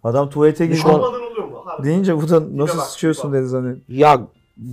Adam 0.05 0.30
tuvalete 0.30 0.66
girdi. 0.66 0.76
Düşman- 0.76 0.94
Almadan 0.94 1.22
oluyor 1.22 1.48
mu? 1.48 1.62
Harbi. 1.64 1.84
Deyince 1.86 2.16
bu 2.16 2.28
da 2.28 2.57
nasıl 2.57 2.78
bak, 2.78 2.86
sıçıyorsun 2.86 3.32
bir 3.32 3.38
dedi 3.38 3.46
zannediyorum. 3.46 3.82
Ya 3.88 4.20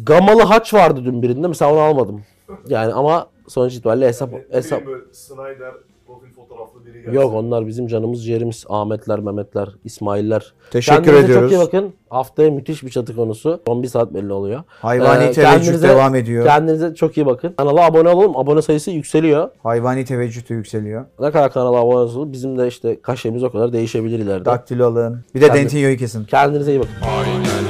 gamalı 0.04 0.42
haç 0.42 0.74
vardı 0.74 1.02
dün 1.06 1.22
birinde 1.22 1.48
mesela 1.48 1.74
onu 1.74 1.80
almadım. 1.80 2.24
Yani 2.68 2.94
ama 2.94 3.28
sonuç 3.48 3.76
itibariyle 3.76 4.08
hesap 4.08 4.32
Yani 4.34 4.44
hesap 4.52 4.84
Snyder 5.12 5.74
profil 6.10 6.34
fotoğraflı 6.34 6.86
biri 6.86 6.94
gelsin. 6.94 7.12
yok 7.12 7.34
onlar 7.34 7.68
bizim 7.68 7.88
canımız 7.88 8.26
ciğerimiz 8.26 8.66
Ahmetler, 8.70 9.20
Mehmetler, 9.20 9.70
İsmailler. 9.84 10.54
Teşekkür 10.72 11.04
Kendinize 11.04 11.26
ediyoruz. 11.26 11.52
çok 11.52 11.60
iyi 11.60 11.66
bakın. 11.66 11.94
Haftaya 12.10 12.52
müthiş 12.52 12.84
bir 12.84 12.90
çatı 12.90 13.16
konusu. 13.16 13.62
Son 13.68 13.84
bir 13.84 13.88
saat 13.88 14.14
belli 14.14 14.34
oluyor. 14.34 14.64
Hayvani 14.68 15.24
Ee, 15.24 15.32
teveccüh 15.32 15.82
devam 15.82 16.16
ediyor. 16.16 16.46
Kendinize 16.46 16.96
çok 16.96 17.18
iyi 17.18 17.26
bakın. 17.26 17.54
Kanala 17.58 17.86
abone 17.86 18.10
olalım. 18.10 18.38
Abone 18.38 18.62
sayısı 18.62 18.92
yükseliyor. 18.92 19.50
Hayvani 19.64 20.06
teveccüh 20.06 20.50
de 20.50 20.54
yükseliyor. 20.54 21.06
Ne 21.20 21.32
kadar 21.32 21.54
kanala 21.54 21.78
abone 21.78 21.96
olursanız 21.96 22.32
bizim 22.32 22.58
de 22.58 22.68
işte 22.68 23.02
kaşemiz 23.02 23.44
o 23.44 23.52
kadar 23.52 23.74
değişebilir 23.74 24.20
ileride. 24.20 24.46
Daktilo 24.46 24.86
alın. 24.88 25.26
Bir 25.36 25.42
de 25.42 25.48
Tabii. 25.48 25.58
Dentinyo'yu 25.58 25.98
kesin. 25.98 26.24
Kendinize 26.26 26.72
iyi 26.72 26.80
bakın. 26.80 26.92
Aynen 27.18 27.69